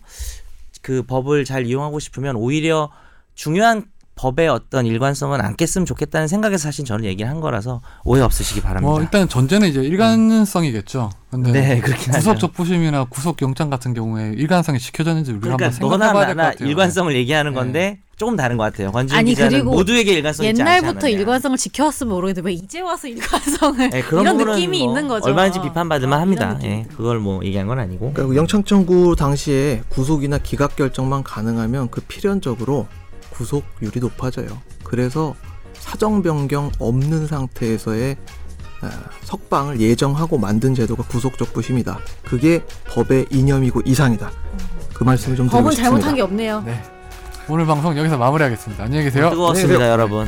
[0.81, 2.91] 그 법을 잘 이용하고 싶으면 오히려
[3.35, 8.61] 중요한 법의 어떤 일관성은 안 깼으면 좋겠다는 생각에서 사실 저는 얘기를 한 거라서 오해 없으시기
[8.61, 8.87] 바랍니다.
[8.91, 11.09] 뭐 일단 전제는 이제 일관성이겠죠.
[11.31, 12.37] 근데 네, 그렇긴 구속.
[12.39, 16.69] 적부심이나 구속 영장 같은 경우에 일관성이 지켜졌는지 우리가 그러니까 한번 생각해봐야 될 것 같아요.
[16.69, 17.55] 일관성을 얘기하는 네.
[17.55, 18.91] 건데 조금 다른 것 같아요.
[18.91, 21.09] 권지훈 아니, 기자는 그리고 모두에게 일관성이 있지 않지 옛날부터.
[21.09, 25.25] 일관성을 지켜왔으면 모르겠는데 왜 이제 와서 일관성을 네, 그런 이런 느낌이 뭐 있는 거죠.
[25.25, 26.59] 얼마든지 비판받을만 어, 합니다.
[26.63, 28.13] 예, 그걸 뭐 얘기한 건 아니고.
[28.13, 32.85] 그러니까 영장 청구 당시에 구속이나 기각 결정만 가능하면 그 필연적으로
[33.33, 34.47] 구속률이 높아져요.
[34.83, 35.35] 그래서
[35.73, 38.15] 사정 변경 없는 상태에서의
[38.81, 38.89] 아,
[39.23, 41.99] 석방을 예정하고 만든 제도가 구속적 부심이다.
[42.25, 44.31] 그게 법의 이념이고 이상이다.
[44.93, 45.89] 그 말씀을 좀 드리고 법은 싶습니다.
[45.89, 46.61] 잘못한 게 없네요.
[46.61, 46.83] 네.
[47.49, 48.83] 오늘 방송 여기서 마무리하겠습니다.
[48.83, 49.29] 안녕히 계세요.
[49.29, 50.27] 뜨거웠습니다, 여러분.